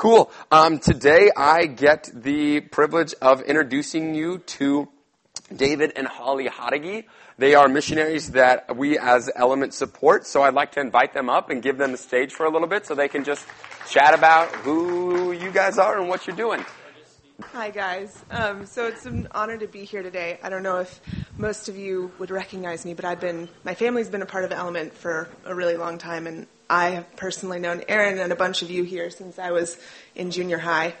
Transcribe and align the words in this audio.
Cool. 0.00 0.32
Um, 0.50 0.78
today 0.78 1.30
I 1.36 1.66
get 1.66 2.08
the 2.14 2.60
privilege 2.60 3.12
of 3.20 3.42
introducing 3.42 4.14
you 4.14 4.38
to 4.38 4.88
David 5.54 5.92
and 5.94 6.06
Holly 6.06 6.48
Hodegi. 6.48 7.04
They 7.36 7.54
are 7.54 7.68
missionaries 7.68 8.30
that 8.30 8.74
we 8.74 8.98
as 8.98 9.30
Element 9.36 9.74
support, 9.74 10.26
so 10.26 10.42
I'd 10.42 10.54
like 10.54 10.72
to 10.72 10.80
invite 10.80 11.12
them 11.12 11.28
up 11.28 11.50
and 11.50 11.62
give 11.62 11.76
them 11.76 11.92
the 11.92 11.98
stage 11.98 12.32
for 12.32 12.46
a 12.46 12.50
little 12.50 12.66
bit 12.66 12.86
so 12.86 12.94
they 12.94 13.08
can 13.08 13.24
just 13.24 13.46
chat 13.90 14.14
about 14.14 14.48
who 14.64 15.32
you 15.32 15.50
guys 15.50 15.76
are 15.76 15.98
and 15.98 16.08
what 16.08 16.26
you're 16.26 16.34
doing. 16.34 16.64
Hi, 17.52 17.68
guys. 17.68 18.24
Um, 18.30 18.64
so 18.64 18.86
it's 18.86 19.04
an 19.04 19.28
honor 19.32 19.58
to 19.58 19.66
be 19.66 19.84
here 19.84 20.02
today. 20.02 20.40
I 20.42 20.48
don't 20.48 20.62
know 20.62 20.78
if 20.78 20.98
most 21.36 21.68
of 21.68 21.76
you 21.76 22.10
would 22.18 22.30
recognize 22.30 22.86
me, 22.86 22.94
but 22.94 23.04
I've 23.04 23.20
been, 23.20 23.50
my 23.64 23.74
family's 23.74 24.08
been 24.08 24.22
a 24.22 24.26
part 24.26 24.44
of 24.46 24.52
Element 24.52 24.94
for 24.94 25.28
a 25.44 25.54
really 25.54 25.76
long 25.76 25.98
time, 25.98 26.26
and 26.26 26.46
I 26.70 26.90
have 26.90 27.16
personally 27.16 27.58
known 27.58 27.82
Aaron 27.88 28.18
and 28.20 28.32
a 28.32 28.36
bunch 28.36 28.62
of 28.62 28.70
you 28.70 28.84
here 28.84 29.10
since 29.10 29.40
I 29.40 29.50
was 29.50 29.76
in 30.14 30.30
junior 30.30 30.58
high. 30.58 30.94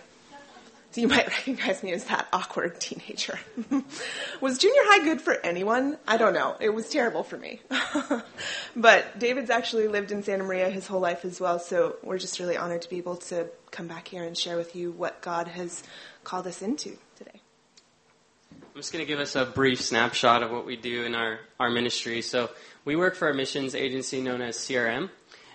So 0.90 1.00
you 1.00 1.06
might 1.06 1.28
recognize 1.46 1.84
me 1.84 1.92
as 1.92 2.04
that 2.06 2.26
awkward 2.32 2.80
teenager. 2.80 3.38
was 4.40 4.58
junior 4.58 4.82
high 4.84 5.04
good 5.04 5.20
for 5.20 5.34
anyone? 5.34 5.96
I 6.08 6.16
don't 6.16 6.34
know. 6.34 6.56
It 6.58 6.70
was 6.70 6.88
terrible 6.88 7.22
for 7.22 7.36
me. 7.36 7.60
but 8.76 9.18
David's 9.20 9.48
actually 9.50 9.86
lived 9.86 10.10
in 10.10 10.24
Santa 10.24 10.42
Maria 10.42 10.68
his 10.70 10.88
whole 10.88 10.98
life 10.98 11.24
as 11.24 11.40
well, 11.40 11.60
so 11.60 11.94
we're 12.02 12.18
just 12.18 12.40
really 12.40 12.56
honored 12.56 12.82
to 12.82 12.90
be 12.90 12.98
able 12.98 13.16
to 13.16 13.46
come 13.70 13.86
back 13.86 14.08
here 14.08 14.24
and 14.24 14.36
share 14.36 14.56
with 14.56 14.74
you 14.74 14.90
what 14.90 15.20
God 15.20 15.46
has 15.46 15.84
called 16.24 16.48
us 16.48 16.62
into 16.62 16.98
today. 17.16 17.40
I'm 18.52 18.80
just 18.80 18.92
going 18.92 19.04
to 19.04 19.08
give 19.08 19.20
us 19.20 19.36
a 19.36 19.44
brief 19.46 19.80
snapshot 19.80 20.42
of 20.42 20.50
what 20.50 20.66
we 20.66 20.74
do 20.74 21.04
in 21.04 21.14
our, 21.14 21.38
our 21.60 21.70
ministry. 21.70 22.22
So, 22.22 22.50
we 22.84 22.96
work 22.96 23.14
for 23.14 23.28
a 23.28 23.34
missions 23.34 23.74
agency 23.74 24.22
known 24.22 24.40
as 24.40 24.56
CRM, 24.56 25.10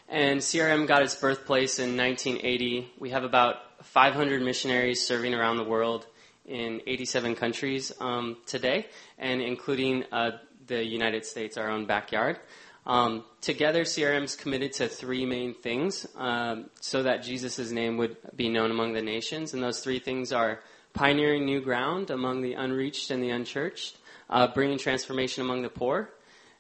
and 0.08 0.40
CRM 0.40 0.88
got 0.88 1.02
its 1.02 1.16
birthplace 1.16 1.80
in 1.80 1.98
1980. 1.98 2.94
We 3.00 3.10
have 3.10 3.24
about 3.24 3.56
500 3.84 4.42
missionaries 4.42 5.06
serving 5.06 5.34
around 5.34 5.58
the 5.58 5.64
world 5.64 6.08
in 6.46 6.82
87 6.86 7.36
countries 7.36 7.92
um, 8.00 8.38
today, 8.46 8.88
and 9.18 9.42
including 9.42 10.04
uh, 10.12 10.38
the 10.68 10.84
United 10.84 11.26
States, 11.26 11.58
our 11.58 11.70
own 11.70 11.86
backyard. 11.86 12.40
Um, 12.86 13.24
together, 13.42 13.84
CRM 13.84 14.24
is 14.24 14.36
committed 14.36 14.74
to 14.74 14.88
three 14.88 15.26
main 15.26 15.56
things 15.56 16.06
um, 16.16 16.70
so 16.82 17.02
that 17.04 17.24
Jesus' 17.24 17.72
name 17.72 17.98
would 17.98 18.18
be 18.36 18.48
known 18.48 18.70
among 18.70 18.94
the 18.94 19.02
nations. 19.02 19.54
And 19.54 19.64
those 19.64 19.80
three 19.80 20.00
things 20.00 20.32
are 20.32 20.60
pioneering 20.94 21.46
new 21.46 21.62
ground 21.62 22.12
among 22.12 22.42
the 22.42 22.54
unreached 22.54 23.10
and 23.10 23.24
the 23.24 23.32
unchurched, 23.32 23.98
uh, 24.30 24.48
bringing 24.48 24.78
transformation 24.78 25.44
among 25.44 25.64
the 25.64 25.70
poor, 25.70 26.12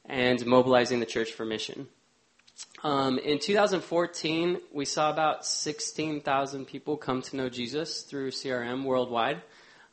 and 0.05 0.43
mobilizing 0.45 0.99
the 0.99 1.05
church 1.05 1.31
for 1.31 1.45
mission. 1.45 1.87
Um, 2.83 3.17
in 3.19 3.39
2014, 3.39 4.59
we 4.71 4.85
saw 4.85 5.09
about 5.09 5.45
16,000 5.45 6.65
people 6.65 6.97
come 6.97 7.21
to 7.23 7.35
know 7.35 7.49
Jesus 7.49 8.01
through 8.01 8.31
CRM 8.31 8.83
worldwide. 8.83 9.41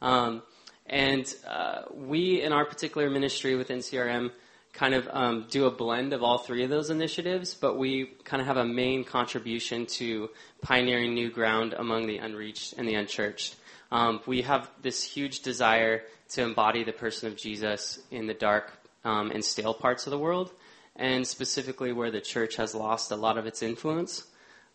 Um, 0.01 0.43
and 0.87 1.33
uh, 1.49 1.83
we, 1.95 2.43
in 2.43 2.53
our 2.53 2.65
particular 2.65 3.09
ministry 3.09 3.57
within 3.57 3.79
CRM, 3.79 4.31
kind 4.73 4.95
of 4.95 5.09
um, 5.13 5.47
do 5.51 5.67
a 5.67 5.71
blend 5.71 6.13
of 6.13 6.23
all 6.23 6.39
three 6.39 6.65
of 6.65 6.71
those 6.71 6.91
initiatives, 6.91 7.55
but 7.55 7.77
we 7.77 8.07
kind 8.25 8.41
of 8.41 8.47
have 8.47 8.57
a 8.57 8.65
main 8.65 9.05
contribution 9.05 9.87
to 9.87 10.31
pioneering 10.63 11.15
new 11.15 11.31
ground 11.31 11.75
among 11.75 12.07
the 12.07 12.19
unreached 12.19 12.75
and 12.79 12.89
the 12.89 12.95
unchurched. 12.95 13.55
Um, 13.91 14.21
we 14.27 14.43
have 14.43 14.71
this 14.81 15.03
huge 15.03 15.41
desire 15.41 16.03
to 16.31 16.43
embody 16.43 16.85
the 16.85 16.93
person 16.93 17.29
of 17.29 17.37
Jesus 17.37 18.01
in 18.11 18.27
the 18.27 18.35
dark 18.35 18.73
um, 19.05 19.31
and 19.31 19.45
stale 19.45 19.75
parts 19.75 20.07
of 20.07 20.11
the 20.11 20.19
world, 20.19 20.51
and 20.97 21.27
specifically 21.27 21.93
where 21.93 22.11
the 22.11 22.21
church 22.21 22.57
has 22.57 22.75
lost 22.75 23.11
a 23.11 23.17
lot 23.17 23.39
of 23.39 23.47
its 23.47 23.63
influence. 23.63 24.25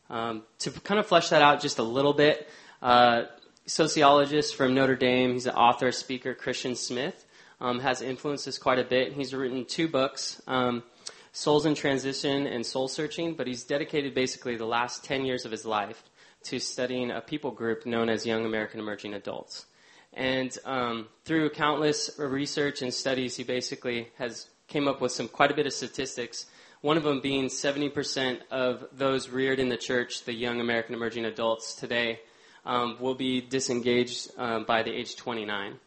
Um, 0.10 0.44
to 0.60 0.72
kind 0.72 1.00
of 1.00 1.06
flesh 1.06 1.30
that 1.30 1.42
out 1.42 1.62
just 1.62 1.80
a 1.80 1.84
little 1.84 2.14
bit, 2.14 2.48
uh, 2.82 3.24
sociologist 3.66 4.56
from 4.56 4.74
Notre 4.74 4.96
Dame, 4.96 5.34
he's 5.34 5.46
an 5.46 5.56
author, 5.56 5.92
speaker, 5.92 6.34
Christian 6.34 6.76
Smith, 6.76 7.26
um, 7.60 7.80
has 7.80 8.02
influenced 8.02 8.48
us 8.48 8.58
quite 8.58 8.80
a 8.80 8.84
bit. 8.84 9.14
He's 9.14 9.34
written 9.34 9.66
two 9.66 9.88
books, 9.88 10.42
um, 10.48 10.84
Souls 11.34 11.66
in 11.66 11.76
Transition 11.76 12.48
and 12.48 12.66
Soul 12.66 12.88
Searching, 12.88 13.36
but 13.36 13.46
he's 13.46 13.64
dedicated 13.64 14.16
basically 14.16 14.56
the 14.56 14.66
last 14.66 15.04
10 15.04 15.26
years 15.26 15.46
of 15.46 15.52
his 15.52 15.66
life 15.66 16.02
to 16.44 16.60
studying 16.60 17.12
a 17.12 17.22
people 17.22 17.52
group 17.52 17.86
known 17.86 18.10
as 18.10 18.26
Young 18.26 18.46
American 18.46 18.80
Emerging 18.80 19.14
Adults. 19.14 19.66
And 20.14 20.58
um, 20.66 21.08
through 21.26 21.50
countless 21.52 22.10
research 22.18 22.82
and 22.82 22.94
studies, 22.94 23.36
he 23.36 23.44
basically 23.44 24.08
has 24.18 24.48
came 24.68 24.88
up 24.88 25.02
with 25.02 25.12
some 25.12 25.28
quite 25.28 25.52
a 25.52 25.56
bit 25.56 25.66
of 25.66 25.74
statistics. 25.74 26.46
One 26.82 26.98
of 26.98 27.04
them 27.04 27.22
being 27.22 27.46
70% 27.46 28.40
of 28.52 28.86
those 28.94 29.30
reared 29.30 29.60
in 29.60 29.70
the 29.70 29.78
church, 29.78 30.26
the 30.26 30.34
young 30.34 30.62
American 30.62 30.94
emerging 30.94 31.26
adults 31.26 31.76
today, 31.76 32.20
um, 32.66 32.98
will 33.00 33.16
be 33.16 33.42
disengaged 33.42 34.30
uh, 34.38 34.60
by 34.60 34.84
the 34.84 34.92
age 34.92 35.16
29. 35.16 35.80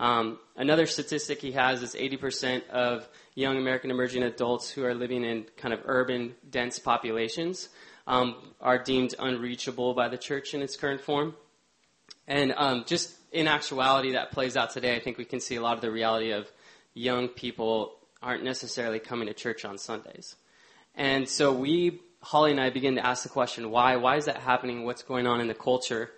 Um, 0.00 0.38
another 0.56 0.86
statistic 0.86 1.40
he 1.42 1.52
has 1.52 1.82
is 1.82 1.94
80% 1.94 2.68
of 2.70 3.08
young 3.34 3.58
American 3.58 3.90
emerging 3.90 4.22
adults 4.22 4.70
who 4.70 4.84
are 4.84 4.94
living 4.94 5.24
in 5.24 5.46
kind 5.56 5.74
of 5.74 5.80
urban, 5.84 6.34
dense 6.48 6.78
populations 6.78 7.68
um, 8.06 8.36
are 8.60 8.78
deemed 8.78 9.14
unreachable 9.18 9.94
by 9.94 10.08
the 10.08 10.16
church 10.16 10.54
in 10.54 10.62
its 10.62 10.76
current 10.76 11.00
form. 11.00 11.34
And 12.26 12.54
um, 12.56 12.84
just 12.86 13.14
in 13.32 13.46
actuality, 13.46 14.12
that 14.12 14.32
plays 14.32 14.56
out 14.56 14.70
today. 14.70 14.96
I 14.96 15.00
think 15.00 15.18
we 15.18 15.24
can 15.24 15.40
see 15.40 15.56
a 15.56 15.60
lot 15.60 15.74
of 15.74 15.82
the 15.82 15.90
reality 15.90 16.30
of 16.30 16.50
young 16.94 17.28
people 17.28 17.97
aren't 18.22 18.44
necessarily 18.44 18.98
coming 18.98 19.28
to 19.28 19.34
church 19.34 19.64
on 19.64 19.78
Sundays. 19.78 20.36
And 20.94 21.28
so 21.28 21.52
we, 21.52 22.00
Holly 22.22 22.50
and 22.50 22.60
I, 22.60 22.70
begin 22.70 22.96
to 22.96 23.06
ask 23.06 23.22
the 23.22 23.28
question, 23.28 23.70
why? 23.70 23.96
Why 23.96 24.16
is 24.16 24.24
that 24.24 24.38
happening? 24.38 24.84
What's 24.84 25.02
going 25.02 25.26
on 25.26 25.40
in 25.40 25.48
the 25.48 25.54
culture? 25.54 26.10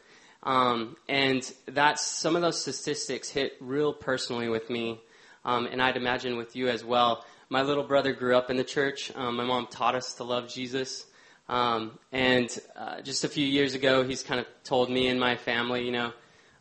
Um, 0.43 0.97
and 1.09 1.51
that's 1.67 2.05
some 2.05 2.35
of 2.35 2.43
those 2.43 2.61
statistics 2.61 3.29
hit 3.29 3.53
real 3.61 3.93
personally 3.93 4.49
with 4.49 4.71
me, 4.71 5.01
um, 5.45 5.67
and 5.67 5.83
I'd 5.83 5.97
imagine 5.97 6.37
with 6.37 6.57
you 6.57 6.69
as 6.69 6.83
well. 6.83 7.25
My 7.51 7.63
little 7.63 7.85
brother 7.85 8.13
grew 8.13 8.37
up 8.37 8.49
in 8.49 8.57
the 8.57 8.65
church. 8.65 9.13
Um, 9.15 9.37
my 9.37 9.45
mom 9.45 9.67
taught 9.67 9.95
us 9.95 10.15
to 10.15 10.25
love 10.25 10.49
Jesus. 10.49 11.05
Um, 11.49 11.99
and 12.13 12.49
uh, 12.77 13.01
just 13.03 13.25
a 13.25 13.29
few 13.29 13.45
years 13.45 13.75
ago, 13.75 14.05
he's 14.05 14.23
kind 14.23 14.39
of 14.39 14.47
told 14.63 14.89
me 14.89 15.09
and 15.09 15.19
my 15.19 15.37
family, 15.37 15.85
you 15.85 15.91
know, 15.91 16.13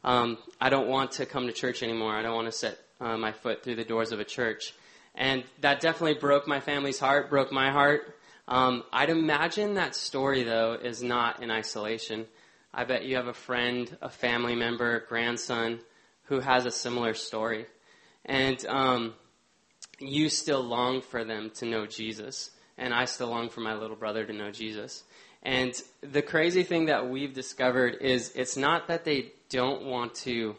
um, 0.03 0.39
I 0.59 0.69
don't 0.69 0.87
want 0.87 1.11
to 1.13 1.27
come 1.27 1.45
to 1.45 1.53
church 1.53 1.83
anymore. 1.83 2.15
I 2.15 2.23
don't 2.23 2.33
want 2.33 2.47
to 2.47 2.51
set 2.51 2.79
uh, 2.99 3.15
my 3.15 3.31
foot 3.31 3.63
through 3.63 3.75
the 3.75 3.83
doors 3.83 4.11
of 4.11 4.19
a 4.19 4.23
church. 4.23 4.73
And 5.15 5.43
that 5.61 5.81
definitely 5.81 6.19
broke 6.19 6.47
my 6.47 6.59
family's 6.59 6.99
heart, 6.99 7.29
broke 7.29 7.51
my 7.51 7.71
heart. 7.71 8.15
Um, 8.47 8.83
I'd 8.91 9.09
imagine 9.09 9.75
that 9.75 9.95
story, 9.95 10.43
though, 10.43 10.73
is 10.73 11.03
not 11.03 11.43
in 11.43 11.51
isolation. 11.51 12.25
I 12.73 12.85
bet 12.85 13.03
you 13.03 13.15
have 13.17 13.27
a 13.27 13.33
friend, 13.33 13.95
a 14.01 14.09
family 14.09 14.55
member, 14.55 14.97
a 14.97 15.05
grandson 15.05 15.79
who 16.23 16.39
has 16.39 16.65
a 16.65 16.71
similar 16.71 17.13
story. 17.13 17.65
And 18.25 18.63
um, 18.67 19.13
you 19.99 20.29
still 20.29 20.61
long 20.61 21.01
for 21.01 21.23
them 21.23 21.51
to 21.55 21.65
know 21.65 21.85
Jesus. 21.85 22.51
And 22.77 22.93
I 22.93 23.05
still 23.05 23.29
long 23.29 23.49
for 23.49 23.61
my 23.61 23.73
little 23.73 23.95
brother 23.95 24.25
to 24.25 24.33
know 24.33 24.51
Jesus. 24.51 25.03
And 25.41 25.73
the 26.01 26.21
crazy 26.21 26.63
thing 26.63 26.85
that 26.85 27.09
we've 27.09 27.33
discovered 27.33 27.97
is 28.01 28.31
it's 28.35 28.57
not 28.57 28.87
that 28.87 29.05
they 29.05 29.31
don't 29.49 29.85
want 29.85 30.15
to 30.15 30.55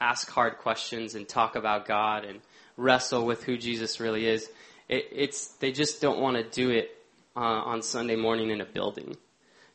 ask 0.00 0.28
hard 0.30 0.58
questions 0.58 1.14
and 1.14 1.28
talk 1.28 1.56
about 1.56 1.86
God 1.86 2.24
and 2.24 2.40
wrestle 2.76 3.24
with 3.24 3.44
who 3.44 3.56
Jesus 3.56 4.00
really 4.00 4.26
is. 4.26 4.48
It, 4.88 5.08
it's 5.12 5.48
they 5.56 5.72
just 5.72 6.00
don't 6.00 6.20
want 6.20 6.36
to 6.36 6.44
do 6.44 6.70
it 6.70 6.90
uh, 7.36 7.40
on 7.40 7.82
Sunday 7.82 8.16
morning 8.16 8.50
in 8.50 8.60
a 8.60 8.64
building. 8.64 9.16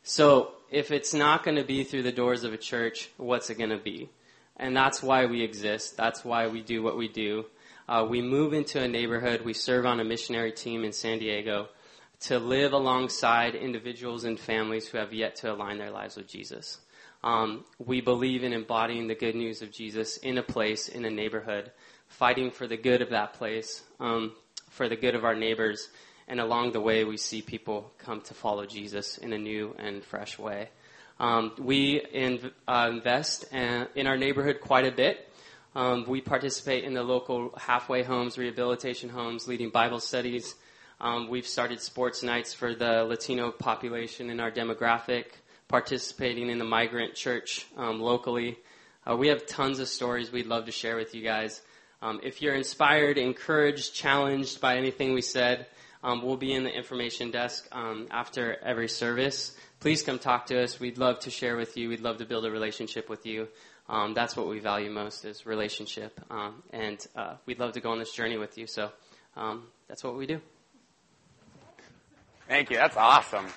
So 0.03 0.51
if 0.72 0.91
it's 0.91 1.13
not 1.13 1.44
going 1.44 1.57
to 1.57 1.63
be 1.63 1.84
through 1.84 2.03
the 2.03 2.11
doors 2.11 2.44
of 2.44 2.53
a 2.53 2.57
church, 2.57 3.09
what's 3.17 3.50
it 3.50 3.57
going 3.57 3.69
to 3.69 3.78
be? 3.78 4.09
And 4.57 4.75
that's 4.75 5.03
why 5.03 5.25
we 5.25 5.44
exist. 5.44 5.97
That's 5.97 6.23
why 6.23 6.47
we 6.47 6.61
do 6.61 6.81
what 6.81 6.97
we 6.97 7.07
do. 7.07 7.45
Uh, 7.88 8.06
we 8.09 8.22
move 8.22 8.53
into 8.53 8.81
a 8.81 8.88
neighborhood. 8.88 9.41
We 9.44 9.53
serve 9.53 9.85
on 9.85 10.00
a 10.00 10.03
missionary 10.03 10.51
team 10.51 10.84
in 10.84 10.94
San 10.94 11.19
Diego 11.19 11.67
to 12.22 12.40
live 12.40 12.72
alongside 12.72 13.56
individuals 13.56 14.23
and 14.23 14.40
families 14.40 14.88
who 14.88 14.97
have 14.97 15.11
yet 15.11 15.35
to 15.38 15.51
align 15.51 15.78
their 15.78 15.91
lives 15.91 16.16
with 16.16 16.28
Jesus. 16.28 16.79
Um, 17.23 17.66
we 17.79 18.02
believe 18.02 18.43
in 18.43 18.53
embodying 18.53 19.08
the 19.08 19.16
good 19.16 19.35
news 19.35 19.61
of 19.61 19.72
Jesus 19.72 20.17
in 20.17 20.37
a 20.37 20.43
place, 20.43 20.87
in 20.87 21.05
a 21.05 21.09
neighborhood, 21.09 21.72
fighting 22.11 22.52
for 22.52 22.67
the 22.67 22.78
good 22.78 23.02
of 23.02 23.09
that 23.09 23.34
place, 23.34 23.84
um, 23.99 24.34
for 24.69 24.87
the 24.87 24.96
good 24.96 25.16
of 25.16 25.25
our 25.25 25.35
neighbors, 25.35 25.90
and 26.28 26.40
along 26.40 26.72
the 26.72 26.79
way, 26.79 27.03
we 27.03 27.17
see 27.17 27.41
people 27.41 27.91
come 27.97 28.22
to 28.22 28.34
follow 28.34 28.66
Jesus 28.66 29.17
in 29.17 29.34
a 29.34 29.37
new 29.37 29.75
and 29.79 30.03
fresh 30.03 30.37
way. 30.37 30.69
Um, 31.19 31.52
we 31.59 31.99
in, 32.13 32.52
uh, 32.67 32.90
invest 32.91 33.46
in 33.52 34.08
our 34.08 34.17
neighborhood 34.17 34.61
quite 34.61 34.85
a 34.85 34.91
bit. 34.91 35.29
Um, 35.75 36.05
we 36.08 36.22
participate 36.22 36.84
in 36.84 36.93
the 36.93 37.03
local 37.03 37.53
halfway 37.58 38.03
homes, 38.03 38.37
rehabilitation 38.37 39.09
homes, 39.09 39.47
leading 39.47 39.69
Bible 39.69 39.99
studies. 39.99 40.55
Um, 40.99 41.29
we've 41.29 41.47
started 41.47 41.81
sports 41.81 42.23
nights 42.23 42.53
for 42.53 42.75
the 42.75 43.03
Latino 43.03 43.52
population 43.52 44.29
in 44.29 44.40
our 44.40 44.52
demographic, 44.52 45.25
participating 45.67 46.49
in 46.49 46.59
the 46.59 46.66
migrant 46.66 47.16
church 47.16 47.66
um, 47.78 47.99
locally. 48.02 48.57
Uh, 49.09 49.16
we 49.16 49.29
have 49.29 49.47
tons 49.47 49.79
of 49.79 49.87
stories 49.87 50.31
we'd 50.31 50.46
love 50.46 50.66
to 50.66 50.72
share 50.72 50.96
with 50.96 51.16
you 51.16 51.23
guys. 51.23 51.61
Um, 52.02 52.20
if 52.24 52.42
you're 52.42 52.56
inspired, 52.56 53.18
encouraged, 53.18 53.94
challenged 53.94 54.59
by 54.59 54.78
anything 54.78 55.14
we 55.14 55.22
said, 55.22 55.68
um, 56.03 56.24
we'll 56.24 56.38
be 56.38 56.53
in 56.53 56.64
the 56.64 56.76
information 56.76 57.30
desk 57.32 57.68
um, 57.72 58.08
after 58.09 58.58
every 58.64 58.88
service 58.88 59.56
please 59.82 60.03
come 60.03 60.20
talk 60.20 60.46
to 60.46 60.64
us. 60.64 60.80
We'd 60.80 61.00
love 61.00 61.20
to 61.22 61.32
share 61.32 61.58
with 61.58 61.76
you. 61.76 61.90
We'd 61.90 62.00
love 62.00 62.18
to 62.18 62.26
build 62.26 62.46
a 62.46 62.52
relationship 62.52 63.09
with 63.09 63.26
you. 63.26 63.50
Um, 63.90 64.14
that's 64.14 64.38
what 64.38 64.48
we 64.48 64.59
value 64.59 64.90
most 64.90 65.26
is 65.26 65.46
relationship, 65.46 66.18
um, 66.30 66.64
and 66.72 67.06
uh, 67.16 67.34
we'd 67.46 67.59
love 67.59 67.74
to 67.74 67.82
go 67.82 67.92
on 67.92 68.00
this 68.00 68.14
journey 68.14 68.38
with 68.38 68.58
you. 68.58 68.68
So 68.68 68.92
um, 69.36 69.68
that's 69.90 70.03
what 70.03 70.16
we 70.16 70.28
do. 70.28 70.40
Thank 72.48 72.70
you. 72.70 72.78
That's 72.78 72.96
awesome. 72.96 73.48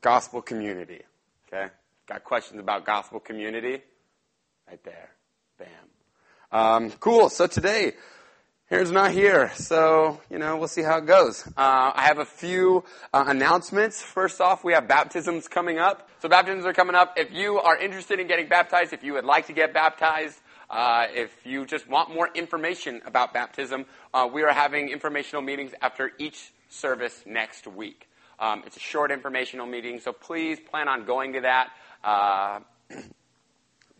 Gospel 0.00 0.40
community. 0.40 1.02
Okay? 1.48 1.66
Got 2.06 2.24
questions 2.24 2.60
about 2.60 2.86
gospel 2.86 3.20
community? 3.20 3.82
Right 4.70 4.84
there. 4.84 5.10
Bam. 5.58 5.68
Um, 6.52 6.90
cool. 7.00 7.28
So 7.28 7.48
today, 7.48 7.94
Aaron's 8.70 8.92
not 8.92 9.10
here, 9.10 9.50
so 9.56 10.20
you 10.30 10.38
know 10.38 10.58
we'll 10.58 10.68
see 10.68 10.82
how 10.82 10.98
it 10.98 11.06
goes. 11.06 11.44
Uh, 11.44 11.90
I 11.92 12.02
have 12.02 12.18
a 12.18 12.24
few 12.24 12.84
uh, 13.12 13.24
announcements. 13.26 14.00
First 14.00 14.40
off, 14.40 14.62
we 14.62 14.72
have 14.72 14.86
baptisms 14.86 15.48
coming 15.48 15.80
up. 15.80 16.08
So 16.22 16.28
baptisms 16.28 16.66
are 16.66 16.72
coming 16.72 16.94
up. 16.94 17.14
If 17.16 17.32
you 17.32 17.58
are 17.58 17.76
interested 17.76 18.20
in 18.20 18.28
getting 18.28 18.48
baptized, 18.48 18.92
if 18.92 19.02
you 19.02 19.14
would 19.14 19.24
like 19.24 19.48
to 19.48 19.52
get 19.52 19.74
baptized, 19.74 20.38
uh, 20.70 21.06
if 21.12 21.36
you 21.44 21.66
just 21.66 21.88
want 21.88 22.14
more 22.14 22.30
information 22.32 23.02
about 23.06 23.34
baptism, 23.34 23.86
uh, 24.14 24.28
we 24.32 24.44
are 24.44 24.52
having 24.52 24.88
informational 24.88 25.42
meetings 25.42 25.72
after 25.82 26.12
each 26.18 26.52
service 26.68 27.24
next 27.26 27.66
week. 27.66 28.08
Um, 28.38 28.62
it's 28.64 28.76
a 28.76 28.80
short 28.80 29.10
informational 29.10 29.66
meeting, 29.66 29.98
so 29.98 30.12
please 30.12 30.60
plan 30.60 30.86
on 30.86 31.06
going 31.06 31.32
to 31.32 31.40
that. 31.40 31.70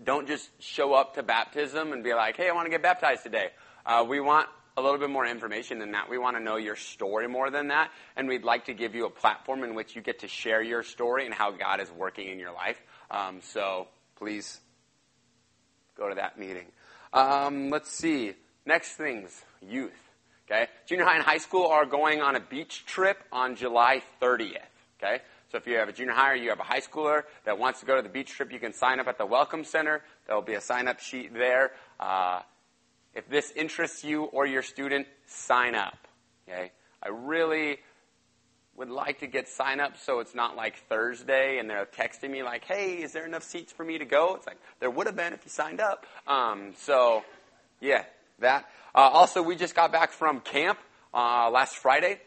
Don't 0.02 0.26
just 0.26 0.50
show 0.62 0.94
up 0.94 1.14
to 1.14 1.22
baptism 1.22 1.92
and 1.92 2.02
be 2.02 2.14
like, 2.14 2.36
"Hey, 2.36 2.48
I 2.48 2.52
want 2.52 2.66
to 2.66 2.70
get 2.70 2.82
baptized 2.82 3.22
today." 3.22 3.50
Uh, 3.84 4.04
we 4.08 4.20
want 4.20 4.48
a 4.76 4.82
little 4.82 4.98
bit 4.98 5.10
more 5.10 5.26
information 5.26 5.78
than 5.78 5.92
that. 5.92 6.08
We 6.08 6.18
want 6.18 6.36
to 6.36 6.42
know 6.42 6.56
your 6.56 6.76
story 6.76 7.28
more 7.28 7.50
than 7.50 7.68
that, 7.68 7.90
and 8.16 8.28
we'd 8.28 8.44
like 8.44 8.66
to 8.66 8.74
give 8.74 8.94
you 8.94 9.06
a 9.06 9.10
platform 9.10 9.62
in 9.62 9.74
which 9.74 9.94
you 9.94 10.02
get 10.02 10.20
to 10.20 10.28
share 10.28 10.62
your 10.62 10.82
story 10.82 11.26
and 11.26 11.34
how 11.34 11.50
God 11.50 11.80
is 11.80 11.90
working 11.90 12.28
in 12.28 12.38
your 12.38 12.52
life. 12.52 12.80
Um, 13.10 13.40
so 13.42 13.88
please 14.16 14.60
go 15.96 16.08
to 16.08 16.14
that 16.14 16.38
meeting. 16.38 16.66
Um, 17.12 17.70
let's 17.70 17.90
see. 17.90 18.34
Next 18.64 18.94
things, 18.94 19.42
youth. 19.60 19.92
Okay, 20.50 20.66
junior 20.86 21.04
high 21.04 21.14
and 21.14 21.24
high 21.24 21.38
school 21.38 21.66
are 21.66 21.86
going 21.86 22.20
on 22.20 22.34
a 22.34 22.40
beach 22.40 22.84
trip 22.84 23.18
on 23.30 23.54
July 23.54 24.02
30th. 24.20 24.56
Okay, 24.98 25.22
so 25.50 25.58
if 25.58 25.66
you 25.66 25.76
have 25.76 25.88
a 25.88 25.92
junior 25.92 26.12
high 26.12 26.32
or 26.32 26.34
you 26.36 26.50
have 26.50 26.60
a 26.60 26.64
high 26.64 26.80
schooler 26.80 27.22
that 27.44 27.58
wants 27.58 27.80
to 27.80 27.86
go 27.86 27.96
to 27.96 28.02
the 28.02 28.08
beach 28.08 28.30
trip, 28.30 28.52
you 28.52 28.60
can 28.60 28.72
sign 28.72 29.00
up 29.00 29.08
at 29.08 29.18
the 29.18 29.26
welcome 29.26 29.64
center. 29.64 30.02
There 30.26 30.36
will 30.36 30.42
be 30.42 30.54
a 30.54 30.60
sign 30.60 30.86
up 30.86 31.00
sheet 31.00 31.34
there. 31.34 31.72
Uh, 31.98 32.42
if 33.14 33.28
this 33.28 33.50
interests 33.56 34.04
you 34.04 34.24
or 34.24 34.46
your 34.46 34.62
student, 34.62 35.08
sign 35.26 35.74
up. 35.74 36.06
Okay? 36.48 36.70
I 37.02 37.08
really 37.08 37.78
would 38.76 38.90
like 38.90 39.20
to 39.20 39.26
get 39.26 39.48
sign 39.48 39.80
up 39.80 39.98
so 39.98 40.20
it's 40.20 40.36
not 40.36 40.54
like 40.54 40.76
Thursday 40.88 41.58
and 41.58 41.68
they're 41.68 41.84
texting 41.84 42.30
me 42.30 42.44
like, 42.44 42.64
hey, 42.64 43.02
is 43.02 43.12
there 43.12 43.26
enough 43.26 43.42
seats 43.42 43.72
for 43.72 43.84
me 43.84 43.98
to 43.98 44.04
go? 44.04 44.36
It's 44.36 44.46
like, 44.46 44.58
there 44.78 44.90
would 44.90 45.08
have 45.08 45.16
been 45.16 45.32
if 45.32 45.44
you 45.44 45.50
signed 45.50 45.80
up. 45.80 46.06
Um, 46.28 46.74
so, 46.76 47.24
yeah, 47.80 48.04
that. 48.38 48.66
Uh, 48.94 49.00
also, 49.00 49.42
we 49.42 49.56
just 49.56 49.74
got 49.74 49.90
back 49.90 50.12
from 50.12 50.40
camp 50.40 50.78
uh, 51.12 51.50
last 51.50 51.76
Friday. 51.76 52.20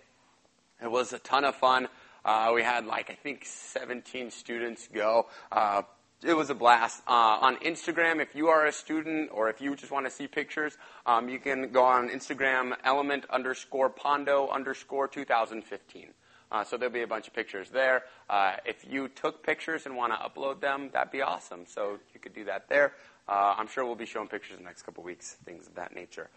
It 0.82 0.92
was 0.92 1.14
a 1.14 1.20
ton 1.20 1.46
of 1.46 1.56
fun. 1.56 1.88
Uh, 2.26 2.52
we 2.54 2.64
had 2.64 2.86
like, 2.86 3.10
I 3.10 3.16
think 3.16 3.46
17 3.46 4.32
students 4.32 4.88
go. 4.94 5.28
Uh, 5.52 5.84
it 6.24 6.34
was 6.34 6.50
a 6.50 6.56
blast. 6.56 7.02
Uh, 7.08 7.38
on 7.42 7.58
Instagram, 7.58 8.22
if 8.22 8.34
you 8.34 8.48
are 8.48 8.66
a 8.66 8.72
student 8.72 9.30
or 9.34 9.50
if 9.50 9.60
you 9.60 9.76
just 9.76 9.92
want 9.92 10.06
to 10.06 10.12
see 10.12 10.28
pictures, 10.28 10.78
um, 11.06 11.28
you 11.28 11.40
can 11.40 11.72
go 11.72 11.84
on 11.84 12.10
Instagram 12.10 12.74
element 12.84 13.26
underscore 13.30 13.90
pondo 13.90 14.48
underscore 14.48 15.08
2015. 15.08 16.08
Uh, 16.50 16.64
so 16.64 16.78
there'll 16.78 16.94
be 16.94 17.02
a 17.02 17.08
bunch 17.08 17.28
of 17.28 17.34
pictures 17.34 17.70
there. 17.72 18.04
Uh, 18.30 18.54
if 18.64 18.86
you 18.90 19.08
took 19.10 19.44
pictures 19.44 19.86
and 19.86 19.98
want 19.98 20.14
to 20.14 20.20
upload 20.20 20.62
them, 20.62 20.90
that'd 20.94 21.12
be 21.12 21.22
awesome. 21.22 21.66
So 21.68 21.98
you 22.14 22.20
could 22.20 22.34
do 22.34 22.46
that 22.46 22.70
there. 22.70 22.94
Uh, 23.28 23.56
I'm 23.58 23.68
sure 23.68 23.84
we'll 23.86 23.96
be 23.96 24.06
showing 24.06 24.28
pictures 24.28 24.58
in 24.58 24.64
the 24.64 24.70
next 24.70 24.84
couple 24.84 25.04
weeks, 25.04 25.36
things 25.46 25.68
of 25.68 25.76
that 25.76 25.96
nature. 25.96 26.30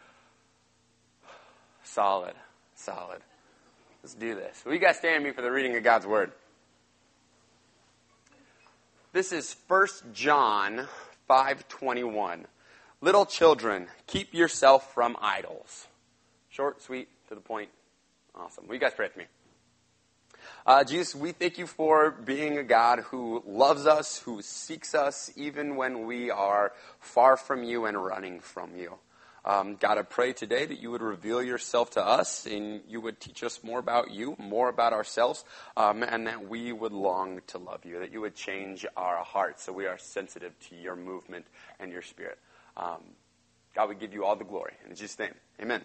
Solid, 1.84 2.34
solid. 2.74 3.20
Let's 4.06 4.14
do 4.14 4.36
this. 4.36 4.64
Will 4.64 4.72
you 4.72 4.78
guys 4.78 4.98
stand 4.98 5.24
me 5.24 5.32
for 5.32 5.42
the 5.42 5.50
reading 5.50 5.76
of 5.76 5.82
God's 5.82 6.06
Word? 6.06 6.30
This 9.12 9.32
is 9.32 9.56
1 9.66 10.14
John 10.14 10.86
5:21. 11.28 12.46
Little 13.00 13.26
children, 13.26 13.88
keep 14.06 14.32
yourself 14.32 14.94
from 14.94 15.16
idols. 15.20 15.88
Short, 16.50 16.80
sweet, 16.80 17.08
to 17.30 17.34
the 17.34 17.40
point. 17.40 17.68
Awesome. 18.32 18.68
Will 18.68 18.74
you 18.74 18.80
guys 18.80 18.94
pray 18.94 19.08
with 19.08 19.16
me? 19.16 19.24
Uh, 20.64 20.84
Jesus, 20.84 21.16
we 21.16 21.32
thank 21.32 21.58
you 21.58 21.66
for 21.66 22.12
being 22.12 22.58
a 22.58 22.62
God 22.62 23.00
who 23.10 23.42
loves 23.44 23.88
us, 23.88 24.18
who 24.18 24.40
seeks 24.40 24.94
us, 24.94 25.32
even 25.34 25.74
when 25.74 26.06
we 26.06 26.30
are 26.30 26.72
far 27.00 27.36
from 27.36 27.64
you 27.64 27.86
and 27.86 28.00
running 28.00 28.38
from 28.38 28.76
you. 28.76 29.00
Um, 29.46 29.76
God, 29.76 29.96
I 29.96 30.02
pray 30.02 30.32
today 30.32 30.66
that 30.66 30.80
you 30.80 30.90
would 30.90 31.02
reveal 31.02 31.40
yourself 31.40 31.90
to 31.90 32.04
us 32.04 32.46
and 32.46 32.80
you 32.88 33.00
would 33.00 33.20
teach 33.20 33.44
us 33.44 33.62
more 33.62 33.78
about 33.78 34.10
you, 34.10 34.34
more 34.40 34.68
about 34.68 34.92
ourselves, 34.92 35.44
um, 35.76 36.02
and 36.02 36.26
that 36.26 36.48
we 36.48 36.72
would 36.72 36.92
long 36.92 37.40
to 37.48 37.58
love 37.58 37.84
you, 37.84 38.00
that 38.00 38.12
you 38.12 38.20
would 38.22 38.34
change 38.34 38.84
our 38.96 39.22
hearts 39.22 39.62
so 39.62 39.72
we 39.72 39.86
are 39.86 39.98
sensitive 39.98 40.58
to 40.68 40.74
your 40.74 40.96
movement 40.96 41.46
and 41.78 41.92
your 41.92 42.02
spirit. 42.02 42.38
Um, 42.76 43.02
God, 43.76 43.88
we 43.88 43.94
give 43.94 44.12
you 44.12 44.24
all 44.24 44.34
the 44.34 44.44
glory. 44.44 44.72
In 44.90 44.96
Jesus' 44.96 45.16
name, 45.16 45.34
amen. 45.62 45.82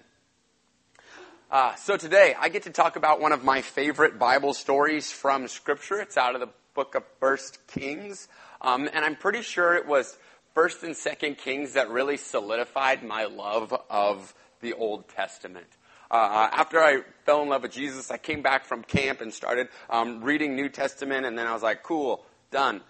Uh, 1.51 1.75
so 1.75 1.97
today, 1.97 2.33
I 2.39 2.49
get 2.49 2.63
to 2.63 2.71
talk 2.71 2.95
about 2.95 3.21
one 3.21 3.31
of 3.31 3.43
my 3.43 3.61
favorite 3.61 4.17
Bible 4.17 4.55
stories 4.55 5.11
from 5.11 5.47
Scripture. 5.47 6.01
It's 6.01 6.17
out 6.17 6.33
of 6.33 6.41
the 6.41 6.49
book 6.73 6.95
of 6.95 7.03
First 7.19 7.59
Kings. 7.67 8.27
Um, 8.61 8.89
and 8.91 9.05
I'm 9.05 9.15
pretty 9.15 9.41
sure 9.41 9.75
it 9.75 9.85
was 9.85 10.17
First 10.53 10.83
and 10.83 10.95
Second 10.95 11.37
Kings 11.37 11.73
that 11.73 11.89
really 11.89 12.17
solidified 12.17 13.03
my 13.03 13.25
love 13.25 13.73
of 13.89 14.33
the 14.59 14.73
Old 14.73 15.07
Testament. 15.07 15.67
Uh, 16.09 16.49
after 16.51 16.79
I 16.79 17.03
fell 17.25 17.41
in 17.41 17.47
love 17.47 17.61
with 17.61 17.71
Jesus, 17.71 18.11
I 18.11 18.17
came 18.17 18.41
back 18.41 18.65
from 18.65 18.83
camp 18.83 19.21
and 19.21 19.33
started 19.33 19.69
um, 19.89 20.21
reading 20.21 20.57
New 20.57 20.67
Testament, 20.67 21.25
and 21.25 21.37
then 21.37 21.47
I 21.47 21.53
was 21.53 21.63
like, 21.63 21.83
"Cool, 21.83 22.25
done. 22.51 22.81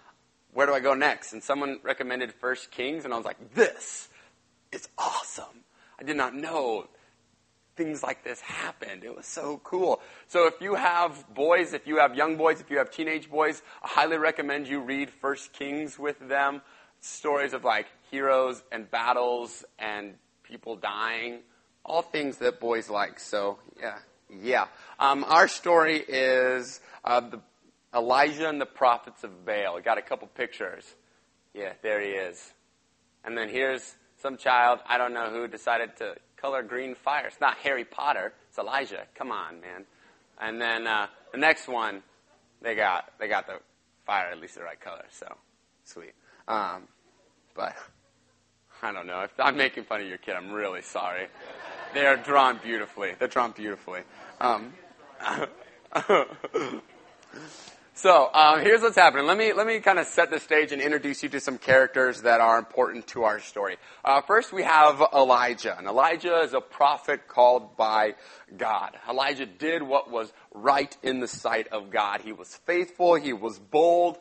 Where 0.52 0.66
do 0.66 0.74
I 0.74 0.80
go 0.80 0.94
next?" 0.94 1.32
And 1.32 1.42
someone 1.42 1.78
recommended 1.84 2.32
First 2.32 2.72
Kings, 2.72 3.04
and 3.04 3.14
I 3.14 3.16
was 3.16 3.24
like, 3.24 3.54
"This 3.54 4.08
is 4.72 4.88
awesome." 4.98 5.62
I 6.00 6.02
did 6.02 6.16
not 6.16 6.34
know 6.34 6.88
things 7.76 8.02
like 8.02 8.24
this 8.24 8.40
happened. 8.40 9.04
It 9.04 9.14
was 9.14 9.26
so 9.26 9.60
cool. 9.62 10.02
So 10.26 10.48
if 10.48 10.60
you 10.60 10.74
have 10.74 11.32
boys, 11.32 11.74
if 11.74 11.86
you 11.86 11.98
have 11.98 12.16
young 12.16 12.36
boys, 12.36 12.60
if 12.60 12.70
you 12.70 12.78
have 12.78 12.90
teenage 12.90 13.30
boys, 13.30 13.62
I 13.84 13.88
highly 13.88 14.18
recommend 14.18 14.66
you 14.66 14.80
read 14.80 15.10
First 15.10 15.52
Kings 15.52 15.96
with 15.96 16.18
them 16.28 16.60
stories 17.02 17.52
of 17.52 17.64
like 17.64 17.86
heroes 18.10 18.62
and 18.72 18.90
battles 18.90 19.64
and 19.78 20.14
people 20.42 20.76
dying, 20.76 21.40
all 21.84 22.00
things 22.00 22.38
that 22.38 22.60
boys 22.60 22.88
like. 22.88 23.20
So 23.20 23.58
yeah, 23.78 23.98
yeah. 24.30 24.66
Um, 24.98 25.24
our 25.28 25.48
story 25.48 26.02
is 26.06 26.80
uh, 27.04 27.20
the 27.20 27.40
Elijah 27.94 28.48
and 28.48 28.60
the 28.60 28.66
prophets 28.66 29.24
of 29.24 29.44
Baal. 29.44 29.74
We 29.74 29.82
got 29.82 29.98
a 29.98 30.02
couple 30.02 30.28
pictures. 30.28 30.94
Yeah, 31.52 31.72
there 31.82 32.00
he 32.00 32.10
is. 32.10 32.52
And 33.24 33.36
then 33.36 33.50
here's 33.50 33.94
some 34.20 34.36
child, 34.36 34.80
I 34.86 34.98
don't 34.98 35.12
know 35.12 35.30
who, 35.30 35.46
decided 35.48 35.96
to 35.96 36.14
color 36.36 36.62
green 36.62 36.94
fire. 36.94 37.26
It's 37.26 37.40
not 37.40 37.56
Harry 37.58 37.84
Potter. 37.84 38.32
It's 38.48 38.58
Elijah. 38.58 39.06
Come 39.14 39.30
on, 39.30 39.60
man. 39.60 39.84
And 40.40 40.60
then 40.60 40.86
uh, 40.86 41.08
the 41.32 41.38
next 41.38 41.68
one, 41.68 42.02
they 42.62 42.74
got 42.74 43.12
they 43.18 43.28
got 43.28 43.46
the 43.46 43.58
fire 44.06 44.30
at 44.30 44.40
least 44.40 44.54
the 44.54 44.62
right 44.62 44.80
color. 44.80 45.04
So 45.10 45.36
sweet. 45.84 46.14
Um, 46.48 46.88
but 47.54 47.74
I 48.82 48.92
don't 48.92 49.06
know. 49.06 49.20
If 49.20 49.30
I'm 49.38 49.56
making 49.56 49.84
fun 49.84 50.00
of 50.00 50.08
your 50.08 50.18
kid, 50.18 50.34
I'm 50.34 50.50
really 50.50 50.82
sorry. 50.82 51.28
They 51.94 52.06
are 52.06 52.16
drawn 52.16 52.58
beautifully. 52.62 53.12
They're 53.18 53.28
drawn 53.28 53.52
beautifully. 53.52 54.00
Um, 54.40 54.72
so 57.94 58.30
um, 58.32 58.60
here's 58.60 58.80
what's 58.80 58.96
happening. 58.96 59.26
Let 59.26 59.36
me 59.36 59.52
let 59.52 59.66
me 59.66 59.78
kind 59.80 59.98
of 59.98 60.06
set 60.06 60.30
the 60.30 60.40
stage 60.40 60.72
and 60.72 60.80
introduce 60.80 61.22
you 61.22 61.28
to 61.28 61.40
some 61.40 61.58
characters 61.58 62.22
that 62.22 62.40
are 62.40 62.58
important 62.58 63.06
to 63.08 63.24
our 63.24 63.40
story. 63.40 63.76
Uh, 64.04 64.22
first, 64.22 64.52
we 64.52 64.62
have 64.62 65.02
Elijah, 65.14 65.76
and 65.76 65.86
Elijah 65.86 66.40
is 66.40 66.54
a 66.54 66.60
prophet 66.60 67.28
called 67.28 67.76
by 67.76 68.14
God. 68.56 68.96
Elijah 69.08 69.46
did 69.46 69.82
what 69.82 70.10
was 70.10 70.32
right 70.52 70.96
in 71.02 71.20
the 71.20 71.28
sight 71.28 71.68
of 71.68 71.90
God. 71.90 72.22
He 72.22 72.32
was 72.32 72.56
faithful. 72.66 73.14
He 73.14 73.32
was 73.32 73.58
bold. 73.58 74.18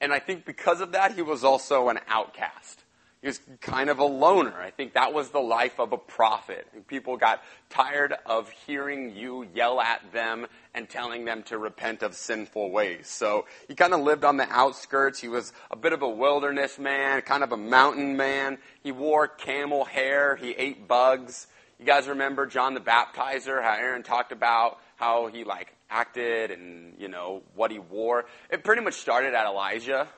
And 0.00 0.12
I 0.12 0.18
think 0.18 0.44
because 0.44 0.80
of 0.80 0.92
that, 0.92 1.14
he 1.14 1.22
was 1.22 1.44
also 1.44 1.88
an 1.88 1.98
outcast. 2.08 2.82
He 3.22 3.28
was 3.28 3.40
kind 3.60 3.88
of 3.88 3.98
a 3.98 4.04
loner. 4.04 4.54
I 4.54 4.70
think 4.70 4.92
that 4.94 5.12
was 5.12 5.30
the 5.30 5.40
life 5.40 5.80
of 5.80 5.92
a 5.92 5.96
prophet. 5.96 6.66
People 6.86 7.16
got 7.16 7.42
tired 7.70 8.14
of 8.26 8.50
hearing 8.50 9.16
you 9.16 9.48
yell 9.54 9.80
at 9.80 10.12
them 10.12 10.46
and 10.74 10.88
telling 10.88 11.24
them 11.24 11.42
to 11.44 11.58
repent 11.58 12.02
of 12.02 12.14
sinful 12.14 12.70
ways. 12.70 13.08
So 13.08 13.46
he 13.68 13.74
kind 13.74 13.94
of 13.94 14.00
lived 14.00 14.22
on 14.22 14.36
the 14.36 14.48
outskirts. 14.48 15.18
He 15.18 15.28
was 15.28 15.52
a 15.70 15.76
bit 15.76 15.92
of 15.92 16.02
a 16.02 16.08
wilderness 16.08 16.78
man, 16.78 17.22
kind 17.22 17.42
of 17.42 17.52
a 17.52 17.56
mountain 17.56 18.16
man. 18.16 18.58
He 18.82 18.92
wore 18.92 19.26
camel 19.26 19.86
hair. 19.86 20.36
He 20.36 20.50
ate 20.50 20.86
bugs. 20.86 21.46
You 21.80 21.86
guys 21.86 22.06
remember 22.06 22.46
John 22.46 22.74
the 22.74 22.80
Baptizer, 22.80 23.62
how 23.62 23.74
Aaron 23.74 24.02
talked 24.02 24.30
about 24.30 24.78
how 24.96 25.28
he 25.28 25.44
like 25.44 25.74
acted 25.88 26.50
and 26.50 26.94
you 26.98 27.08
know 27.08 27.42
what 27.54 27.70
he 27.70 27.78
wore. 27.78 28.26
It 28.50 28.64
pretty 28.64 28.82
much 28.82 28.94
started 28.94 29.34
at 29.34 29.46
Elijah. 29.46 30.08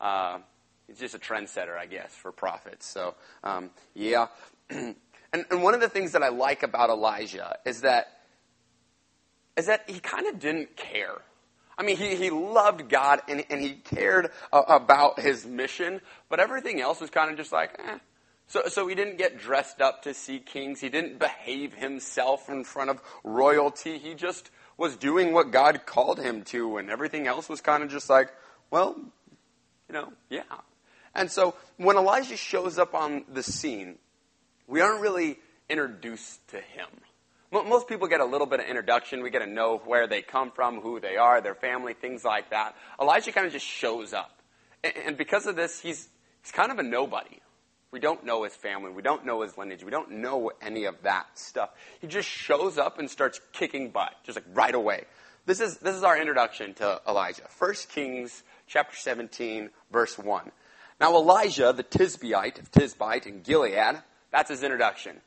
Uh, 0.00 0.38
he's 0.86 0.98
just 0.98 1.14
a 1.14 1.18
trendsetter, 1.18 1.76
I 1.76 1.86
guess, 1.86 2.12
for 2.14 2.32
prophets. 2.32 2.86
So 2.86 3.14
um, 3.44 3.70
yeah, 3.94 4.28
and, 4.70 4.94
and 5.32 5.62
one 5.62 5.74
of 5.74 5.80
the 5.80 5.88
things 5.88 6.12
that 6.12 6.22
I 6.22 6.28
like 6.28 6.62
about 6.62 6.90
Elijah 6.90 7.58
is 7.64 7.82
that 7.82 8.06
is 9.56 9.66
that 9.66 9.90
he 9.90 9.98
kind 9.98 10.26
of 10.28 10.38
didn't 10.38 10.76
care. 10.76 11.20
I 11.76 11.84
mean, 11.84 11.96
he, 11.96 12.16
he 12.16 12.30
loved 12.30 12.88
God 12.88 13.20
and, 13.28 13.44
and 13.50 13.60
he 13.60 13.74
cared 13.74 14.30
uh, 14.52 14.62
about 14.66 15.20
his 15.20 15.46
mission, 15.46 16.00
but 16.28 16.40
everything 16.40 16.80
else 16.80 17.00
was 17.00 17.10
kind 17.10 17.30
of 17.30 17.36
just 17.36 17.52
like, 17.52 17.78
eh. 17.78 17.98
So, 18.48 18.62
so 18.68 18.88
he 18.88 18.94
didn't 18.94 19.18
get 19.18 19.38
dressed 19.38 19.80
up 19.80 20.02
to 20.02 20.14
see 20.14 20.38
kings. 20.38 20.80
He 20.80 20.88
didn't 20.88 21.18
behave 21.18 21.74
himself 21.74 22.48
in 22.48 22.64
front 22.64 22.88
of 22.88 23.02
royalty. 23.22 23.98
He 23.98 24.14
just 24.14 24.50
was 24.78 24.96
doing 24.96 25.32
what 25.32 25.50
God 25.50 25.84
called 25.84 26.18
him 26.18 26.42
to, 26.44 26.78
and 26.78 26.88
everything 26.88 27.26
else 27.26 27.48
was 27.48 27.60
kind 27.60 27.82
of 27.82 27.90
just 27.90 28.08
like, 28.08 28.32
well, 28.70 28.96
you 29.88 29.92
know, 29.92 30.12
yeah. 30.30 30.42
And 31.14 31.30
so 31.30 31.56
when 31.76 31.96
Elijah 31.96 32.36
shows 32.36 32.78
up 32.78 32.94
on 32.94 33.24
the 33.32 33.42
scene, 33.42 33.96
we 34.66 34.80
aren't 34.80 35.00
really 35.00 35.38
introduced 35.68 36.46
to 36.48 36.56
him. 36.56 36.88
Most 37.50 37.88
people 37.88 38.08
get 38.08 38.20
a 38.20 38.26
little 38.26 38.46
bit 38.46 38.60
of 38.60 38.66
introduction. 38.66 39.22
We 39.22 39.30
get 39.30 39.38
to 39.40 39.46
know 39.46 39.80
where 39.84 40.06
they 40.06 40.20
come 40.20 40.50
from, 40.50 40.80
who 40.80 41.00
they 41.00 41.16
are, 41.16 41.40
their 41.40 41.54
family, 41.54 41.94
things 41.94 42.24
like 42.24 42.50
that. 42.50 42.76
Elijah 43.00 43.32
kind 43.32 43.46
of 43.46 43.52
just 43.52 43.64
shows 43.66 44.12
up. 44.12 44.38
And 44.84 45.16
because 45.16 45.46
of 45.46 45.56
this, 45.56 45.80
he's, 45.80 46.08
he's 46.42 46.52
kind 46.52 46.70
of 46.70 46.78
a 46.78 46.82
nobody. 46.82 47.40
We 47.90 48.00
don't 48.00 48.24
know 48.24 48.44
his 48.44 48.54
family. 48.54 48.90
We 48.90 49.02
don't 49.02 49.24
know 49.24 49.42
his 49.42 49.56
lineage. 49.56 49.82
We 49.82 49.90
don't 49.90 50.10
know 50.10 50.52
any 50.60 50.84
of 50.84 51.02
that 51.02 51.38
stuff. 51.38 51.70
He 52.00 52.06
just 52.06 52.28
shows 52.28 52.76
up 52.76 52.98
and 52.98 53.10
starts 53.10 53.40
kicking 53.52 53.90
butt, 53.90 54.14
just 54.24 54.36
like 54.36 54.44
right 54.52 54.74
away. 54.74 55.04
This 55.46 55.60
is, 55.60 55.78
this 55.78 55.96
is 55.96 56.02
our 56.02 56.18
introduction 56.18 56.74
to 56.74 57.00
Elijah. 57.08 57.44
1 57.58 57.74
Kings 57.88 58.42
chapter 58.66 58.94
17, 58.94 59.70
verse 59.90 60.18
1. 60.18 60.50
Now 61.00 61.14
Elijah, 61.14 61.72
the 61.72 61.82
Tishbite 61.82 62.58
of 62.58 62.70
Tishbite 62.70 63.26
in 63.26 63.40
Gilead, 63.40 64.02
that's 64.30 64.50
his 64.50 64.62
introduction. 64.62 65.20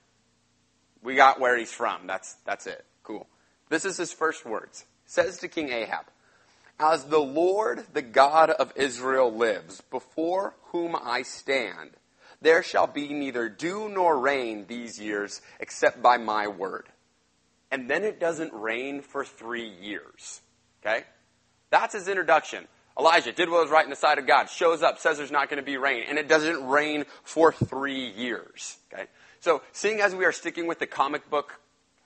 We 1.01 1.15
got 1.15 1.39
where 1.39 1.57
he's 1.57 1.73
from. 1.73 2.05
That's, 2.05 2.35
that's 2.45 2.67
it. 2.67 2.85
Cool. 3.01 3.27
This 3.69 3.85
is 3.85 3.97
his 3.97 4.13
first 4.13 4.45
words. 4.45 4.85
Says 5.05 5.39
to 5.39 5.47
King 5.47 5.69
Ahab, 5.69 6.05
As 6.79 7.05
the 7.05 7.19
Lord, 7.19 7.85
the 7.93 8.03
God 8.03 8.51
of 8.51 8.71
Israel 8.75 9.33
lives, 9.33 9.81
before 9.89 10.53
whom 10.65 10.95
I 10.95 11.23
stand, 11.23 11.91
there 12.41 12.63
shall 12.63 12.87
be 12.87 13.09
neither 13.09 13.49
dew 13.49 13.87
nor 13.89 14.19
rain 14.19 14.65
these 14.67 14.99
years 14.99 15.41
except 15.59 16.01
by 16.01 16.17
my 16.17 16.47
word. 16.47 16.87
And 17.69 17.89
then 17.89 18.03
it 18.03 18.19
doesn't 18.19 18.53
rain 18.53 19.01
for 19.01 19.23
three 19.23 19.69
years. 19.69 20.41
Okay? 20.81 21.03
That's 21.69 21.93
his 21.93 22.07
introduction. 22.07 22.67
Elijah 22.99 23.31
did 23.31 23.49
what 23.49 23.61
was 23.61 23.71
right 23.71 23.85
in 23.85 23.89
the 23.89 23.95
sight 23.95 24.17
of 24.17 24.27
God, 24.27 24.49
shows 24.49 24.83
up, 24.83 24.99
says 24.99 25.17
there's 25.17 25.31
not 25.31 25.49
going 25.49 25.57
to 25.57 25.65
be 25.65 25.77
rain, 25.77 26.03
and 26.07 26.17
it 26.17 26.27
doesn't 26.27 26.67
rain 26.67 27.05
for 27.23 27.53
three 27.53 28.09
years. 28.09 28.77
Okay? 28.93 29.05
So, 29.39 29.61
seeing 29.71 30.01
as 30.01 30.13
we 30.13 30.25
are 30.25 30.33
sticking 30.33 30.67
with 30.67 30.79
the 30.79 30.87
comic 30.87 31.29
book 31.29 31.59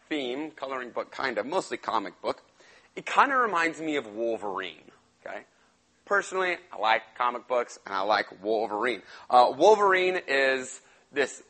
theme, 0.08 0.52
coloring 0.52 0.92
book 0.92 1.12
kind 1.12 1.38
of, 1.38 1.46
mostly 1.46 1.78
comic 1.78 2.22
book, 2.22 2.44
it 2.96 3.06
kind 3.06 3.34
of 3.34 3.40
reminds 3.40 3.82
me 3.82 3.96
of 3.96 4.08
Wolverine. 4.08 4.92
Okay? 5.26 5.42
Personally, 6.06 6.58
I 6.72 6.80
like 6.80 7.02
comic 7.18 7.48
books 7.48 7.80
and 7.86 7.96
I 7.96 8.02
like 8.02 8.44
Wolverine. 8.44 9.02
Uh, 9.30 9.52
Wolverine 9.58 10.20
is 10.28 10.82
this 11.12 11.42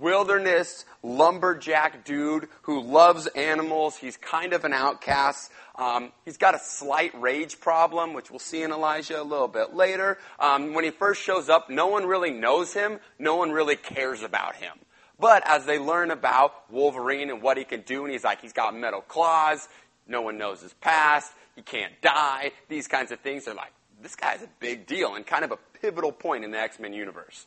wilderness 0.00 0.84
lumberjack 1.02 2.04
dude 2.04 2.48
who 2.62 2.82
loves 2.82 3.26
animals. 3.28 3.96
He's 3.96 4.16
kind 4.16 4.52
of 4.52 4.64
an 4.64 4.72
outcast. 4.72 5.50
Um, 5.76 6.12
he's 6.24 6.36
got 6.36 6.54
a 6.54 6.58
slight 6.58 7.20
rage 7.20 7.60
problem, 7.60 8.12
which 8.12 8.30
we'll 8.30 8.38
see 8.38 8.62
in 8.62 8.72
Elijah 8.72 9.20
a 9.20 9.24
little 9.24 9.48
bit 9.48 9.74
later. 9.74 10.18
Um, 10.38 10.74
when 10.74 10.84
he 10.84 10.90
first 10.90 11.22
shows 11.22 11.48
up, 11.48 11.68
no 11.68 11.88
one 11.88 12.06
really 12.06 12.30
knows 12.30 12.72
him. 12.72 13.00
No 13.18 13.36
one 13.36 13.50
really 13.50 13.76
cares 13.76 14.22
about 14.22 14.56
him. 14.56 14.72
But 15.18 15.42
as 15.48 15.64
they 15.64 15.78
learn 15.78 16.10
about 16.10 16.70
Wolverine 16.70 17.30
and 17.30 17.40
what 17.40 17.56
he 17.56 17.64
can 17.64 17.80
do, 17.80 18.04
and 18.04 18.12
he's 18.12 18.24
like, 18.24 18.40
he's 18.40 18.52
got 18.52 18.76
metal 18.76 19.00
claws, 19.00 19.68
no 20.06 20.20
one 20.20 20.36
knows 20.36 20.60
his 20.60 20.74
past, 20.74 21.32
he 21.54 21.62
can't 21.62 21.92
die, 22.02 22.52
these 22.68 22.86
kinds 22.86 23.12
of 23.12 23.20
things, 23.20 23.46
they're 23.46 23.54
like, 23.54 23.72
this 24.02 24.16
guy's 24.16 24.42
a 24.42 24.48
big 24.60 24.86
deal 24.86 25.14
and 25.14 25.26
kind 25.26 25.44
of 25.44 25.52
a 25.52 25.58
pivotal 25.80 26.12
point 26.12 26.44
in 26.44 26.50
the 26.50 26.58
X 26.58 26.78
Men 26.78 26.92
universe. 26.92 27.46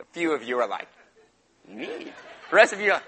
A 0.00 0.04
few 0.12 0.32
of 0.32 0.42
you 0.42 0.58
are 0.58 0.68
like, 0.68 0.88
neat. 1.68 2.12
The 2.50 2.56
rest 2.56 2.72
of 2.72 2.80
you 2.80 2.92
are, 2.92 3.02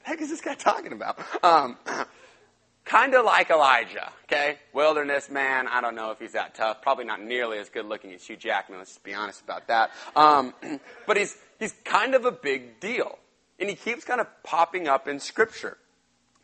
the 0.00 0.08
heck 0.08 0.20
is 0.20 0.28
this 0.28 0.40
guy 0.40 0.54
talking 0.54 0.92
about? 0.92 1.18
Um, 1.44 1.76
kind 2.84 3.14
of 3.14 3.24
like 3.24 3.50
Elijah, 3.50 4.10
okay? 4.24 4.58
Wilderness 4.72 5.30
man. 5.30 5.68
I 5.68 5.80
don't 5.80 5.94
know 5.94 6.10
if 6.10 6.18
he's 6.18 6.32
that 6.32 6.54
tough. 6.54 6.82
Probably 6.82 7.04
not 7.04 7.22
nearly 7.22 7.58
as 7.58 7.68
good 7.68 7.86
looking 7.86 8.12
as 8.12 8.24
Hugh 8.24 8.36
Jackman. 8.36 8.78
Let's 8.78 8.90
just 8.90 9.04
be 9.04 9.14
honest 9.14 9.42
about 9.42 9.68
that. 9.68 9.90
Um, 10.16 10.54
but 11.06 11.16
he's 11.16 11.36
he's 11.58 11.72
kind 11.84 12.14
of 12.14 12.24
a 12.24 12.32
big 12.32 12.80
deal. 12.80 13.18
And 13.58 13.70
he 13.70 13.76
keeps 13.76 14.04
kind 14.04 14.20
of 14.20 14.26
popping 14.42 14.88
up 14.88 15.06
in 15.06 15.20
Scripture. 15.20 15.78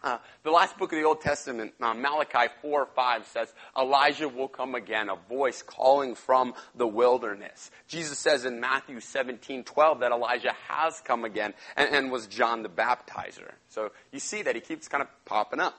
Uh, 0.02 0.16
the 0.44 0.50
last 0.50 0.78
book 0.78 0.92
of 0.92 0.98
the 0.98 1.04
Old 1.04 1.20
Testament, 1.20 1.74
uh, 1.80 1.92
Malachi 1.92 2.50
4 2.62 2.86
5 2.86 3.26
says, 3.26 3.52
Elijah 3.78 4.28
will 4.28 4.48
come 4.48 4.74
again, 4.74 5.10
a 5.10 5.16
voice 5.28 5.62
calling 5.62 6.14
from 6.14 6.54
the 6.74 6.86
wilderness. 6.86 7.70
Jesus 7.86 8.18
says 8.18 8.46
in 8.46 8.60
Matthew 8.60 9.00
17 9.00 9.64
12 9.64 10.00
that 10.00 10.10
Elijah 10.10 10.54
has 10.68 11.00
come 11.00 11.24
again 11.24 11.52
and, 11.76 11.94
and 11.94 12.10
was 12.10 12.26
John 12.26 12.62
the 12.62 12.70
baptizer. 12.70 13.52
So 13.68 13.92
you 14.10 14.20
see 14.20 14.40
that 14.42 14.54
he 14.54 14.62
keeps 14.62 14.88
kind 14.88 15.02
of 15.02 15.08
popping 15.26 15.60
up. 15.60 15.74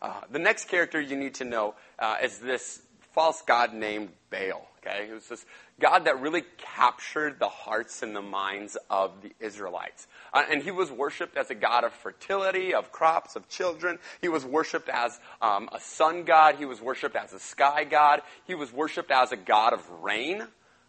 Uh, 0.00 0.20
the 0.30 0.38
next 0.38 0.68
character 0.68 1.00
you 1.00 1.16
need 1.16 1.34
to 1.34 1.44
know 1.44 1.74
uh, 1.98 2.16
is 2.22 2.38
this 2.38 2.82
false 3.12 3.42
god 3.42 3.74
named 3.74 4.10
Baal. 4.30 4.68
Okay, 4.78 5.08
it 5.10 5.14
was 5.14 5.26
this 5.26 5.44
God 5.80 6.04
that 6.04 6.20
really 6.20 6.44
captured 6.58 7.40
the 7.40 7.48
hearts 7.48 8.02
and 8.02 8.14
the 8.14 8.22
minds 8.22 8.76
of 8.88 9.22
the 9.22 9.32
Israelites. 9.40 10.06
Uh, 10.36 10.44
and 10.50 10.62
he 10.62 10.70
was 10.70 10.92
worshipped 10.92 11.34
as 11.38 11.48
a 11.48 11.54
god 11.54 11.82
of 11.82 11.94
fertility, 11.94 12.74
of 12.74 12.92
crops, 12.92 13.36
of 13.36 13.48
children. 13.48 13.98
He 14.20 14.28
was 14.28 14.44
worshipped 14.44 14.90
as 14.90 15.18
um, 15.40 15.70
a 15.72 15.80
sun 15.80 16.24
god. 16.24 16.56
He 16.56 16.66
was 16.66 16.78
worshipped 16.78 17.16
as 17.16 17.32
a 17.32 17.38
sky 17.38 17.84
god. 17.84 18.20
He 18.46 18.54
was 18.54 18.70
worshipped 18.70 19.10
as 19.10 19.32
a 19.32 19.36
god 19.36 19.72
of 19.72 19.88
rain, 20.02 20.46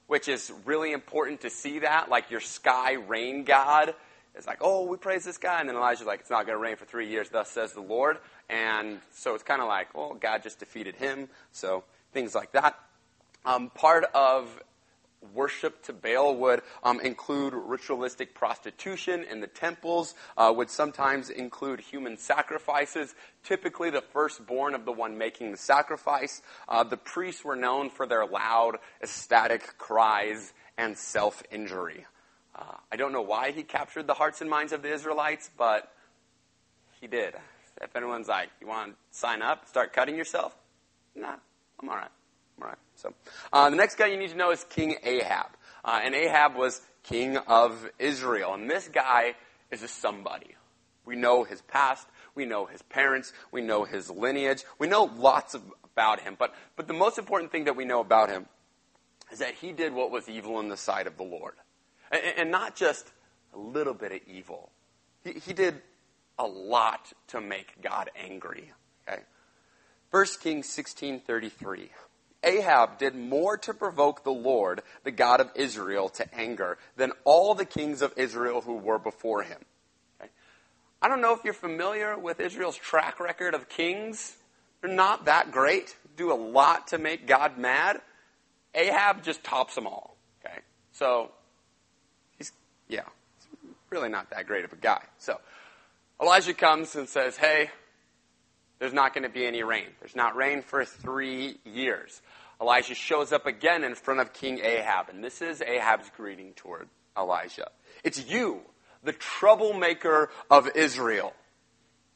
which 0.07 0.27
is 0.27 0.51
really 0.65 0.91
important 0.91 1.39
to 1.41 1.49
see 1.49 1.79
that. 1.79 2.09
Like 2.09 2.29
your 2.29 2.41
sky 2.41 2.95
rain 2.95 3.45
god 3.45 3.95
is 4.37 4.45
like, 4.45 4.57
oh, 4.59 4.85
we 4.85 4.97
praise 4.97 5.23
this 5.23 5.37
guy. 5.37 5.61
And 5.61 5.69
then 5.69 5.77
Elijah's 5.77 6.05
like, 6.05 6.19
it's 6.19 6.29
not 6.29 6.45
going 6.45 6.57
to 6.57 6.61
rain 6.61 6.75
for 6.75 6.83
three 6.83 7.07
years, 7.07 7.29
thus 7.29 7.49
says 7.49 7.71
the 7.71 7.79
Lord. 7.79 8.17
And 8.49 8.99
so 9.13 9.33
it's 9.33 9.45
kind 9.45 9.61
of 9.61 9.69
like, 9.69 9.95
well, 9.95 10.13
God 10.13 10.43
just 10.43 10.59
defeated 10.59 10.97
him. 10.97 11.29
So 11.53 11.85
things 12.11 12.35
like 12.35 12.51
that. 12.51 12.77
Um, 13.45 13.69
part 13.69 14.03
of 14.13 14.61
worship 15.33 15.83
to 15.83 15.93
Baal 15.93 16.35
would 16.35 16.61
um, 16.83 16.99
include 16.99 17.53
ritualistic 17.53 18.33
prostitution 18.35 19.25
in 19.29 19.41
the 19.41 19.47
temples, 19.47 20.13
uh, 20.37 20.53
would 20.55 20.69
sometimes 20.69 21.29
include 21.29 21.79
human 21.79 22.17
sacrifices, 22.17 23.15
typically 23.43 23.89
the 23.89 24.01
firstborn 24.01 24.75
of 24.75 24.85
the 24.85 24.91
one 24.91 25.17
making 25.17 25.51
the 25.51 25.57
sacrifice. 25.57 26.41
Uh, 26.67 26.83
the 26.83 26.97
priests 26.97 27.43
were 27.43 27.55
known 27.55 27.89
for 27.89 28.05
their 28.05 28.25
loud, 28.25 28.77
ecstatic 29.01 29.77
cries 29.77 30.53
and 30.77 30.97
self 30.97 31.43
injury. 31.51 32.05
Uh, 32.55 32.73
I 32.91 32.95
don't 32.95 33.11
know 33.11 33.21
why 33.21 33.51
he 33.51 33.63
captured 33.63 34.07
the 34.07 34.15
hearts 34.15 34.41
and 34.41 34.49
minds 34.49 34.73
of 34.73 34.81
the 34.81 34.91
Israelites, 34.91 35.49
but 35.57 35.91
he 36.99 37.07
did. 37.07 37.35
If 37.81 37.95
anyone's 37.95 38.27
like, 38.27 38.49
you 38.59 38.67
want 38.67 38.91
to 38.91 38.97
sign 39.11 39.41
up, 39.41 39.67
start 39.67 39.93
cutting 39.93 40.15
yourself? 40.15 40.55
Nah, 41.15 41.35
I'm 41.79 41.89
all 41.89 41.95
right. 41.95 42.09
All 42.61 42.67
right. 42.67 42.77
So 42.95 43.13
uh, 43.53 43.69
the 43.69 43.75
next 43.75 43.95
guy 43.95 44.07
you 44.07 44.17
need 44.17 44.31
to 44.31 44.37
know 44.37 44.51
is 44.51 44.63
King 44.63 44.95
Ahab, 45.03 45.51
uh, 45.85 45.99
and 46.03 46.15
Ahab 46.15 46.55
was 46.55 46.81
king 47.03 47.37
of 47.37 47.89
Israel, 47.99 48.53
and 48.53 48.69
this 48.69 48.87
guy 48.89 49.35
is 49.71 49.83
a 49.83 49.87
somebody. 49.87 50.55
We 51.05 51.15
know 51.15 51.43
his 51.43 51.61
past. 51.61 52.07
We 52.35 52.45
know 52.45 52.65
his 52.65 52.81
parents. 52.81 53.33
We 53.51 53.61
know 53.61 53.85
his 53.85 54.09
lineage. 54.09 54.63
We 54.77 54.87
know 54.87 55.03
lots 55.03 55.53
of, 55.53 55.63
about 55.93 56.19
him. 56.19 56.35
But, 56.37 56.53
but 56.75 56.87
the 56.87 56.93
most 56.93 57.17
important 57.17 57.51
thing 57.51 57.63
that 57.63 57.75
we 57.75 57.85
know 57.85 58.01
about 58.01 58.29
him 58.29 58.45
is 59.31 59.39
that 59.39 59.55
he 59.55 59.71
did 59.71 59.93
what 59.93 60.11
was 60.11 60.27
evil 60.27 60.59
in 60.59 60.67
the 60.67 60.77
sight 60.77 61.07
of 61.07 61.17
the 61.17 61.23
Lord. 61.23 61.55
And, 62.11 62.21
and 62.37 62.51
not 62.51 62.75
just 62.75 63.11
a 63.53 63.57
little 63.57 63.93
bit 63.93 64.11
of 64.11 64.19
evil. 64.27 64.69
He, 65.23 65.33
he 65.33 65.53
did 65.53 65.81
a 66.37 66.45
lot 66.45 67.11
to 67.29 67.41
make 67.41 67.81
God 67.81 68.09
angry. 68.15 68.71
Okay? 69.07 69.21
1 70.11 70.25
Kings 70.41 70.67
16.33 70.67 71.89
Ahab 72.43 72.97
did 72.97 73.15
more 73.15 73.57
to 73.57 73.73
provoke 73.73 74.23
the 74.23 74.31
Lord, 74.31 74.81
the 75.03 75.11
God 75.11 75.41
of 75.41 75.51
Israel, 75.55 76.09
to 76.09 76.35
anger 76.35 76.77
than 76.95 77.11
all 77.23 77.55
the 77.55 77.65
kings 77.65 78.01
of 78.01 78.13
Israel 78.15 78.61
who 78.61 78.75
were 78.75 78.99
before 78.99 79.43
him. 79.43 79.59
Okay? 80.21 80.29
I 81.01 81.07
don't 81.07 81.21
know 81.21 81.33
if 81.33 81.43
you're 81.43 81.53
familiar 81.53 82.17
with 82.17 82.39
Israel's 82.39 82.77
track 82.77 83.19
record 83.19 83.53
of 83.53 83.69
kings. 83.69 84.37
They're 84.81 84.93
not 84.93 85.25
that 85.25 85.51
great, 85.51 85.95
do 86.15 86.31
a 86.31 86.35
lot 86.35 86.87
to 86.89 86.97
make 86.97 87.27
God 87.27 87.57
mad. 87.57 88.01
Ahab 88.75 89.23
just 89.23 89.43
tops 89.43 89.75
them 89.75 89.87
all. 89.87 90.15
Okay? 90.45 90.59
So, 90.91 91.31
he's, 92.37 92.51
yeah, 92.87 93.01
he's 93.39 93.73
really 93.89 94.09
not 94.09 94.29
that 94.29 94.45
great 94.45 94.63
of 94.63 94.73
a 94.73 94.77
guy. 94.77 95.01
So, 95.17 95.39
Elijah 96.21 96.53
comes 96.53 96.95
and 96.95 97.09
says, 97.09 97.37
Hey, 97.37 97.71
There's 98.79 98.93
not 98.93 99.13
going 99.13 99.23
to 99.23 99.29
be 99.29 99.45
any 99.45 99.63
rain. 99.63 99.87
There's 99.99 100.15
not 100.15 100.35
rain 100.35 100.61
for 100.61 100.85
three 100.85 101.57
years. 101.65 102.21
Elijah 102.61 102.95
shows 102.95 103.31
up 103.31 103.45
again 103.45 103.83
in 103.83 103.95
front 103.95 104.19
of 104.19 104.33
King 104.33 104.59
Ahab, 104.59 105.09
and 105.09 105.23
this 105.23 105.41
is 105.41 105.61
Ahab's 105.61 106.09
greeting 106.15 106.53
toward 106.53 106.87
Elijah. 107.17 107.69
It's 108.03 108.29
you, 108.29 108.61
the 109.03 109.13
troublemaker 109.13 110.29
of 110.49 110.69
Israel. 110.75 111.33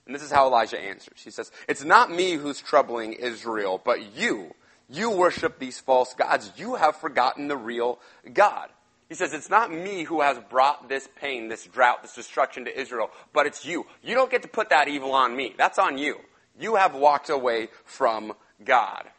And 0.06 0.16
this 0.16 0.24
is 0.24 0.32
how 0.32 0.48
Elijah 0.48 0.80
answers. 0.80 1.22
He 1.24 1.30
says, 1.32 1.52
It's 1.68 1.84
not 1.84 2.12
me 2.12 2.34
who's 2.34 2.60
troubling 2.60 3.14
Israel, 3.14 3.80
but 3.84 4.16
you. 4.16 4.54
You 4.90 5.12
worship 5.12 5.60
these 5.60 5.80
false 5.80 6.14
gods. 6.14 6.52
You 6.58 6.76
have 6.76 6.98
forgotten 6.98 7.48
the 7.48 7.58
real 7.58 8.00
God. 8.34 8.70
He 9.10 9.16
says, 9.16 9.34
It's 9.34 9.50
not 9.50 9.72
me 9.72 10.04
who 10.04 10.22
has 10.22 10.40
brought 10.50 10.90
this 10.90 11.08
pain, 11.16 11.50
this 11.50 11.66
drought, 11.66 12.02
this 12.02 12.16
destruction 12.16 12.66
to 12.66 12.80
Israel, 12.80 13.12
but 13.32 13.46
it's 13.46 13.64
you. 13.64 13.86
You 14.02 14.16
don't 14.16 14.32
get 14.32 14.42
to 14.42 14.48
put 14.48 14.70
that 14.70 14.88
evil 14.88 15.14
on 15.14 15.36
me. 15.36 15.54
That's 15.58 15.78
on 15.78 15.98
you. 15.98 16.18
You 16.62 16.76
have 16.76 16.94
walked 16.94 17.30
away 17.30 17.70
from 17.86 18.34
God. 18.64 19.10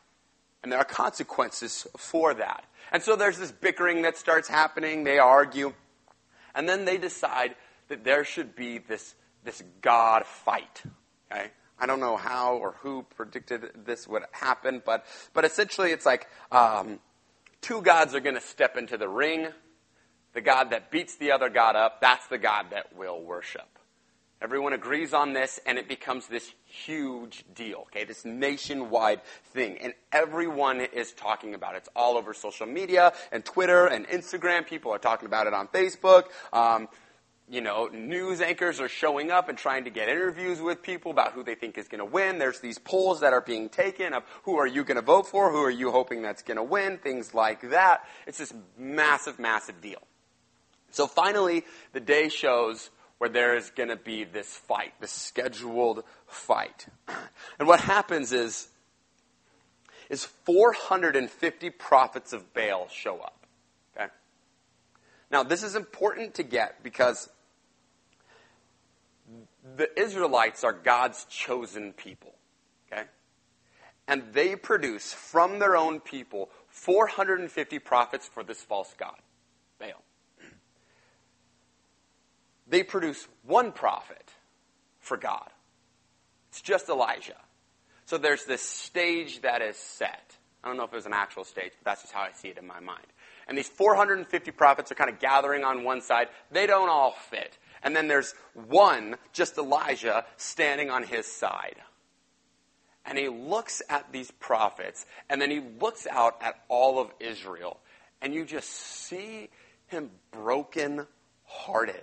And 0.62 0.70
there 0.70 0.78
are 0.78 0.84
consequences 0.84 1.88
for 1.96 2.34
that. 2.34 2.64
And 2.92 3.02
so 3.02 3.16
there's 3.16 3.38
this 3.38 3.50
bickering 3.50 4.02
that 4.02 4.16
starts 4.16 4.48
happening. 4.48 5.02
They 5.02 5.18
argue. 5.18 5.72
And 6.54 6.68
then 6.68 6.84
they 6.84 6.98
decide 6.98 7.56
that 7.88 8.04
there 8.04 8.24
should 8.24 8.54
be 8.54 8.78
this, 8.78 9.16
this 9.42 9.62
God 9.80 10.24
fight. 10.24 10.82
Okay? 11.30 11.50
I 11.80 11.86
don't 11.86 11.98
know 11.98 12.16
how 12.16 12.54
or 12.58 12.76
who 12.80 13.04
predicted 13.16 13.70
this 13.84 14.06
would 14.06 14.22
happen, 14.30 14.80
but, 14.84 15.04
but 15.34 15.44
essentially 15.44 15.90
it's 15.90 16.06
like 16.06 16.28
um, 16.52 17.00
two 17.60 17.82
gods 17.82 18.14
are 18.14 18.20
going 18.20 18.36
to 18.36 18.40
step 18.40 18.76
into 18.76 18.96
the 18.96 19.08
ring. 19.08 19.48
The 20.32 20.42
God 20.42 20.70
that 20.70 20.92
beats 20.92 21.16
the 21.16 21.32
other 21.32 21.48
God 21.48 21.74
up, 21.74 22.00
that's 22.00 22.26
the 22.28 22.38
God 22.38 22.66
that 22.70 22.94
we'll 22.96 23.20
worship. 23.20 23.66
Everyone 24.42 24.72
agrees 24.72 25.14
on 25.14 25.34
this, 25.34 25.60
and 25.66 25.78
it 25.78 25.86
becomes 25.86 26.26
this 26.26 26.52
huge 26.64 27.44
deal, 27.54 27.86
okay? 27.86 28.04
This 28.04 28.24
nationwide 28.24 29.20
thing. 29.52 29.78
And 29.78 29.94
everyone 30.10 30.80
is 30.80 31.12
talking 31.12 31.54
about 31.54 31.76
it. 31.76 31.78
It's 31.78 31.88
all 31.94 32.16
over 32.16 32.34
social 32.34 32.66
media 32.66 33.12
and 33.30 33.44
Twitter 33.44 33.86
and 33.86 34.04
Instagram. 34.08 34.66
People 34.66 34.92
are 34.92 34.98
talking 34.98 35.26
about 35.26 35.46
it 35.46 35.54
on 35.54 35.68
Facebook. 35.68 36.24
Um, 36.52 36.88
you 37.48 37.60
know, 37.60 37.86
news 37.86 38.40
anchors 38.40 38.80
are 38.80 38.88
showing 38.88 39.30
up 39.30 39.48
and 39.48 39.56
trying 39.56 39.84
to 39.84 39.90
get 39.90 40.08
interviews 40.08 40.60
with 40.60 40.82
people 40.82 41.12
about 41.12 41.34
who 41.34 41.44
they 41.44 41.54
think 41.54 41.78
is 41.78 41.86
going 41.86 42.00
to 42.00 42.04
win. 42.04 42.38
There's 42.38 42.58
these 42.58 42.78
polls 42.78 43.20
that 43.20 43.32
are 43.32 43.42
being 43.42 43.68
taken 43.68 44.12
of 44.12 44.24
who 44.42 44.58
are 44.58 44.66
you 44.66 44.82
going 44.82 44.96
to 44.96 45.02
vote 45.02 45.28
for? 45.28 45.52
Who 45.52 45.62
are 45.62 45.70
you 45.70 45.92
hoping 45.92 46.20
that's 46.20 46.42
going 46.42 46.56
to 46.56 46.64
win? 46.64 46.98
Things 46.98 47.32
like 47.32 47.70
that. 47.70 48.04
It's 48.26 48.38
this 48.38 48.52
massive, 48.76 49.38
massive 49.38 49.80
deal. 49.80 50.02
So 50.90 51.06
finally, 51.06 51.64
the 51.92 52.00
day 52.00 52.28
shows 52.28 52.90
where 53.22 53.28
there 53.28 53.56
is 53.56 53.70
going 53.70 53.88
to 53.88 53.94
be 53.94 54.24
this 54.24 54.48
fight, 54.48 54.92
this 54.98 55.12
scheduled 55.12 56.02
fight. 56.26 56.86
And 57.60 57.68
what 57.68 57.78
happens 57.78 58.32
is, 58.32 58.66
is 60.10 60.24
450 60.24 61.70
prophets 61.70 62.32
of 62.32 62.52
Baal 62.52 62.88
show 62.88 63.20
up. 63.20 63.46
Okay? 63.96 64.08
Now, 65.30 65.44
this 65.44 65.62
is 65.62 65.76
important 65.76 66.34
to 66.34 66.42
get 66.42 66.82
because 66.82 67.28
the 69.76 69.88
Israelites 69.96 70.64
are 70.64 70.72
God's 70.72 71.24
chosen 71.26 71.92
people. 71.92 72.34
Okay? 72.90 73.04
And 74.08 74.24
they 74.32 74.56
produce 74.56 75.12
from 75.12 75.60
their 75.60 75.76
own 75.76 76.00
people 76.00 76.50
450 76.66 77.78
prophets 77.78 78.26
for 78.26 78.42
this 78.42 78.60
false 78.60 78.92
God, 78.98 79.20
Baal 79.78 80.02
they 82.72 82.82
produce 82.82 83.28
one 83.44 83.70
prophet 83.70 84.32
for 84.98 85.18
God. 85.18 85.50
It's 86.48 86.62
just 86.62 86.88
Elijah. 86.88 87.36
So 88.06 88.16
there's 88.16 88.46
this 88.46 88.62
stage 88.62 89.42
that 89.42 89.60
is 89.60 89.76
set. 89.76 90.38
I 90.64 90.68
don't 90.68 90.78
know 90.78 90.84
if 90.84 90.92
it 90.92 90.96
was 90.96 91.04
an 91.04 91.12
actual 91.12 91.44
stage, 91.44 91.72
but 91.78 91.84
that's 91.84 92.00
just 92.00 92.14
how 92.14 92.22
I 92.22 92.32
see 92.32 92.48
it 92.48 92.56
in 92.56 92.66
my 92.66 92.80
mind. 92.80 93.04
And 93.46 93.58
these 93.58 93.68
450 93.68 94.52
prophets 94.52 94.90
are 94.90 94.94
kind 94.94 95.10
of 95.10 95.20
gathering 95.20 95.64
on 95.64 95.84
one 95.84 96.00
side. 96.00 96.28
They 96.50 96.66
don't 96.66 96.88
all 96.88 97.14
fit. 97.28 97.58
And 97.82 97.94
then 97.94 98.08
there's 98.08 98.34
one, 98.54 99.16
just 99.34 99.58
Elijah, 99.58 100.24
standing 100.38 100.88
on 100.88 101.02
his 101.02 101.26
side. 101.26 101.76
And 103.04 103.18
he 103.18 103.28
looks 103.28 103.82
at 103.90 104.10
these 104.12 104.30
prophets, 104.30 105.04
and 105.28 105.42
then 105.42 105.50
he 105.50 105.60
looks 105.78 106.06
out 106.06 106.36
at 106.40 106.54
all 106.68 106.98
of 106.98 107.10
Israel, 107.20 107.80
and 108.22 108.32
you 108.32 108.46
just 108.46 108.70
see 108.70 109.50
him 109.88 110.08
broken 110.30 111.06
hearted. 111.44 112.00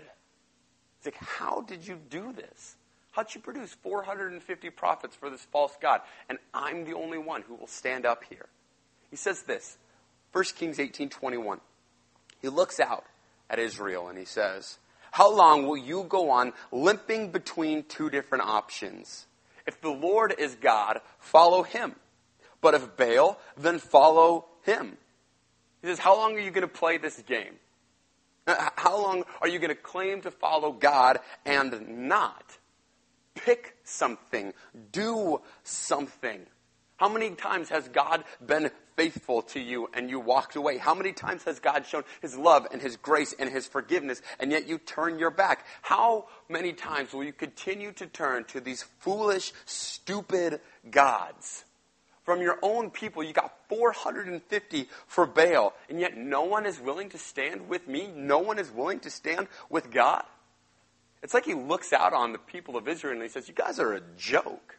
It's 1.00 1.08
like, 1.08 1.16
how 1.16 1.62
did 1.62 1.88
you 1.88 1.98
do 2.10 2.34
this? 2.34 2.76
How'd 3.12 3.34
you 3.34 3.42
produce 3.42 3.74
450 3.82 4.70
prophets 4.72 5.16
for 5.16 5.30
this 5.30 5.42
false 5.42 5.74
God? 5.82 6.02
And 6.30 6.38
I'm 6.54 6.86
the 6.86 6.94
only 6.94 7.18
one 7.18 7.42
who 7.42 7.56
will 7.56 7.68
stand 7.68 8.06
up 8.06 8.24
here. 8.30 8.46
He 9.10 9.16
says 9.16 9.44
this, 9.44 9.78
1 10.32 10.44
Kings 10.56 10.80
18 10.80 11.10
21. 11.10 11.60
He 12.42 12.50
looks 12.50 12.80
out 12.80 13.06
at 13.50 13.60
Israel 13.60 14.08
and 14.08 14.18
he 14.18 14.26
says, 14.26 14.78
How 15.12 15.34
long 15.34 15.68
will 15.68 15.78
you 15.78 16.06
go 16.08 16.30
on 16.30 16.54
limping 16.72 17.32
between 17.32 17.84
two 17.84 18.10
different 18.10 18.44
options? 18.44 19.26
If 19.66 19.82
the 19.82 19.90
Lord 19.90 20.34
is 20.38 20.56
God, 20.56 21.00
follow 21.20 21.64
him. 21.64 21.96
But 22.62 22.74
if 22.74 22.98
Baal, 22.98 23.40
then 23.58 23.80
follow 23.80 24.46
him. 24.64 24.98
He 25.82 25.88
says, 25.88 26.00
How 26.00 26.16
long 26.16 26.36
are 26.36 26.40
you 26.40 26.52
going 26.52 26.62
to 26.62 26.68
play 26.68 26.98
this 26.98 27.22
game? 27.22 27.56
How 28.76 29.02
long 29.02 29.24
are 29.42 29.48
you 29.48 29.60
going 29.60 29.70
to 29.70 29.76
claim 29.76 30.22
to 30.22 30.32
follow 30.32 30.72
God 30.72 31.20
and 31.46 32.08
not? 32.08 32.58
Pick 33.36 33.78
something. 33.84 34.54
Do 34.92 35.42
something. 35.64 36.46
How 36.98 37.08
many 37.08 37.30
times 37.32 37.70
has 37.70 37.88
God 37.88 38.26
been 38.46 38.72
faithful 38.98 39.42
to 39.44 39.60
you 39.60 39.90
and 39.94 40.10
you 40.10 40.20
walked 40.20 40.58
away? 40.58 40.78
How 40.78 40.94
many 40.94 41.14
times 41.14 41.44
has 41.46 41.60
God 41.60 41.86
shown 41.86 42.04
His 42.22 42.38
love 42.38 42.68
and 42.74 42.82
His 42.82 42.98
grace 42.98 43.34
and 43.40 43.50
His 43.50 43.68
forgiveness 43.68 44.22
and 44.40 44.52
yet 44.52 44.68
you 44.68 44.78
turn 44.78 45.18
your 45.18 45.32
back? 45.32 45.66
How 45.82 46.28
many 46.50 46.74
times 46.74 47.14
will 47.14 47.24
you 47.24 47.32
continue 47.32 47.94
to 47.94 48.08
turn 48.08 48.44
to 48.46 48.60
these 48.60 48.84
foolish, 49.00 49.54
stupid 49.66 50.60
gods? 50.92 51.64
From 52.30 52.44
your 52.44 52.60
own 52.62 52.92
people. 52.92 53.24
You 53.24 53.34
got 53.34 53.52
450 53.70 54.88
for 55.08 55.26
Baal, 55.26 55.74
and 55.90 56.00
yet 56.00 56.16
no 56.16 56.44
one 56.44 56.68
is 56.68 56.80
willing 56.80 57.10
to 57.10 57.18
stand 57.18 57.68
with 57.68 57.88
me. 57.88 58.08
No 58.16 58.38
one 58.38 58.60
is 58.60 58.70
willing 58.70 59.00
to 59.00 59.10
stand 59.10 59.48
with 59.68 59.90
God. 59.90 60.24
It's 61.24 61.34
like 61.34 61.46
he 61.46 61.56
looks 61.56 61.92
out 61.92 62.14
on 62.14 62.32
the 62.32 62.38
people 62.38 62.78
of 62.78 62.88
Israel 62.88 63.14
and 63.14 63.24
he 63.24 63.30
says, 63.30 63.48
You 63.48 63.56
guys 63.56 63.80
are 63.80 63.94
a 63.94 64.02
joke. 64.16 64.78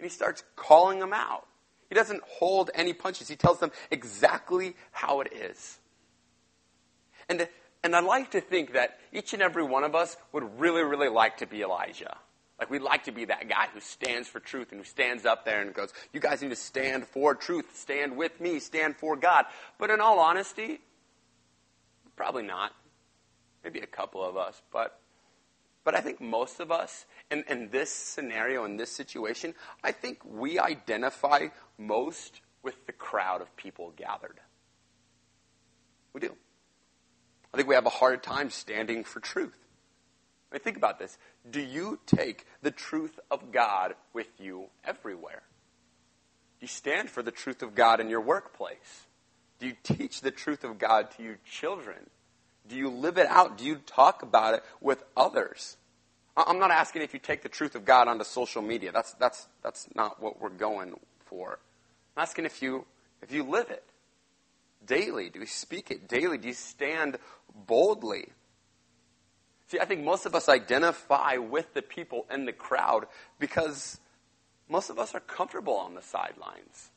And 0.00 0.04
he 0.04 0.08
starts 0.08 0.42
calling 0.56 0.98
them 0.98 1.12
out. 1.12 1.46
He 1.90 1.94
doesn't 1.94 2.24
hold 2.26 2.72
any 2.74 2.92
punches. 2.92 3.28
He 3.28 3.36
tells 3.36 3.60
them 3.60 3.70
exactly 3.92 4.74
how 4.90 5.20
it 5.20 5.32
is. 5.32 5.78
And, 7.28 7.46
and 7.84 7.94
I 7.94 8.00
like 8.00 8.32
to 8.32 8.40
think 8.40 8.72
that 8.72 8.98
each 9.12 9.32
and 9.32 9.42
every 9.42 9.62
one 9.62 9.84
of 9.84 9.94
us 9.94 10.16
would 10.32 10.58
really, 10.58 10.82
really 10.82 11.08
like 11.08 11.36
to 11.36 11.46
be 11.46 11.62
Elijah. 11.62 12.16
Like 12.58 12.70
we'd 12.70 12.82
like 12.82 13.04
to 13.04 13.12
be 13.12 13.26
that 13.26 13.48
guy 13.48 13.66
who 13.72 13.80
stands 13.80 14.26
for 14.28 14.40
truth 14.40 14.72
and 14.72 14.80
who 14.80 14.84
stands 14.84 15.24
up 15.24 15.44
there 15.44 15.62
and 15.62 15.72
goes, 15.72 15.92
you 16.12 16.20
guys 16.20 16.42
need 16.42 16.50
to 16.50 16.56
stand 16.56 17.06
for 17.06 17.34
truth, 17.34 17.76
stand 17.76 18.16
with 18.16 18.40
me, 18.40 18.58
stand 18.58 18.96
for 18.96 19.16
God. 19.16 19.44
But 19.78 19.90
in 19.90 20.00
all 20.00 20.18
honesty, 20.18 20.80
probably 22.16 22.42
not. 22.42 22.72
Maybe 23.62 23.80
a 23.80 23.86
couple 23.86 24.24
of 24.24 24.36
us, 24.36 24.60
but 24.72 25.00
but 25.84 25.94
I 25.94 26.00
think 26.00 26.20
most 26.20 26.60
of 26.60 26.70
us 26.70 27.06
in, 27.30 27.44
in 27.48 27.70
this 27.70 27.90
scenario, 27.90 28.64
in 28.64 28.76
this 28.76 28.90
situation, 28.90 29.54
I 29.82 29.92
think 29.92 30.18
we 30.22 30.58
identify 30.58 31.48
most 31.78 32.42
with 32.62 32.86
the 32.86 32.92
crowd 32.92 33.40
of 33.40 33.56
people 33.56 33.92
gathered. 33.96 34.38
We 36.12 36.20
do. 36.20 36.34
I 37.52 37.56
think 37.56 37.68
we 37.68 37.74
have 37.74 37.86
a 37.86 37.90
hard 37.90 38.22
time 38.22 38.50
standing 38.50 39.04
for 39.04 39.20
truth. 39.20 39.56
I 40.50 40.54
mean, 40.54 40.62
think 40.62 40.76
about 40.76 40.98
this. 40.98 41.18
Do 41.50 41.60
you 41.60 41.98
take 42.06 42.46
the 42.62 42.70
truth 42.70 43.18
of 43.30 43.52
God 43.52 43.94
with 44.12 44.28
you 44.38 44.66
everywhere? 44.84 45.42
Do 46.60 46.64
you 46.64 46.68
stand 46.68 47.10
for 47.10 47.22
the 47.22 47.30
truth 47.30 47.62
of 47.62 47.74
God 47.74 48.00
in 48.00 48.08
your 48.08 48.20
workplace? 48.20 49.06
Do 49.58 49.66
you 49.66 49.74
teach 49.82 50.20
the 50.20 50.30
truth 50.30 50.64
of 50.64 50.78
God 50.78 51.10
to 51.12 51.22
your 51.22 51.38
children? 51.44 51.98
Do 52.66 52.76
you 52.76 52.88
live 52.88 53.18
it 53.18 53.26
out? 53.26 53.58
Do 53.58 53.64
you 53.64 53.76
talk 53.86 54.22
about 54.22 54.54
it 54.54 54.62
with 54.80 55.04
others? 55.16 55.76
I'm 56.36 56.58
not 56.58 56.70
asking 56.70 57.02
if 57.02 57.12
you 57.12 57.18
take 57.18 57.42
the 57.42 57.48
truth 57.48 57.74
of 57.74 57.84
God 57.84 58.06
onto 58.08 58.24
social 58.24 58.62
media. 58.62 58.92
That's, 58.92 59.12
that's, 59.14 59.48
that's 59.62 59.88
not 59.94 60.22
what 60.22 60.40
we're 60.40 60.50
going 60.50 60.94
for. 61.26 61.58
I'm 62.16 62.22
asking 62.22 62.44
if 62.44 62.62
you, 62.62 62.84
if 63.22 63.32
you 63.32 63.42
live 63.42 63.70
it 63.70 63.84
daily. 64.86 65.30
Do 65.30 65.40
you 65.40 65.46
speak 65.46 65.90
it 65.90 66.08
daily? 66.08 66.38
Do 66.38 66.48
you 66.48 66.54
stand 66.54 67.18
boldly? 67.66 68.28
See, 69.68 69.78
I 69.78 69.84
think 69.84 70.02
most 70.02 70.24
of 70.24 70.34
us 70.34 70.48
identify 70.48 71.36
with 71.36 71.74
the 71.74 71.82
people 71.82 72.26
in 72.30 72.46
the 72.46 72.52
crowd 72.52 73.06
because 73.38 74.00
most 74.68 74.88
of 74.88 74.98
us 74.98 75.14
are 75.14 75.20
comfortable 75.20 75.76
on 75.76 75.94
the 75.94 76.02
sidelines. 76.02 76.90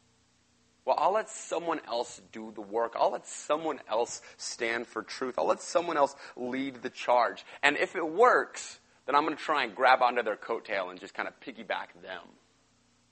Well, 0.85 0.95
I'll 0.97 1.13
let 1.13 1.29
someone 1.29 1.81
else 1.87 2.21
do 2.31 2.51
the 2.55 2.61
work. 2.61 2.95
I'll 2.97 3.11
let 3.11 3.27
someone 3.27 3.81
else 3.89 4.21
stand 4.37 4.87
for 4.87 5.03
truth. 5.03 5.35
I'll 5.37 5.47
let 5.47 5.61
someone 5.61 5.97
else 5.97 6.15
lead 6.35 6.81
the 6.81 6.89
charge. 6.89 7.45
And 7.61 7.77
if 7.77 7.95
it 7.95 8.07
works, 8.07 8.79
then 9.05 9.15
I'm 9.15 9.25
going 9.25 9.37
to 9.37 9.43
try 9.43 9.63
and 9.63 9.75
grab 9.75 10.01
onto 10.01 10.23
their 10.23 10.37
coattail 10.37 10.89
and 10.89 10.99
just 10.99 11.13
kind 11.13 11.27
of 11.27 11.39
piggyback 11.39 12.01
them. 12.01 12.23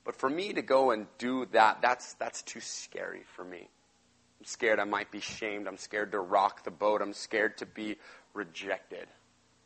But 0.04 0.16
for 0.16 0.30
me 0.30 0.54
to 0.54 0.62
go 0.62 0.90
and 0.90 1.06
do 1.18 1.46
that, 1.52 1.80
that's, 1.82 2.14
that's 2.14 2.42
too 2.42 2.60
scary 2.60 3.22
for 3.36 3.44
me. 3.44 3.68
I'm 4.40 4.46
scared 4.46 4.80
I 4.80 4.84
might 4.84 5.10
be 5.10 5.20
shamed. 5.20 5.68
I'm 5.68 5.76
scared 5.76 6.12
to 6.12 6.18
rock 6.18 6.64
the 6.64 6.70
boat. 6.70 7.02
I'm 7.02 7.12
scared 7.12 7.58
to 7.58 7.66
be 7.66 7.96
rejected. 8.32 9.06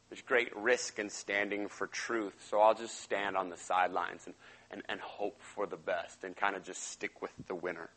There's 0.09 0.23
great 0.23 0.55
risk 0.57 0.99
in 0.99 1.11
standing 1.11 1.69
for 1.69 1.87
truth, 1.87 2.35
so 2.49 2.61
I'll 2.61 2.75
just 2.75 3.01
stand 3.01 3.37
on 3.37 3.49
the 3.49 3.57
sidelines 3.57 4.23
and, 4.27 4.35
and, 4.71 4.83
and 4.89 5.01
hope 5.01 5.41
for 5.41 5.67
the 5.67 5.77
best 5.77 6.25
and 6.25 6.37
kind 6.37 6.57
of 6.57 6.63
just 6.63 6.91
stick 6.91 7.23
with 7.23 7.33
the 7.47 7.55
winner. 7.55 7.91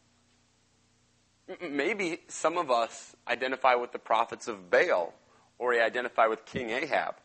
Maybe 1.61 2.19
some 2.27 2.57
of 2.57 2.71
us 2.71 3.15
identify 3.27 3.75
with 3.75 3.91
the 3.91 3.99
prophets 3.99 4.47
of 4.47 4.69
Baal 4.69 5.13
or 5.59 5.69
we 5.69 5.79
identify 5.79 6.27
with 6.27 6.45
King 6.45 6.71
Ahab. 6.71 7.15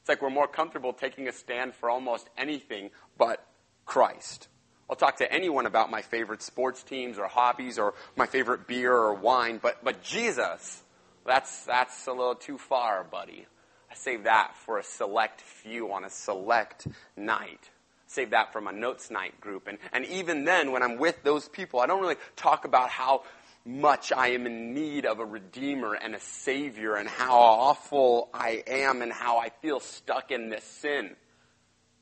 It's 0.00 0.08
like 0.08 0.22
we're 0.22 0.30
more 0.30 0.46
comfortable 0.46 0.92
taking 0.92 1.28
a 1.28 1.32
stand 1.32 1.74
for 1.74 1.90
almost 1.90 2.28
anything 2.38 2.90
but 3.18 3.44
Christ. 3.84 4.48
I'll 4.88 4.96
talk 4.96 5.16
to 5.16 5.32
anyone 5.32 5.66
about 5.66 5.90
my 5.90 6.02
favorite 6.02 6.42
sports 6.42 6.82
teams 6.84 7.18
or 7.18 7.26
hobbies 7.26 7.78
or 7.78 7.94
my 8.16 8.26
favorite 8.26 8.68
beer 8.68 8.92
or 8.92 9.14
wine, 9.14 9.58
but, 9.60 9.84
but 9.84 10.02
Jesus, 10.02 10.82
that's, 11.26 11.64
that's 11.64 12.06
a 12.06 12.12
little 12.12 12.36
too 12.36 12.56
far, 12.56 13.02
buddy. 13.02 13.46
Save 13.96 14.24
that 14.24 14.54
for 14.54 14.78
a 14.78 14.82
select 14.82 15.40
few 15.40 15.92
on 15.92 16.04
a 16.04 16.10
select 16.10 16.86
night. 17.16 17.70
Save 18.06 18.30
that 18.30 18.52
for 18.52 18.60
my 18.60 18.70
notes 18.70 19.10
night 19.10 19.40
group. 19.40 19.66
And, 19.66 19.78
and 19.92 20.04
even 20.06 20.44
then, 20.44 20.72
when 20.72 20.82
I'm 20.82 20.98
with 20.98 21.22
those 21.24 21.48
people, 21.48 21.80
I 21.80 21.86
don't 21.86 22.00
really 22.00 22.16
talk 22.36 22.64
about 22.64 22.90
how 22.90 23.22
much 23.64 24.12
I 24.12 24.28
am 24.28 24.46
in 24.46 24.74
need 24.74 25.06
of 25.06 25.18
a 25.18 25.24
Redeemer 25.24 25.94
and 25.94 26.14
a 26.14 26.20
Savior 26.20 26.94
and 26.94 27.08
how 27.08 27.36
awful 27.36 28.28
I 28.32 28.62
am 28.66 29.02
and 29.02 29.12
how 29.12 29.38
I 29.38 29.48
feel 29.48 29.80
stuck 29.80 30.30
in 30.30 30.50
this 30.50 30.62
sin. 30.62 31.16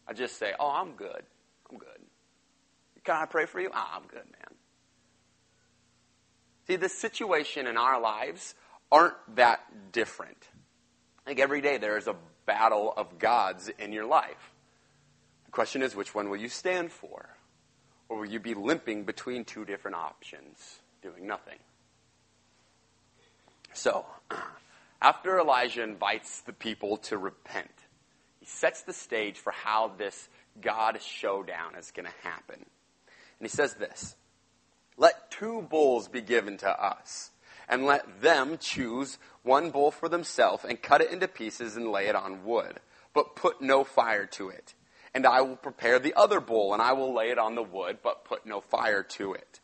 I 0.06 0.12
just 0.12 0.38
say, 0.38 0.52
oh, 0.60 0.70
I'm 0.70 0.92
good. 0.92 1.22
I'm 1.70 1.78
good. 1.78 1.88
Can 3.04 3.16
I 3.16 3.24
pray 3.24 3.46
for 3.46 3.60
you? 3.60 3.70
Ah, 3.72 3.96
I'm 3.96 4.06
good, 4.06 4.24
man. 4.24 4.58
See, 6.66 6.76
the 6.76 6.88
situation 6.88 7.66
in 7.66 7.76
our 7.76 8.00
lives 8.00 8.54
aren't 8.92 9.14
that 9.36 9.60
different. 9.92 10.48
Like 11.26 11.40
every 11.40 11.60
day 11.60 11.78
there 11.78 11.96
is 11.96 12.06
a 12.06 12.16
battle 12.46 12.92
of 12.96 13.18
gods 13.18 13.70
in 13.78 13.92
your 13.92 14.06
life. 14.06 14.52
The 15.46 15.50
question 15.50 15.82
is, 15.82 15.96
which 15.96 16.14
one 16.14 16.28
will 16.28 16.36
you 16.36 16.48
stand 16.48 16.92
for? 16.92 17.36
Or 18.08 18.18
will 18.18 18.26
you 18.26 18.40
be 18.40 18.54
limping 18.54 19.04
between 19.04 19.44
two 19.44 19.64
different 19.64 19.96
options? 19.96 20.80
doing 21.04 21.26
nothing. 21.26 21.58
So, 23.74 24.06
after 25.02 25.38
Elijah 25.38 25.82
invites 25.82 26.40
the 26.40 26.52
people 26.52 26.96
to 27.08 27.18
repent, 27.18 27.70
he 28.40 28.46
sets 28.46 28.82
the 28.82 28.92
stage 28.92 29.38
for 29.38 29.52
how 29.52 29.92
this 29.98 30.28
God 30.60 31.00
showdown 31.02 31.76
is 31.76 31.90
going 31.90 32.06
to 32.06 32.28
happen. 32.28 32.56
And 32.56 33.42
he 33.42 33.48
says 33.48 33.74
this 33.74 34.16
Let 34.96 35.30
two 35.30 35.62
bulls 35.62 36.08
be 36.08 36.22
given 36.22 36.56
to 36.58 36.70
us, 36.70 37.30
and 37.68 37.84
let 37.84 38.22
them 38.22 38.58
choose 38.58 39.18
one 39.42 39.70
bull 39.70 39.90
for 39.90 40.08
themselves, 40.08 40.64
and 40.64 40.80
cut 40.80 41.00
it 41.00 41.10
into 41.10 41.28
pieces 41.28 41.76
and 41.76 41.90
lay 41.90 42.06
it 42.06 42.16
on 42.16 42.44
wood, 42.44 42.80
but 43.12 43.36
put 43.36 43.60
no 43.60 43.84
fire 43.84 44.26
to 44.26 44.48
it. 44.48 44.74
And 45.14 45.26
I 45.26 45.42
will 45.42 45.56
prepare 45.56 45.98
the 45.98 46.14
other 46.14 46.40
bull, 46.40 46.72
and 46.72 46.82
I 46.82 46.92
will 46.92 47.14
lay 47.14 47.30
it 47.30 47.38
on 47.38 47.54
the 47.54 47.62
wood, 47.62 47.98
but 48.02 48.24
put 48.24 48.46
no 48.46 48.60
fire 48.60 49.02
to 49.02 49.34
it. 49.34 49.60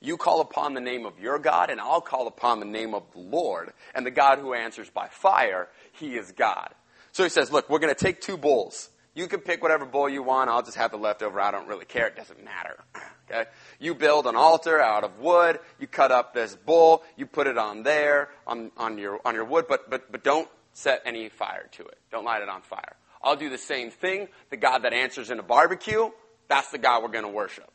You 0.00 0.16
call 0.16 0.40
upon 0.40 0.74
the 0.74 0.80
name 0.80 1.06
of 1.06 1.18
your 1.18 1.38
God, 1.38 1.70
and 1.70 1.80
I'll 1.80 2.00
call 2.00 2.26
upon 2.26 2.60
the 2.60 2.66
name 2.66 2.94
of 2.94 3.02
the 3.12 3.20
Lord. 3.20 3.72
And 3.94 4.06
the 4.06 4.10
God 4.10 4.38
who 4.38 4.54
answers 4.54 4.90
by 4.90 5.08
fire, 5.08 5.68
he 5.92 6.16
is 6.16 6.32
God. 6.32 6.74
So 7.12 7.24
he 7.24 7.28
says, 7.28 7.50
Look, 7.50 7.68
we're 7.68 7.80
going 7.80 7.94
to 7.94 8.04
take 8.04 8.20
two 8.20 8.36
bulls. 8.36 8.90
You 9.18 9.26
can 9.26 9.40
pick 9.40 9.60
whatever 9.60 9.84
bull 9.84 10.08
you 10.08 10.22
want. 10.22 10.48
I'll 10.48 10.62
just 10.62 10.76
have 10.76 10.92
the 10.92 10.96
leftover. 10.96 11.40
I 11.40 11.50
don't 11.50 11.66
really 11.66 11.84
care. 11.84 12.06
It 12.06 12.14
doesn't 12.14 12.42
matter. 12.44 12.78
Okay? 13.30 13.44
You 13.78 13.94
build 13.94 14.26
an 14.26 14.36
altar 14.36 14.80
out 14.80 15.04
of 15.04 15.18
wood. 15.18 15.58
You 15.78 15.86
cut 15.86 16.10
up 16.10 16.32
this 16.32 16.56
bull. 16.56 17.02
You 17.14 17.26
put 17.26 17.46
it 17.46 17.58
on 17.58 17.82
there, 17.82 18.30
on, 18.46 18.70
on, 18.78 18.96
your, 18.96 19.20
on 19.22 19.34
your 19.34 19.44
wood, 19.44 19.66
but, 19.68 19.90
but, 19.90 20.10
but 20.10 20.24
don't 20.24 20.48
set 20.72 21.02
any 21.04 21.28
fire 21.28 21.68
to 21.72 21.82
it. 21.84 21.98
Don't 22.10 22.24
light 22.24 22.40
it 22.40 22.48
on 22.48 22.62
fire. 22.62 22.96
I'll 23.22 23.36
do 23.36 23.50
the 23.50 23.58
same 23.58 23.90
thing. 23.90 24.28
The 24.48 24.56
God 24.56 24.78
that 24.84 24.94
answers 24.94 25.30
in 25.30 25.38
a 25.38 25.42
barbecue, 25.42 26.08
that's 26.48 26.70
the 26.70 26.78
God 26.78 27.02
we're 27.02 27.10
going 27.10 27.24
to 27.24 27.30
worship. 27.30 27.70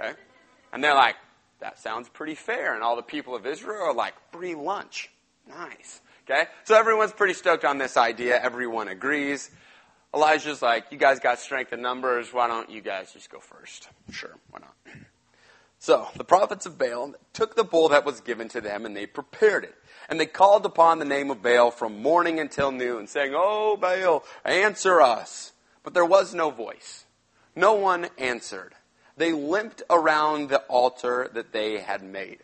Okay? 0.00 0.14
And 0.72 0.82
they're 0.82 0.94
like, 0.94 1.16
that 1.60 1.78
sounds 1.78 2.08
pretty 2.08 2.36
fair. 2.36 2.72
And 2.72 2.82
all 2.82 2.96
the 2.96 3.02
people 3.02 3.34
of 3.34 3.44
Israel 3.44 3.82
are 3.82 3.94
like, 3.94 4.14
free 4.32 4.54
lunch. 4.54 5.10
Nice. 5.46 6.00
Okay? 6.24 6.44
So 6.64 6.74
everyone's 6.74 7.12
pretty 7.12 7.34
stoked 7.34 7.66
on 7.66 7.76
this 7.76 7.98
idea. 7.98 8.40
Everyone 8.42 8.88
agrees. 8.88 9.50
Elijah's 10.16 10.62
like, 10.62 10.86
you 10.90 10.96
guys 10.96 11.20
got 11.20 11.38
strength 11.38 11.74
in 11.74 11.82
numbers. 11.82 12.32
Why 12.32 12.48
don't 12.48 12.70
you 12.70 12.80
guys 12.80 13.12
just 13.12 13.30
go 13.30 13.38
first? 13.38 13.90
Sure, 14.10 14.34
why 14.50 14.60
not? 14.60 14.74
So 15.78 16.08
the 16.16 16.24
prophets 16.24 16.64
of 16.64 16.78
Baal 16.78 17.14
took 17.34 17.54
the 17.54 17.62
bull 17.62 17.90
that 17.90 18.06
was 18.06 18.22
given 18.22 18.48
to 18.48 18.62
them 18.62 18.86
and 18.86 18.96
they 18.96 19.04
prepared 19.06 19.62
it. 19.64 19.74
And 20.08 20.18
they 20.18 20.26
called 20.26 20.64
upon 20.64 20.98
the 20.98 21.04
name 21.04 21.30
of 21.30 21.42
Baal 21.42 21.70
from 21.70 22.00
morning 22.00 22.40
until 22.40 22.72
noon, 22.72 23.06
saying, 23.06 23.34
Oh, 23.36 23.76
Baal, 23.76 24.24
answer 24.44 25.02
us. 25.02 25.52
But 25.82 25.92
there 25.92 26.04
was 26.04 26.32
no 26.34 26.50
voice. 26.50 27.04
No 27.54 27.74
one 27.74 28.08
answered 28.16 28.74
they 29.16 29.32
limped 29.32 29.82
around 29.88 30.48
the 30.48 30.60
altar 30.62 31.30
that 31.34 31.52
they 31.52 31.80
had 31.80 32.02
made. 32.02 32.38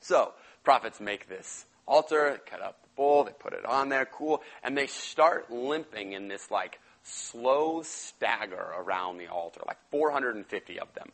So, 0.00 0.34
prophets 0.62 1.00
make 1.00 1.28
this 1.28 1.66
altar, 1.90 2.40
cut 2.46 2.62
up 2.62 2.80
the 2.82 2.88
bull, 2.96 3.24
they 3.24 3.32
put 3.32 3.52
it 3.52 3.64
on 3.64 3.88
there, 3.88 4.06
cool, 4.06 4.42
and 4.62 4.78
they 4.78 4.86
start 4.86 5.50
limping 5.50 6.12
in 6.12 6.28
this 6.28 6.50
like 6.50 6.78
slow 7.02 7.82
stagger 7.82 8.64
around 8.78 9.18
the 9.18 9.26
altar, 9.26 9.60
like 9.66 9.78
450 9.90 10.78
of 10.78 10.94
them. 10.94 11.10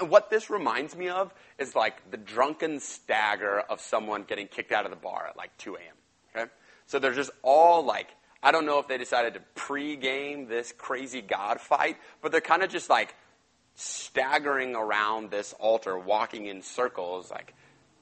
And 0.00 0.10
what 0.10 0.30
this 0.30 0.50
reminds 0.50 0.96
me 0.96 1.08
of 1.08 1.32
is 1.58 1.76
like 1.76 2.10
the 2.10 2.16
drunken 2.16 2.80
stagger 2.80 3.60
of 3.60 3.80
someone 3.80 4.24
getting 4.24 4.48
kicked 4.48 4.72
out 4.72 4.84
of 4.84 4.90
the 4.90 4.96
bar 4.96 5.26
at 5.28 5.36
like 5.36 5.56
2 5.58 5.76
a.m. 5.76 5.94
Okay? 6.34 6.50
So 6.86 6.98
they're 6.98 7.14
just 7.14 7.30
all 7.42 7.84
like, 7.84 8.08
I 8.42 8.50
don't 8.52 8.66
know 8.66 8.78
if 8.78 8.88
they 8.88 8.98
decided 8.98 9.34
to 9.34 9.40
pre-game 9.54 10.48
this 10.48 10.72
crazy 10.72 11.20
God 11.20 11.60
fight, 11.60 11.98
but 12.22 12.32
they're 12.32 12.40
kind 12.40 12.62
of 12.62 12.70
just 12.70 12.88
like 12.88 13.14
staggering 13.74 14.74
around 14.74 15.30
this 15.30 15.52
altar, 15.58 15.98
walking 15.98 16.46
in 16.46 16.62
circles, 16.62 17.30
like 17.30 17.54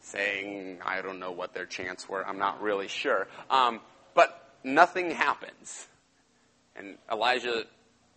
saying, 0.05 0.79
I 0.85 1.03
don't 1.03 1.19
know 1.19 1.33
what 1.33 1.55
their 1.55 1.67
chants 1.67 2.09
were, 2.09 2.27
I'm 2.27 2.38
not 2.38 2.62
really 2.62 2.88
sure. 2.88 3.27
Um, 3.51 3.81
but 4.14 4.55
nothing 4.62 5.11
happens. 5.11 5.87
And 6.77 6.99
Elijah 7.11 7.64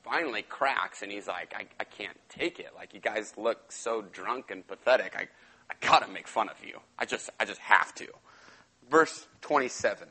finally 0.04 0.42
cracks 0.42 1.02
and 1.02 1.12
he's 1.12 1.28
like, 1.28 1.54
I, 1.56 1.66
I 1.80 1.84
can't 1.84 2.18
take 2.30 2.60
it. 2.60 2.72
Like, 2.76 2.94
you 2.94 3.00
guys 3.00 3.34
look 3.38 3.72
so 3.72 4.02
drunk 4.02 4.52
and 4.52 4.66
pathetic. 4.68 5.16
I, 5.16 5.28
I 5.70 5.74
gotta 5.82 6.08
make 6.12 6.28
fun 6.28 6.50
of 6.50 6.64
you. 6.66 6.80
I 6.98 7.06
just, 7.06 7.30
I 7.40 7.46
just 7.46 7.60
have 7.62 7.94
to. 7.96 8.08
Verse 8.90 9.28
27. 9.42 10.08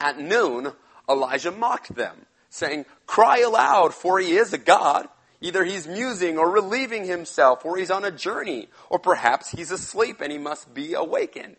At 0.00 0.18
noon, 0.18 0.72
Elijah 1.08 1.50
mocked 1.50 1.94
them, 1.94 2.26
saying, 2.50 2.84
Cry 3.06 3.38
aloud, 3.38 3.94
for 3.94 4.18
he 4.18 4.36
is 4.36 4.52
a 4.52 4.58
God. 4.58 5.08
Either 5.40 5.64
he's 5.64 5.86
musing 5.86 6.38
or 6.38 6.50
relieving 6.50 7.04
himself, 7.04 7.64
or 7.64 7.76
he's 7.76 7.90
on 7.90 8.04
a 8.04 8.10
journey, 8.10 8.68
or 8.88 8.98
perhaps 8.98 9.50
he's 9.50 9.70
asleep 9.70 10.20
and 10.20 10.32
he 10.32 10.38
must 10.38 10.72
be 10.72 10.94
awakened. 10.94 11.56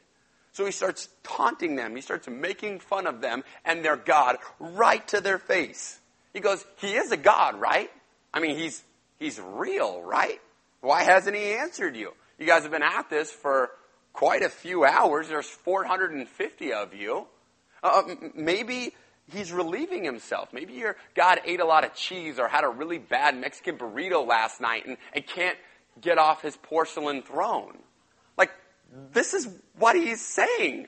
So 0.54 0.66
he 0.66 0.72
starts 0.72 1.10
taunting 1.22 1.76
them. 1.76 1.96
He 1.96 2.02
starts 2.02 2.28
making 2.28 2.80
fun 2.80 3.06
of 3.06 3.22
them 3.22 3.44
and 3.64 3.86
their 3.86 3.96
God 3.96 4.38
right 4.60 5.08
to 5.10 5.22
their 5.22 5.38
face. 5.38 6.00
He 6.34 6.40
goes, 6.40 6.66
He 6.78 6.96
is 6.96 7.12
a 7.12 7.18
God, 7.18 7.60
right? 7.62 7.92
I 8.34 8.40
mean, 8.40 8.58
he's, 8.58 8.84
he's 9.20 9.40
real, 9.40 10.02
right? 10.02 10.40
Why 10.82 11.04
hasn't 11.04 11.36
he 11.36 11.54
answered 11.54 11.96
you? 11.96 12.14
You 12.40 12.48
guys 12.48 12.64
have 12.64 12.72
been 12.72 12.84
at 12.84 13.10
this 13.10 13.32
for 13.32 13.70
quite 14.14 14.42
a 14.42 14.50
few 14.50 14.84
hours. 14.84 15.28
There's 15.28 15.48
450 15.48 16.74
of 16.74 16.94
you. 16.96 17.28
Uh, 17.84 18.04
maybe 18.34 18.96
he's 19.32 19.52
relieving 19.52 20.04
himself. 20.04 20.54
Maybe 20.54 20.74
your 20.74 20.96
God 21.16 21.42
ate 21.46 21.60
a 21.60 21.66
lot 21.66 21.84
of 21.84 21.94
cheese 21.94 22.40
or 22.40 22.48
had 22.48 22.64
a 22.64 22.70
really 22.70 22.98
bad 22.98 23.36
Mexican 23.38 23.78
burrito 23.78 24.26
last 24.26 24.62
night 24.62 24.86
and, 24.86 24.98
and 25.14 25.26
can't 25.26 25.58
get 26.00 26.18
off 26.18 26.42
his 26.42 26.56
porcelain 26.58 27.22
throne. 27.22 27.78
Like, 28.38 28.52
this 29.12 29.34
is 29.34 29.48
what 29.78 29.96
he's 29.96 30.22
saying. 30.22 30.88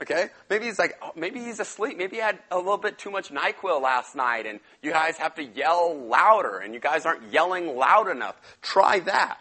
Okay? 0.00 0.28
Maybe 0.48 0.66
he's 0.66 0.78
like, 0.78 0.96
oh, 1.02 1.10
maybe 1.16 1.40
he's 1.40 1.58
asleep. 1.60 1.98
Maybe 1.98 2.16
he 2.16 2.22
had 2.22 2.38
a 2.50 2.56
little 2.56 2.78
bit 2.78 2.98
too 2.98 3.10
much 3.10 3.30
NyQuil 3.30 3.82
last 3.82 4.14
night 4.14 4.46
and 4.46 4.60
you 4.80 4.92
guys 4.92 5.16
have 5.18 5.34
to 5.36 5.44
yell 5.44 5.98
louder 6.06 6.58
and 6.58 6.72
you 6.72 6.80
guys 6.80 7.04
aren't 7.04 7.32
yelling 7.32 7.76
loud 7.76 8.08
enough. 8.08 8.40
Try 8.62 9.00
that. 9.00 9.38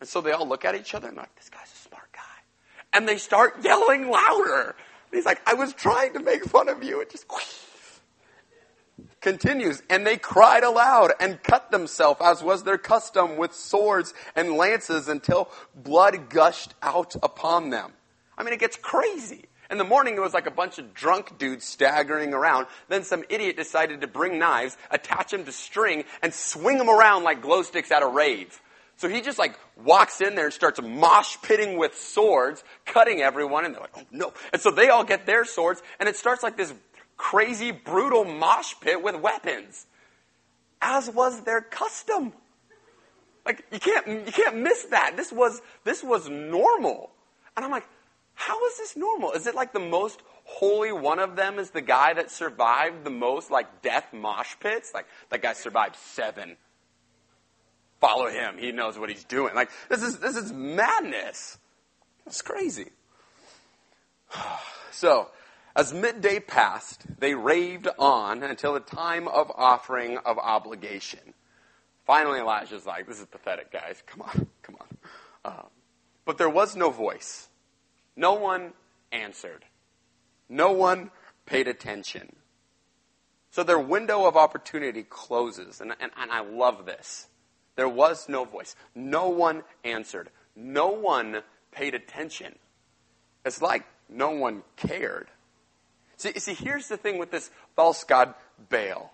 And 0.00 0.08
so 0.08 0.20
they 0.20 0.30
all 0.30 0.46
look 0.46 0.64
at 0.64 0.76
each 0.76 0.94
other 0.94 1.08
and 1.08 1.16
like, 1.16 1.34
this 1.34 1.50
guy's 1.50 1.72
a 1.72 1.88
smart 1.88 2.12
guy. 2.12 2.20
And 2.92 3.08
they 3.08 3.18
start 3.18 3.64
yelling 3.64 4.08
louder. 4.08 4.76
He's 5.10 5.24
like, 5.24 5.40
I 5.46 5.54
was 5.54 5.72
trying 5.72 6.12
to 6.14 6.20
make 6.20 6.44
fun 6.44 6.68
of 6.68 6.82
you. 6.82 7.00
It 7.00 7.10
just 7.10 7.26
continues. 9.20 9.82
And 9.88 10.06
they 10.06 10.16
cried 10.16 10.64
aloud 10.64 11.12
and 11.20 11.42
cut 11.42 11.70
themselves, 11.70 12.20
as 12.22 12.42
was 12.42 12.64
their 12.64 12.78
custom, 12.78 13.36
with 13.36 13.54
swords 13.54 14.14
and 14.36 14.52
lances 14.52 15.08
until 15.08 15.50
blood 15.74 16.30
gushed 16.30 16.74
out 16.82 17.16
upon 17.22 17.70
them. 17.70 17.92
I 18.36 18.42
mean, 18.42 18.52
it 18.52 18.60
gets 18.60 18.76
crazy. 18.76 19.46
In 19.70 19.76
the 19.76 19.84
morning, 19.84 20.16
it 20.16 20.20
was 20.20 20.32
like 20.32 20.46
a 20.46 20.50
bunch 20.50 20.78
of 20.78 20.94
drunk 20.94 21.36
dudes 21.36 21.64
staggering 21.64 22.32
around. 22.32 22.66
Then 22.88 23.04
some 23.04 23.22
idiot 23.28 23.56
decided 23.56 24.00
to 24.00 24.06
bring 24.06 24.38
knives, 24.38 24.78
attach 24.90 25.32
them 25.32 25.44
to 25.44 25.52
string, 25.52 26.04
and 26.22 26.32
swing 26.32 26.78
them 26.78 26.88
around 26.88 27.24
like 27.24 27.42
glow 27.42 27.62
sticks 27.62 27.90
at 27.90 28.02
a 28.02 28.06
rave. 28.06 28.60
So 28.98 29.08
he 29.08 29.20
just 29.20 29.38
like 29.38 29.58
walks 29.82 30.20
in 30.20 30.34
there 30.34 30.46
and 30.46 30.54
starts 30.54 30.82
mosh 30.82 31.36
pitting 31.42 31.78
with 31.78 31.96
swords, 31.96 32.64
cutting 32.84 33.20
everyone, 33.20 33.64
and 33.64 33.74
they're 33.74 33.80
like, 33.80 33.96
oh 33.96 34.02
no. 34.10 34.32
And 34.52 34.60
so 34.60 34.72
they 34.72 34.88
all 34.88 35.04
get 35.04 35.24
their 35.24 35.44
swords, 35.44 35.82
and 36.00 36.08
it 36.08 36.16
starts 36.16 36.42
like 36.42 36.56
this 36.56 36.74
crazy, 37.16 37.70
brutal 37.70 38.24
mosh 38.24 38.74
pit 38.80 39.00
with 39.02 39.14
weapons. 39.16 39.86
As 40.82 41.08
was 41.08 41.42
their 41.42 41.60
custom. 41.60 42.32
Like, 43.46 43.64
you 43.72 43.78
can't, 43.78 44.06
you 44.06 44.32
can't 44.32 44.58
miss 44.58 44.84
that. 44.86 45.16
This 45.16 45.32
was, 45.32 45.62
this 45.84 46.02
was 46.02 46.28
normal. 46.28 47.10
And 47.56 47.64
I'm 47.64 47.70
like, 47.70 47.86
how 48.34 48.66
is 48.66 48.78
this 48.78 48.96
normal? 48.96 49.32
Is 49.32 49.46
it 49.46 49.54
like 49.54 49.72
the 49.72 49.80
most 49.80 50.20
holy 50.44 50.92
one 50.92 51.18
of 51.18 51.36
them 51.36 51.58
is 51.58 51.70
the 51.70 51.80
guy 51.80 52.14
that 52.14 52.30
survived 52.30 53.04
the 53.04 53.10
most 53.10 53.50
like 53.50 53.80
death 53.80 54.12
mosh 54.12 54.54
pits? 54.60 54.92
Like 54.92 55.06
that 55.30 55.40
guy 55.40 55.52
survived 55.54 55.96
seven. 55.96 56.56
Follow 58.00 58.28
him. 58.28 58.58
He 58.58 58.72
knows 58.72 58.98
what 58.98 59.08
he's 59.08 59.24
doing. 59.24 59.54
Like 59.54 59.70
this 59.88 60.02
is 60.02 60.18
this 60.18 60.36
is 60.36 60.52
madness. 60.52 61.58
It's 62.26 62.42
crazy. 62.42 62.90
So, 64.90 65.28
as 65.76 65.94
midday 65.94 66.40
passed, 66.40 67.20
they 67.20 67.32
raved 67.32 67.86
on 68.00 68.42
until 68.42 68.74
the 68.74 68.80
time 68.80 69.28
of 69.28 69.48
offering 69.54 70.18
of 70.18 70.36
oblation. 70.36 71.34
Finally, 72.04 72.40
Elijah's 72.40 72.84
like, 72.84 73.06
"This 73.06 73.20
is 73.20 73.26
pathetic, 73.26 73.70
guys. 73.70 74.02
Come 74.06 74.22
on, 74.22 74.48
come 74.62 74.76
on." 74.80 74.88
Um, 75.44 75.66
but 76.24 76.36
there 76.36 76.48
was 76.50 76.74
no 76.74 76.90
voice. 76.90 77.46
No 78.16 78.34
one 78.34 78.72
answered. 79.12 79.64
No 80.48 80.72
one 80.72 81.10
paid 81.46 81.68
attention. 81.68 82.34
So 83.50 83.62
their 83.62 83.78
window 83.78 84.26
of 84.26 84.36
opportunity 84.36 85.02
closes. 85.02 85.80
And, 85.80 85.94
and, 86.00 86.12
and 86.16 86.30
I 86.30 86.40
love 86.40 86.86
this. 86.86 87.28
There 87.78 87.88
was 87.88 88.28
no 88.28 88.44
voice. 88.44 88.74
No 88.96 89.28
one 89.28 89.62
answered. 89.84 90.30
No 90.56 90.88
one 90.88 91.42
paid 91.70 91.94
attention. 91.94 92.56
It's 93.44 93.62
like 93.62 93.84
no 94.08 94.30
one 94.30 94.64
cared. 94.74 95.28
See, 96.16 96.32
see, 96.40 96.54
here's 96.54 96.88
the 96.88 96.96
thing 96.96 97.18
with 97.18 97.30
this 97.30 97.52
false 97.76 98.02
god 98.02 98.34
Baal. 98.68 99.12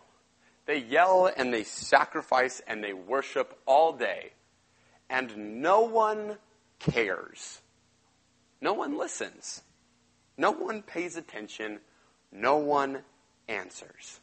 They 0.64 0.78
yell 0.78 1.30
and 1.36 1.52
they 1.52 1.62
sacrifice 1.62 2.62
and 2.66 2.82
they 2.82 2.94
worship 2.94 3.60
all 3.66 3.92
day, 3.92 4.32
and 5.10 5.60
no 5.60 5.82
one 5.82 6.38
cares. 6.78 7.60
No 8.62 8.72
one 8.72 8.96
listens. 8.96 9.60
No 10.38 10.52
one 10.52 10.80
pays 10.80 11.18
attention. 11.18 11.80
No 12.32 12.56
one 12.56 13.00
answers. 13.46 14.20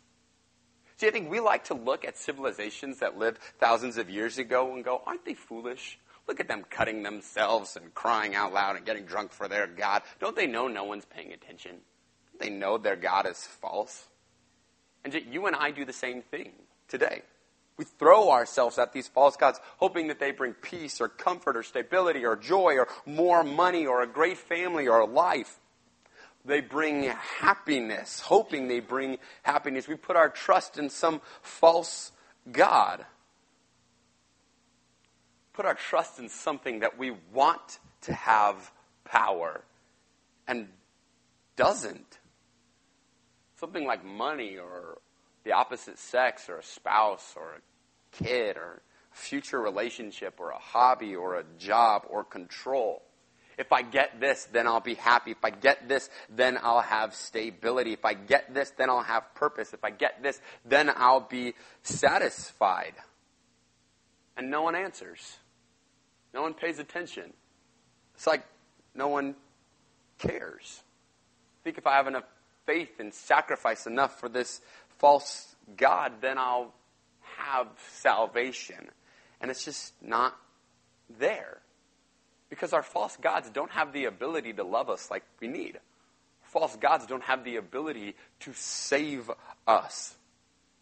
See, 1.01 1.07
I 1.07 1.09
think 1.09 1.31
we 1.31 1.39
like 1.39 1.63
to 1.63 1.73
look 1.73 2.05
at 2.05 2.15
civilizations 2.15 2.99
that 2.99 3.17
lived 3.17 3.39
thousands 3.59 3.97
of 3.97 4.07
years 4.07 4.37
ago 4.37 4.75
and 4.75 4.85
go, 4.85 5.01
aren't 5.03 5.25
they 5.25 5.33
foolish? 5.33 5.97
Look 6.27 6.39
at 6.39 6.47
them 6.47 6.63
cutting 6.69 7.01
themselves 7.01 7.75
and 7.75 7.91
crying 7.95 8.35
out 8.35 8.53
loud 8.53 8.75
and 8.75 8.85
getting 8.85 9.05
drunk 9.05 9.31
for 9.31 9.47
their 9.47 9.65
God. 9.65 10.03
Don't 10.19 10.35
they 10.35 10.45
know 10.45 10.67
no 10.67 10.83
one's 10.83 11.05
paying 11.05 11.33
attention? 11.33 11.77
They 12.39 12.51
know 12.51 12.77
their 12.77 12.95
God 12.95 13.25
is 13.25 13.39
false? 13.39 14.09
And 15.03 15.11
yet 15.11 15.25
you 15.25 15.47
and 15.47 15.55
I 15.55 15.71
do 15.71 15.85
the 15.85 15.91
same 15.91 16.21
thing 16.21 16.51
today. 16.87 17.23
We 17.77 17.85
throw 17.85 18.29
ourselves 18.29 18.77
at 18.77 18.93
these 18.93 19.07
false 19.07 19.35
gods, 19.35 19.59
hoping 19.77 20.09
that 20.09 20.19
they 20.19 20.29
bring 20.29 20.53
peace 20.53 21.01
or 21.01 21.07
comfort 21.07 21.57
or 21.57 21.63
stability 21.63 22.25
or 22.25 22.35
joy 22.35 22.75
or 22.75 22.87
more 23.07 23.43
money 23.43 23.87
or 23.87 24.03
a 24.03 24.07
great 24.07 24.37
family 24.37 24.87
or 24.87 24.99
a 24.99 25.07
life. 25.07 25.60
They 26.43 26.61
bring 26.61 27.03
happiness, 27.03 28.19
hoping 28.19 28.67
they 28.67 28.79
bring 28.79 29.19
happiness. 29.43 29.87
We 29.87 29.95
put 29.95 30.15
our 30.15 30.29
trust 30.29 30.77
in 30.77 30.89
some 30.89 31.21
false 31.41 32.11
God. 32.51 33.05
Put 35.53 35.65
our 35.65 35.75
trust 35.75 36.17
in 36.17 36.29
something 36.29 36.79
that 36.79 36.97
we 36.97 37.11
want 37.33 37.79
to 38.01 38.13
have 38.13 38.71
power 39.03 39.61
and 40.47 40.69
doesn't. 41.55 42.19
Something 43.59 43.85
like 43.85 44.03
money 44.03 44.57
or 44.57 44.97
the 45.43 45.51
opposite 45.51 45.99
sex 45.99 46.49
or 46.49 46.57
a 46.57 46.63
spouse 46.63 47.35
or 47.35 47.55
a 47.55 48.23
kid 48.23 48.57
or 48.57 48.81
a 49.13 49.15
future 49.15 49.61
relationship 49.61 50.39
or 50.39 50.49
a 50.49 50.57
hobby 50.57 51.15
or 51.15 51.35
a 51.35 51.43
job 51.59 52.05
or 52.09 52.23
control. 52.23 53.03
If 53.57 53.71
I 53.71 53.81
get 53.81 54.19
this, 54.19 54.45
then 54.45 54.67
I'll 54.67 54.79
be 54.79 54.95
happy. 54.95 55.31
If 55.31 55.43
I 55.43 55.49
get 55.49 55.87
this, 55.87 56.09
then 56.29 56.57
I'll 56.61 56.81
have 56.81 57.13
stability. 57.13 57.93
If 57.93 58.05
I 58.05 58.13
get 58.13 58.53
this, 58.53 58.71
then 58.71 58.89
I'll 58.89 59.03
have 59.03 59.33
purpose. 59.35 59.73
If 59.73 59.83
I 59.83 59.91
get 59.91 60.23
this, 60.23 60.39
then 60.65 60.91
I'll 60.95 61.21
be 61.21 61.53
satisfied. 61.83 62.93
And 64.37 64.49
no 64.49 64.61
one 64.63 64.75
answers. 64.75 65.37
No 66.33 66.41
one 66.41 66.53
pays 66.53 66.79
attention. 66.79 67.33
It's 68.15 68.27
like 68.27 68.43
no 68.95 69.07
one 69.07 69.35
cares. 70.17 70.81
I 70.81 71.63
think 71.63 71.77
if 71.77 71.85
I 71.85 71.95
have 71.97 72.07
enough 72.07 72.23
faith 72.65 72.99
and 72.99 73.13
sacrifice 73.13 73.85
enough 73.85 74.19
for 74.19 74.29
this 74.29 74.61
false 74.97 75.55
God, 75.75 76.13
then 76.21 76.37
I'll 76.37 76.73
have 77.37 77.67
salvation. 77.89 78.89
And 79.39 79.51
it's 79.51 79.65
just 79.65 79.93
not 80.01 80.35
there. 81.19 81.59
Because 82.51 82.73
our 82.73 82.83
false 82.83 83.17
gods 83.17 83.49
don't 83.49 83.71
have 83.71 83.93
the 83.93 84.05
ability 84.05 84.53
to 84.53 84.63
love 84.63 84.91
us 84.91 85.09
like 85.09 85.23
we 85.39 85.47
need. 85.47 85.79
False 86.43 86.75
gods 86.75 87.07
don't 87.07 87.23
have 87.23 87.43
the 87.43 87.55
ability 87.55 88.13
to 88.41 88.51
save 88.53 89.31
us. 89.65 90.15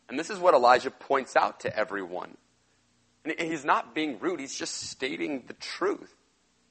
And 0.09 0.19
this 0.19 0.31
is 0.31 0.39
what 0.39 0.55
Elijah 0.55 0.91
points 0.91 1.35
out 1.35 1.61
to 1.61 1.77
everyone. 1.77 2.35
And 3.23 3.39
he's 3.39 3.63
not 3.63 3.93
being 3.93 4.19
rude, 4.19 4.39
he's 4.39 4.55
just 4.55 4.89
stating 4.89 5.43
the 5.47 5.53
truth. 5.53 6.15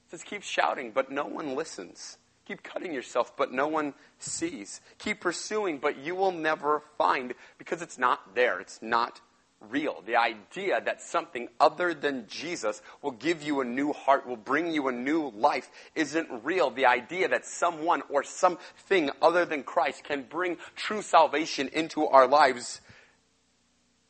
He 0.05 0.11
says, 0.11 0.23
keep 0.23 0.43
shouting, 0.43 0.91
but 0.91 1.11
no 1.11 1.25
one 1.25 1.55
listens. 1.55 2.17
Keep 2.45 2.63
cutting 2.63 2.93
yourself, 2.93 3.37
but 3.37 3.53
no 3.53 3.67
one 3.67 3.93
sees. 4.17 4.81
Keep 4.97 5.21
pursuing, 5.21 5.77
but 5.77 5.97
you 5.97 6.15
will 6.15 6.31
never 6.31 6.81
find 6.97 7.35
because 7.57 7.81
it's 7.81 7.97
not 7.97 8.35
there. 8.35 8.59
It's 8.59 8.81
not 8.81 9.21
real. 9.69 10.01
The 10.05 10.15
idea 10.15 10.81
that 10.81 11.01
something 11.01 11.49
other 11.59 11.93
than 11.93 12.27
Jesus 12.27 12.81
will 13.01 13.11
give 13.11 13.43
you 13.43 13.61
a 13.61 13.65
new 13.65 13.93
heart, 13.93 14.27
will 14.27 14.37
bring 14.37 14.71
you 14.71 14.87
a 14.87 14.91
new 14.91 15.29
life, 15.29 15.69
isn't 15.95 16.27
real. 16.43 16.71
The 16.71 16.85
idea 16.85 17.27
that 17.27 17.45
someone 17.45 18.01
or 18.09 18.23
something 18.23 19.09
other 19.21 19.45
than 19.45 19.63
Christ 19.63 20.03
can 20.03 20.23
bring 20.23 20.57
true 20.75 21.01
salvation 21.01 21.69
into 21.69 22.05
our 22.05 22.27
lives 22.27 22.81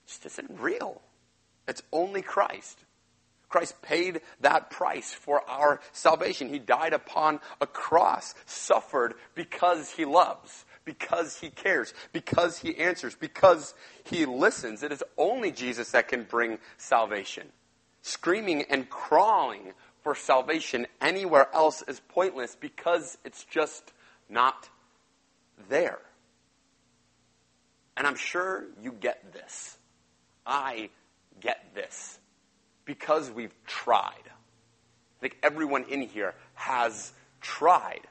just 0.07 0.25
isn't 0.25 0.59
real. 0.59 1.01
It's 1.67 1.83
only 1.91 2.21
Christ. 2.21 2.79
Christ 3.47 3.81
paid 3.81 4.21
that 4.41 4.69
price 4.69 5.13
for 5.13 5.47
our 5.49 5.81
salvation. 5.91 6.49
He 6.49 6.59
died 6.59 6.93
upon 6.93 7.39
a 7.59 7.67
cross, 7.67 8.35
suffered 8.45 9.15
because 9.35 9.91
he 9.91 10.05
loves 10.05 10.65
because 10.89 11.39
he 11.39 11.51
cares, 11.51 11.93
because 12.13 12.57
he 12.57 12.75
answers, 12.77 13.13
because 13.13 13.75
he 14.05 14.25
listens. 14.25 14.81
It 14.81 14.91
is 14.91 15.03
only 15.19 15.51
Jesus 15.51 15.91
that 15.91 16.07
can 16.07 16.23
bring 16.23 16.57
salvation. 16.77 17.49
Screaming 18.01 18.63
and 18.63 18.89
crawling 18.89 19.73
for 20.01 20.15
salvation 20.15 20.87
anywhere 20.99 21.47
else 21.53 21.83
is 21.87 21.99
pointless 21.99 22.55
because 22.59 23.19
it's 23.23 23.43
just 23.43 23.93
not 24.29 24.67
there. 25.69 25.99
And 27.95 28.07
I'm 28.07 28.15
sure 28.15 28.65
you 28.81 28.91
get 28.91 29.31
this. 29.31 29.77
I 30.43 30.89
get 31.39 31.75
this 31.75 32.17
because 32.85 33.29
we've 33.29 33.53
tried. 33.67 34.25
I 34.25 35.21
think 35.21 35.37
everyone 35.43 35.83
in 35.83 36.01
here 36.01 36.33
has 36.55 37.11
tried. 37.41 38.07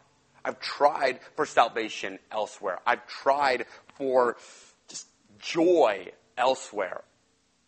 I've 0.48 0.60
tried 0.60 1.20
for 1.36 1.44
salvation 1.44 2.18
elsewhere. 2.32 2.78
I've 2.86 3.06
tried 3.06 3.66
for 3.96 4.38
just 4.88 5.06
joy 5.38 6.10
elsewhere. 6.38 7.02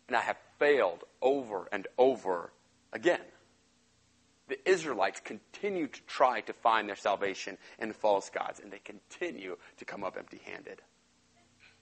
And 0.07 0.17
I 0.17 0.21
have 0.21 0.37
failed 0.57 1.03
over 1.21 1.69
and 1.71 1.87
over 1.99 2.51
again. 2.91 3.21
The 4.47 4.57
Israelites 4.67 5.21
continue 5.23 5.87
to 5.87 6.01
try 6.07 6.41
to 6.41 6.53
find 6.53 6.89
their 6.89 6.95
salvation 6.95 7.57
in 7.79 7.93
false 7.93 8.29
gods, 8.29 8.59
and 8.59 8.71
they 8.71 8.79
continue 8.79 9.57
to 9.77 9.85
come 9.85 10.03
up 10.03 10.17
empty 10.17 10.41
handed. 10.43 10.81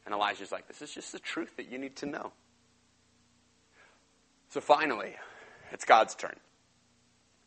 And 0.05 0.13
Elijah's 0.13 0.51
like, 0.51 0.67
This 0.67 0.81
is 0.81 0.93
just 0.93 1.11
the 1.13 1.19
truth 1.19 1.55
that 1.55 1.71
you 1.71 1.77
need 1.77 1.95
to 1.97 2.05
know. 2.05 2.33
So 4.49 4.59
finally, 4.59 5.15
it's 5.71 5.85
God's 5.85 6.13
turn. 6.13 6.35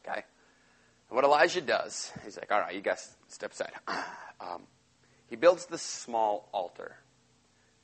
Okay? 0.05 0.23
And 1.13 1.17
what 1.17 1.27
Elijah 1.27 1.61
does, 1.61 2.11
he's 2.25 2.39
like, 2.39 2.51
all 2.51 2.59
right, 2.59 2.75
you 2.75 2.81
guys 2.81 3.15
step 3.29 3.53
aside. 3.53 3.73
Um, 4.41 4.63
he 5.29 5.37
builds 5.37 5.67
this 5.67 5.83
small 5.83 6.49
altar. 6.53 6.97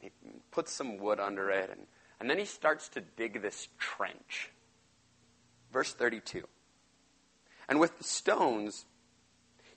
He 0.01 0.11
puts 0.51 0.73
some 0.73 0.97
wood 0.99 1.21
under 1.21 1.51
it, 1.51 1.71
and, 1.71 1.83
and 2.19 2.29
then 2.29 2.37
he 2.37 2.47
starts 2.47 2.89
to 2.89 3.01
dig 3.01 3.41
this 3.41 3.69
trench. 3.79 4.51
Verse 5.73 5.93
32. 5.93 6.49
And 7.69 7.79
with 7.79 7.97
the 7.99 8.03
stones, 8.03 8.87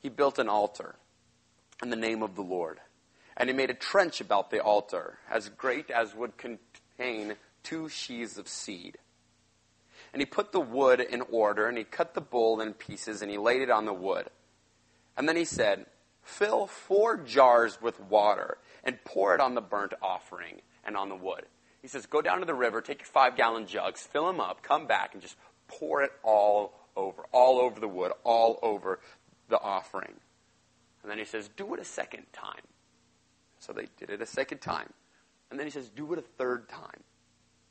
he 0.02 0.10
built 0.10 0.40
an 0.40 0.50
altar. 0.50 0.96
in 1.84 1.92
the 1.92 1.96
name 1.96 2.24
of 2.24 2.36
the 2.36 2.42
Lord. 2.42 2.80
And 3.38 3.48
he 3.48 3.56
made 3.56 3.70
a 3.70 3.76
trench 3.76 4.22
about 4.22 4.50
the 4.50 4.62
altar, 4.62 5.20
as 5.30 5.50
great 5.50 5.92
as 5.92 6.16
would 6.16 6.36
contain 6.38 7.36
two 7.62 7.90
sheaves 7.90 8.40
of 8.40 8.48
seed. 8.48 8.98
And 10.14 10.22
he 10.22 10.26
put 10.26 10.52
the 10.52 10.60
wood 10.60 11.00
in 11.00 11.22
order, 11.22 11.68
and 11.68 11.78
he 11.78 11.84
cut 11.84 12.14
the 12.14 12.22
bull 12.22 12.60
in 12.60 12.74
pieces, 12.74 13.22
and 13.22 13.32
he 13.32 13.38
laid 13.38 13.62
it 13.62 13.70
on 13.70 13.86
the 13.86 13.94
wood. 13.94 14.30
And 15.16 15.28
then 15.28 15.38
he 15.38 15.46
said, 15.46 15.86
Fill 16.22 16.68
four 16.68 17.18
jars 17.18 17.82
with 17.82 18.00
water, 18.00 18.58
and 18.84 19.04
pour 19.04 19.34
it 19.34 19.42
on 19.42 19.56
the 19.56 19.62
burnt 19.62 19.94
offering 20.02 20.62
and 20.84 20.96
on 20.98 21.10
the 21.10 21.16
wood. 21.16 21.46
He 21.82 21.88
says, 21.88 22.06
Go 22.06 22.22
down 22.22 22.40
to 22.40 22.46
the 22.46 22.54
river, 22.54 22.82
take 22.82 23.00
your 23.00 23.08
five 23.08 23.36
gallon 23.36 23.66
jugs, 23.66 24.02
fill 24.02 24.28
them 24.28 24.40
up, 24.40 24.62
come 24.62 24.86
back, 24.86 25.14
and 25.14 25.22
just 25.22 25.36
pour 25.68 26.04
it 26.04 26.12
all 26.24 26.74
over, 26.96 27.26
all 27.32 27.60
over 27.60 27.80
the 27.80 27.88
wood, 27.88 28.12
all 28.24 28.60
over 28.62 29.00
the 29.50 29.60
offering. 29.60 30.14
And 31.02 31.10
then 31.10 31.18
he 31.18 31.26
says, 31.26 31.50
Do 31.56 31.74
it 31.74 31.80
a 31.80 31.86
second 31.86 32.26
time. 32.34 32.62
So 33.60 33.74
they 33.74 33.88
did 33.98 34.10
it 34.10 34.22
a 34.22 34.26
second 34.26 34.60
time. 34.60 34.92
And 35.50 35.60
then 35.60 35.68
he 35.68 35.72
says, 35.72 35.90
Do 35.90 36.14
it 36.14 36.20
a 36.20 36.24
third 36.24 36.70
time. 36.70 37.04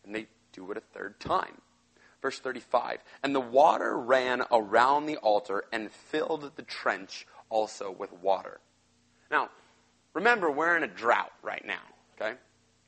And 0.04 0.14
they 0.14 0.26
do 0.52 0.70
it 0.70 0.76
a 0.76 0.80
third 0.80 1.20
time. 1.20 1.60
Verse 2.22 2.38
35 2.38 2.98
And 3.22 3.34
the 3.34 3.40
water 3.40 3.96
ran 3.98 4.42
around 4.50 5.06
the 5.06 5.16
altar 5.18 5.64
and 5.72 5.90
filled 5.90 6.52
the 6.56 6.62
trench 6.62 7.26
also 7.48 7.90
with 7.90 8.12
water. 8.12 8.60
Now, 9.30 9.50
remember, 10.14 10.50
we're 10.50 10.76
in 10.76 10.82
a 10.82 10.88
drought 10.88 11.32
right 11.42 11.64
now, 11.66 11.82
okay? 12.20 12.36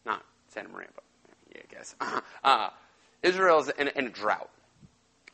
Not 0.05 0.25
Santa 0.49 0.69
Maria, 0.69 0.89
but 0.95 1.05
yeah, 1.55 1.63
I 1.71 1.75
guess. 1.75 1.95
Uh, 2.45 2.71
Israel's 3.23 3.69
in, 3.69 3.87
in 3.89 4.07
a 4.07 4.11
drought. 4.11 4.51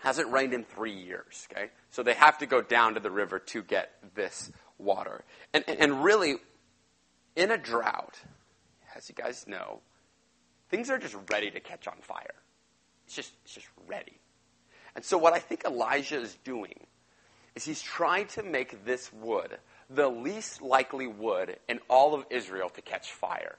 Hasn't 0.01 0.31
rained 0.31 0.53
in 0.53 0.63
three 0.63 0.93
years, 0.93 1.49
okay? 1.51 1.71
So 1.91 2.03
they 2.03 2.13
have 2.13 2.39
to 2.39 2.47
go 2.47 2.61
down 2.61 2.95
to 2.95 3.01
the 3.01 3.11
river 3.11 3.39
to 3.39 3.63
get 3.63 3.93
this 4.15 4.53
water. 4.77 5.25
And, 5.55 5.65
and 5.67 6.05
really, 6.05 6.37
in 7.35 7.51
a 7.51 7.57
drought, 7.57 8.19
as 8.95 9.09
you 9.09 9.15
guys 9.15 9.47
know, 9.49 9.81
things 10.69 10.91
are 10.91 10.99
just 10.99 11.17
ready 11.31 11.51
to 11.51 11.61
catch 11.61 11.89
on 11.89 11.97
fire. 12.01 12.35
It's 13.09 13.16
just, 13.16 13.33
it's 13.42 13.55
just 13.55 13.68
ready. 13.87 14.21
And 14.94 15.03
so, 15.03 15.16
what 15.16 15.33
I 15.33 15.38
think 15.38 15.64
Elijah 15.64 16.21
is 16.21 16.37
doing 16.44 16.75
is 17.55 17.64
he's 17.64 17.81
trying 17.81 18.27
to 18.27 18.42
make 18.42 18.85
this 18.85 19.11
wood 19.14 19.57
the 19.88 20.11
least 20.11 20.61
likely 20.61 21.07
wood 21.07 21.57
in 21.71 21.81
all 21.88 22.14
of 22.14 22.27
Israel 22.29 22.68
to 22.68 22.83
catch 22.83 23.11
fire. 23.11 23.57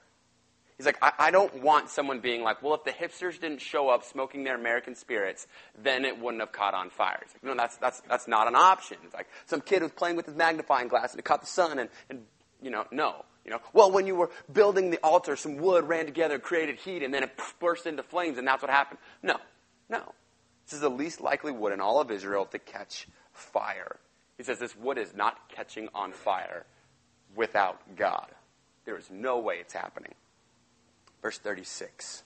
He's 0.76 0.86
like, 0.86 0.98
I, 1.02 1.12
I, 1.18 1.30
don't 1.32 1.62
want 1.62 1.90
someone 1.90 2.20
being 2.20 2.44
like, 2.44 2.62
well, 2.62 2.74
if 2.74 2.84
the 2.84 2.92
hipsters 2.92 3.40
didn't 3.40 3.60
show 3.60 3.88
up 3.88 4.04
smoking 4.04 4.44
their 4.44 4.54
American 4.54 4.94
spirits, 4.94 5.48
then 5.76 6.04
it 6.04 6.16
wouldn't 6.20 6.40
have 6.40 6.52
caught 6.52 6.72
on 6.72 6.88
fire. 6.88 7.18
He's 7.24 7.34
like, 7.34 7.42
no, 7.42 7.60
that's, 7.60 7.76
that's, 7.78 8.00
that's 8.08 8.28
not 8.28 8.46
an 8.46 8.54
option. 8.54 8.98
It's 9.04 9.14
like 9.14 9.26
some 9.46 9.60
kid 9.60 9.82
was 9.82 9.90
playing 9.90 10.14
with 10.14 10.26
his 10.26 10.36
magnifying 10.36 10.86
glass 10.86 11.10
and 11.10 11.18
it 11.18 11.24
caught 11.24 11.40
the 11.40 11.48
sun 11.48 11.80
and, 11.80 11.90
and 12.08 12.20
you 12.62 12.70
know, 12.70 12.84
no. 12.90 13.24
You 13.44 13.52
know, 13.52 13.60
well, 13.72 13.90
when 13.90 14.06
you 14.06 14.14
were 14.14 14.30
building 14.52 14.90
the 14.90 14.98
altar, 15.02 15.34
some 15.34 15.56
wood 15.56 15.88
ran 15.88 16.04
together, 16.04 16.38
created 16.38 16.76
heat, 16.76 17.02
and 17.02 17.12
then 17.12 17.22
it 17.22 17.30
burst 17.58 17.86
into 17.86 18.02
flames, 18.02 18.36
and 18.36 18.46
that's 18.46 18.62
what 18.62 18.70
happened. 18.70 18.98
No, 19.22 19.36
no. 19.88 20.12
This 20.66 20.74
is 20.74 20.80
the 20.80 20.90
least 20.90 21.20
likely 21.20 21.50
wood 21.50 21.72
in 21.72 21.80
all 21.80 22.00
of 22.00 22.10
Israel 22.10 22.44
to 22.46 22.58
catch 22.58 23.08
fire. 23.32 23.96
He 24.36 24.44
says 24.44 24.58
this 24.58 24.76
wood 24.76 24.98
is 24.98 25.14
not 25.14 25.48
catching 25.48 25.88
on 25.94 26.12
fire 26.12 26.64
without 27.34 27.96
God. 27.96 28.28
There 28.84 28.96
is 28.96 29.10
no 29.10 29.38
way 29.38 29.56
it's 29.56 29.72
happening. 29.72 30.14
Verse 31.22 31.38
36. 31.38 32.22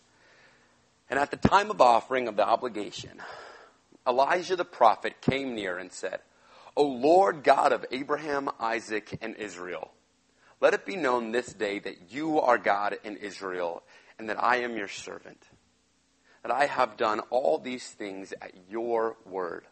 And 1.10 1.18
at 1.18 1.30
the 1.30 1.36
time 1.36 1.70
of 1.70 1.80
offering 1.80 2.28
of 2.28 2.36
the 2.36 2.46
oblation, 2.46 3.22
Elijah 4.06 4.56
the 4.56 4.64
prophet 4.64 5.20
came 5.20 5.54
near 5.54 5.78
and 5.78 5.92
said, 5.92 6.20
O 6.76 6.84
Lord 6.84 7.44
God 7.44 7.72
of 7.72 7.84
Abraham, 7.90 8.50
Isaac, 8.58 9.18
and 9.22 9.36
Israel, 9.36 9.92
let 10.64 10.72
it 10.72 10.86
be 10.86 10.96
known 10.96 11.30
this 11.30 11.52
day 11.52 11.78
that 11.78 12.10
you 12.10 12.40
are 12.40 12.56
God 12.56 12.96
in 13.04 13.18
Israel, 13.18 13.82
and 14.18 14.30
that 14.30 14.42
I 14.42 14.62
am 14.62 14.78
your 14.78 14.88
servant, 14.88 15.42
that 16.42 16.50
I 16.50 16.64
have 16.64 16.96
done 16.96 17.20
all 17.28 17.58
these 17.58 17.86
things 17.86 18.32
at 18.40 18.52
your 18.70 19.18
word. 19.26 19.66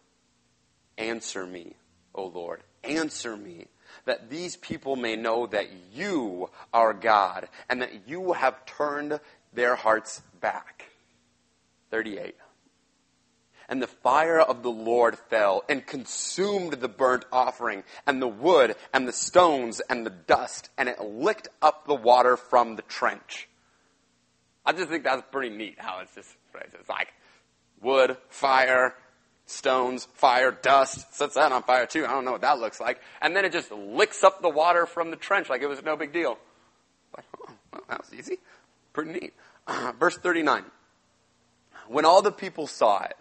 Answer 0.98 1.46
me, 1.46 1.76
O 2.14 2.26
Lord, 2.26 2.62
answer 2.84 3.38
me 3.38 3.68
that 4.04 4.28
these 4.28 4.56
people 4.56 4.96
may 4.96 5.16
know 5.16 5.46
that 5.46 5.68
you 5.94 6.50
are 6.74 6.92
God 6.92 7.48
and 7.70 7.80
that 7.80 8.06
you 8.06 8.34
have 8.34 8.66
turned 8.66 9.18
their 9.54 9.76
hearts 9.76 10.20
back. 10.42 10.90
38. 11.90 12.34
And 13.72 13.82
the 13.82 13.86
fire 13.86 14.38
of 14.38 14.62
the 14.62 14.70
Lord 14.70 15.16
fell 15.16 15.64
and 15.66 15.86
consumed 15.86 16.74
the 16.74 16.88
burnt 16.88 17.24
offering 17.32 17.84
and 18.06 18.20
the 18.20 18.28
wood 18.28 18.76
and 18.92 19.08
the 19.08 19.14
stones 19.14 19.80
and 19.88 20.04
the 20.04 20.10
dust, 20.10 20.68
and 20.76 20.90
it 20.90 21.00
licked 21.00 21.48
up 21.62 21.86
the 21.86 21.94
water 21.94 22.36
from 22.36 22.76
the 22.76 22.82
trench. 22.82 23.48
I 24.66 24.72
just 24.74 24.90
think 24.90 25.04
that's 25.04 25.22
pretty 25.32 25.56
neat 25.56 25.76
how 25.78 26.00
it's 26.00 26.14
just 26.14 26.28
phrased. 26.50 26.74
It's 26.78 26.90
like 26.90 27.14
wood, 27.80 28.18
fire, 28.28 28.94
stones, 29.46 30.04
fire, 30.16 30.52
dust, 30.52 31.14
sets 31.14 31.36
that 31.36 31.50
on 31.50 31.62
fire 31.62 31.86
too. 31.86 32.04
I 32.04 32.10
don't 32.10 32.26
know 32.26 32.32
what 32.32 32.42
that 32.42 32.58
looks 32.58 32.78
like. 32.78 33.00
And 33.22 33.34
then 33.34 33.46
it 33.46 33.52
just 33.52 33.72
licks 33.72 34.22
up 34.22 34.42
the 34.42 34.50
water 34.50 34.84
from 34.84 35.10
the 35.10 35.16
trench 35.16 35.48
like 35.48 35.62
it 35.62 35.66
was 35.66 35.82
no 35.82 35.96
big 35.96 36.12
deal. 36.12 36.36
Like, 37.16 37.24
oh, 37.40 37.54
well, 37.72 37.82
that 37.88 38.00
was 38.00 38.12
easy. 38.12 38.36
Pretty 38.92 39.12
neat. 39.12 39.32
Uh, 39.66 39.92
verse 39.98 40.18
39. 40.18 40.62
When 41.88 42.04
all 42.04 42.20
the 42.20 42.30
people 42.30 42.66
saw 42.66 43.04
it, 43.04 43.16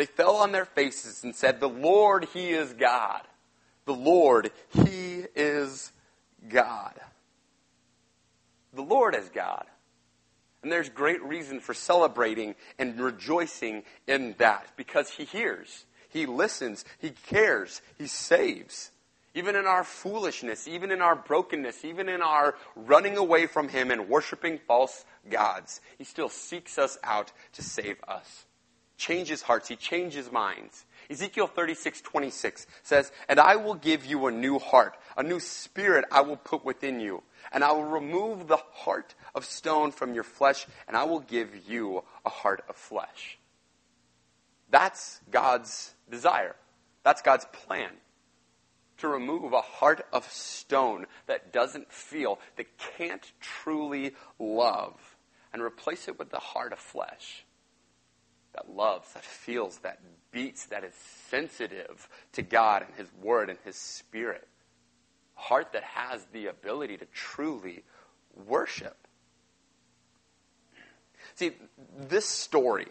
they 0.00 0.06
fell 0.06 0.36
on 0.36 0.52
their 0.52 0.64
faces 0.64 1.24
and 1.24 1.36
said, 1.36 1.60
The 1.60 1.68
Lord, 1.68 2.26
He 2.32 2.52
is 2.52 2.72
God. 2.72 3.20
The 3.84 3.92
Lord, 3.92 4.50
He 4.70 5.24
is 5.34 5.92
God. 6.48 6.98
The 8.72 8.80
Lord 8.80 9.14
is 9.14 9.28
God. 9.28 9.66
And 10.62 10.72
there's 10.72 10.88
great 10.88 11.22
reason 11.22 11.60
for 11.60 11.74
celebrating 11.74 12.54
and 12.78 12.98
rejoicing 12.98 13.82
in 14.06 14.36
that 14.38 14.72
because 14.74 15.10
He 15.10 15.24
hears, 15.24 15.84
He 16.08 16.24
listens, 16.24 16.86
He 16.98 17.10
cares, 17.10 17.82
He 17.98 18.06
saves. 18.06 18.92
Even 19.34 19.54
in 19.54 19.66
our 19.66 19.84
foolishness, 19.84 20.66
even 20.66 20.90
in 20.90 21.02
our 21.02 21.14
brokenness, 21.14 21.84
even 21.84 22.08
in 22.08 22.22
our 22.22 22.54
running 22.74 23.18
away 23.18 23.46
from 23.46 23.68
Him 23.68 23.90
and 23.90 24.08
worshiping 24.08 24.60
false 24.66 25.04
gods, 25.28 25.82
He 25.98 26.04
still 26.04 26.30
seeks 26.30 26.78
us 26.78 26.96
out 27.04 27.32
to 27.52 27.62
save 27.62 27.98
us. 28.08 28.46
Changes 29.00 29.40
hearts, 29.40 29.68
He 29.68 29.76
changes 29.76 30.30
minds. 30.30 30.84
Ezekiel 31.08 31.46
36, 31.46 32.02
26 32.02 32.66
says, 32.82 33.10
And 33.28 33.40
I 33.40 33.56
will 33.56 33.74
give 33.74 34.04
you 34.04 34.26
a 34.26 34.30
new 34.30 34.58
heart, 34.58 34.96
a 35.16 35.22
new 35.22 35.40
spirit 35.40 36.04
I 36.12 36.20
will 36.20 36.36
put 36.36 36.64
within 36.66 37.00
you 37.00 37.22
and 37.52 37.64
I 37.64 37.72
will 37.72 37.84
remove 37.84 38.46
the 38.46 38.58
heart 38.72 39.14
of 39.34 39.44
stone 39.44 39.92
from 39.92 40.14
your 40.14 40.22
flesh, 40.22 40.66
and 40.86 40.96
I 40.96 41.04
will 41.04 41.20
give 41.20 41.68
you 41.68 42.04
a 42.24 42.30
heart 42.30 42.62
of 42.68 42.76
flesh. 42.76 43.38
That's 44.70 45.20
God's 45.30 45.94
desire. 46.08 46.54
That's 47.02 47.22
God's 47.22 47.46
plan. 47.52 47.90
To 48.98 49.08
remove 49.08 49.52
a 49.52 49.62
heart 49.62 50.06
of 50.12 50.30
stone 50.30 51.06
that 51.26 51.52
doesn't 51.52 51.90
feel, 51.90 52.38
that 52.56 52.66
can't 52.96 53.32
truly 53.40 54.12
love, 54.38 54.94
and 55.52 55.62
replace 55.62 56.06
it 56.06 56.18
with 56.18 56.30
the 56.30 56.38
heart 56.38 56.72
of 56.72 56.78
flesh 56.78 57.44
that 58.60 58.74
loves, 58.74 59.12
that 59.14 59.24
feels, 59.24 59.78
that 59.78 60.00
beats, 60.32 60.66
that 60.66 60.84
is 60.84 60.94
sensitive 61.28 62.08
to 62.32 62.42
God 62.42 62.82
and 62.82 62.94
His 62.96 63.08
Word 63.22 63.50
and 63.50 63.58
His 63.64 63.76
Spirit 63.76 64.46
heart 65.40 65.72
that 65.72 65.82
has 65.82 66.24
the 66.32 66.46
ability 66.46 66.98
to 66.98 67.06
truly 67.06 67.82
worship. 68.46 68.96
See, 71.34 71.52
this 71.98 72.26
story 72.26 72.88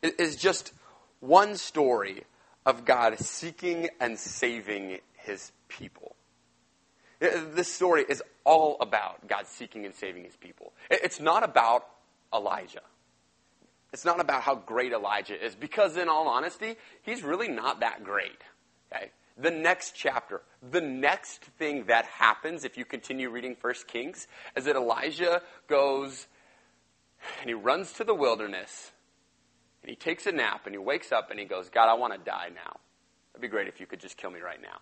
is 0.00 0.36
just 0.36 0.72
one 1.20 1.56
story 1.56 2.22
of 2.64 2.84
God 2.84 3.18
seeking 3.18 3.88
and 4.00 4.18
saving 4.18 5.00
his 5.14 5.50
people. 5.68 6.14
This 7.20 7.72
story 7.72 8.04
is 8.08 8.22
all 8.44 8.76
about 8.80 9.26
God 9.28 9.46
seeking 9.46 9.84
and 9.84 9.94
saving 9.94 10.24
his 10.24 10.36
people. 10.36 10.72
It's 10.90 11.20
not 11.20 11.44
about 11.44 11.86
Elijah. 12.32 12.80
It's 13.92 14.04
not 14.04 14.20
about 14.20 14.42
how 14.42 14.54
great 14.54 14.92
Elijah 14.92 15.44
is, 15.44 15.54
because 15.54 15.96
in 15.96 16.08
all 16.08 16.28
honesty, 16.28 16.76
he's 17.02 17.22
really 17.22 17.48
not 17.48 17.80
that 17.80 18.04
great. 18.04 18.42
Okay? 18.92 19.10
the 19.36 19.50
next 19.50 19.94
chapter, 19.94 20.42
the 20.70 20.80
next 20.80 21.44
thing 21.58 21.84
that 21.86 22.04
happens 22.06 22.64
if 22.64 22.76
you 22.76 22.84
continue 22.84 23.30
reading 23.30 23.56
First 23.56 23.86
Kings 23.86 24.26
is 24.56 24.64
that 24.64 24.76
Elijah 24.76 25.42
goes 25.68 26.26
and 27.40 27.48
he 27.48 27.54
runs 27.54 27.92
to 27.94 28.04
the 28.04 28.14
wilderness 28.14 28.92
and 29.82 29.90
he 29.90 29.96
takes 29.96 30.26
a 30.26 30.32
nap 30.32 30.62
and 30.66 30.74
he 30.74 30.78
wakes 30.78 31.12
up 31.12 31.30
and 31.30 31.38
he 31.38 31.46
goes, 31.46 31.70
God, 31.70 31.88
I 31.88 31.94
want 31.94 32.12
to 32.12 32.18
die 32.18 32.50
now. 32.54 32.78
It'd 33.32 33.42
be 33.42 33.48
great 33.48 33.68
if 33.68 33.80
you 33.80 33.86
could 33.86 34.00
just 34.00 34.16
kill 34.16 34.30
me 34.30 34.40
right 34.40 34.60
now. 34.60 34.80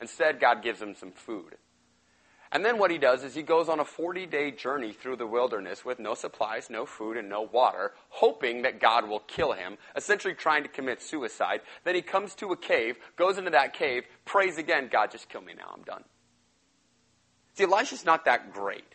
Instead, 0.00 0.40
God 0.40 0.62
gives 0.62 0.80
him 0.80 0.94
some 0.94 1.12
food. 1.12 1.56
And 2.54 2.64
then 2.64 2.78
what 2.78 2.92
he 2.92 2.98
does 2.98 3.24
is 3.24 3.34
he 3.34 3.42
goes 3.42 3.68
on 3.68 3.80
a 3.80 3.84
40 3.84 4.26
day 4.26 4.52
journey 4.52 4.92
through 4.92 5.16
the 5.16 5.26
wilderness 5.26 5.84
with 5.84 5.98
no 5.98 6.14
supplies, 6.14 6.70
no 6.70 6.86
food, 6.86 7.16
and 7.16 7.28
no 7.28 7.42
water, 7.42 7.92
hoping 8.10 8.62
that 8.62 8.80
God 8.80 9.08
will 9.08 9.18
kill 9.18 9.52
him, 9.52 9.76
essentially 9.96 10.34
trying 10.34 10.62
to 10.62 10.68
commit 10.68 11.02
suicide. 11.02 11.62
Then 11.82 11.96
he 11.96 12.02
comes 12.02 12.36
to 12.36 12.52
a 12.52 12.56
cave, 12.56 12.96
goes 13.16 13.38
into 13.38 13.50
that 13.50 13.74
cave, 13.74 14.04
prays 14.24 14.56
again, 14.56 14.88
God, 14.90 15.10
just 15.10 15.28
kill 15.28 15.40
me 15.40 15.52
now, 15.52 15.74
I'm 15.76 15.82
done. 15.82 16.04
See, 17.54 17.64
Elijah's 17.64 18.04
not 18.04 18.24
that 18.26 18.52
great. 18.52 18.94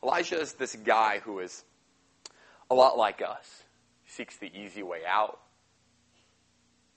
Elijah 0.00 0.40
is 0.40 0.52
this 0.52 0.76
guy 0.76 1.20
who 1.24 1.40
is 1.40 1.64
a 2.70 2.74
lot 2.74 2.96
like 2.96 3.20
us. 3.20 3.64
He 4.04 4.12
seeks 4.12 4.36
the 4.36 4.52
easy 4.56 4.84
way 4.84 5.00
out. 5.08 5.40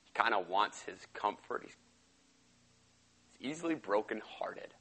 He 0.03 0.11
kind 0.13 0.35
of 0.35 0.47
wants 0.47 0.83
his 0.83 0.99
comfort. 1.15 1.63
He's 1.65 1.77
easily 3.39 3.73
brokenhearted. 3.73 4.75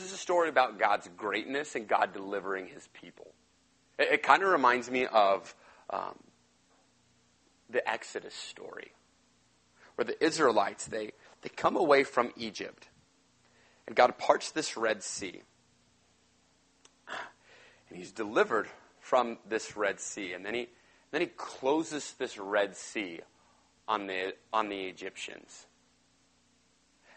This 0.00 0.08
is 0.08 0.14
a 0.14 0.18
story 0.18 0.48
about 0.48 0.78
God's 0.78 1.10
greatness 1.14 1.74
and 1.74 1.86
God 1.86 2.14
delivering 2.14 2.68
his 2.68 2.88
people. 2.94 3.34
It, 3.98 4.08
it 4.12 4.22
kind 4.22 4.42
of 4.42 4.48
reminds 4.48 4.90
me 4.90 5.04
of 5.04 5.54
um, 5.90 6.18
the 7.68 7.86
Exodus 7.86 8.32
story, 8.32 8.92
where 9.96 10.06
the 10.06 10.24
Israelites, 10.24 10.86
they, 10.86 11.12
they 11.42 11.50
come 11.50 11.76
away 11.76 12.04
from 12.04 12.32
Egypt, 12.38 12.88
and 13.86 13.94
God 13.94 14.16
parts 14.16 14.52
this 14.52 14.74
Red 14.74 15.02
Sea. 15.02 15.42
And 17.90 17.98
he's 17.98 18.10
delivered 18.10 18.68
from 19.00 19.36
this 19.46 19.76
Red 19.76 20.00
Sea. 20.00 20.32
And 20.32 20.46
then 20.46 20.54
he, 20.54 20.68
then 21.10 21.20
he 21.20 21.26
closes 21.26 22.14
this 22.14 22.38
Red 22.38 22.74
Sea 22.74 23.20
on 23.86 24.06
the, 24.06 24.32
on 24.50 24.70
the 24.70 24.80
Egyptians. 24.80 25.66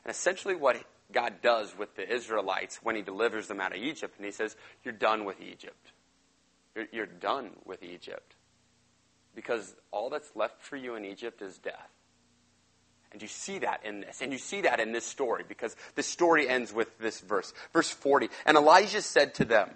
And 0.03 0.11
essentially, 0.11 0.55
what 0.55 0.75
God 1.13 1.35
does 1.41 1.77
with 1.77 1.95
the 1.95 2.11
Israelites 2.11 2.79
when 2.83 2.95
he 2.95 3.01
delivers 3.01 3.47
them 3.47 3.61
out 3.61 3.71
of 3.71 3.81
Egypt, 3.81 4.15
and 4.17 4.25
he 4.25 4.31
says, 4.31 4.55
You're 4.83 4.93
done 4.93 5.25
with 5.25 5.39
Egypt. 5.41 5.91
You're, 6.75 6.87
you're 6.91 7.05
done 7.05 7.51
with 7.65 7.83
Egypt. 7.83 8.35
Because 9.35 9.75
all 9.91 10.09
that's 10.09 10.35
left 10.35 10.61
for 10.61 10.75
you 10.75 10.95
in 10.95 11.05
Egypt 11.05 11.41
is 11.41 11.57
death. 11.57 11.89
And 13.11 13.21
you 13.21 13.27
see 13.27 13.59
that 13.59 13.85
in 13.85 14.01
this. 14.01 14.21
And 14.21 14.31
you 14.31 14.39
see 14.39 14.61
that 14.61 14.79
in 14.79 14.91
this 14.91 15.05
story 15.05 15.43
because 15.47 15.75
the 15.95 16.03
story 16.03 16.49
ends 16.49 16.73
with 16.73 16.97
this 16.97 17.19
verse. 17.21 17.53
Verse 17.71 17.89
40. 17.89 18.29
And 18.45 18.57
Elijah 18.57 19.01
said 19.01 19.35
to 19.35 19.45
them, 19.45 19.69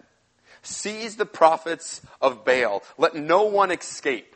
Seize 0.64 1.16
the 1.16 1.26
prophets 1.26 2.02
of 2.20 2.44
Baal. 2.44 2.84
Let 2.98 3.16
no 3.16 3.44
one 3.44 3.72
escape. 3.72 4.36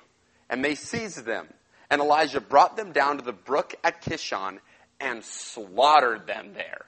And 0.50 0.64
they 0.64 0.76
seized 0.76 1.26
them. 1.26 1.48
And 1.90 2.00
Elijah 2.00 2.42
brought 2.42 2.78
them 2.78 2.92
down 2.92 3.18
to 3.18 3.24
the 3.24 3.34
brook 3.34 3.76
at 3.84 4.04
Kishon 4.04 4.60
and 5.00 5.24
slaughtered 5.24 6.28
them 6.28 6.54
there. 6.54 6.86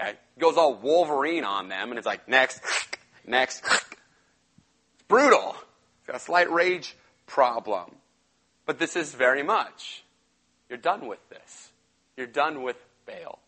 Okay? 0.00 0.14
Goes 0.38 0.56
all 0.56 0.74
Wolverine 0.74 1.44
on 1.44 1.68
them 1.68 1.90
and 1.90 1.98
it's 1.98 2.06
like, 2.06 2.28
next, 2.28 2.62
next. 3.26 3.62
It's 3.64 5.02
brutal. 5.08 5.54
Got 6.06 6.16
a 6.16 6.20
slight 6.20 6.50
rage 6.50 6.96
problem. 7.26 7.94
But 8.66 8.78
this 8.78 8.96
is 8.96 9.14
very 9.14 9.42
much. 9.42 10.04
You're 10.68 10.78
done 10.78 11.06
with 11.06 11.18
this. 11.28 11.70
You're 12.16 12.26
done 12.26 12.62
with 12.62 12.76
Baal. 13.06 13.40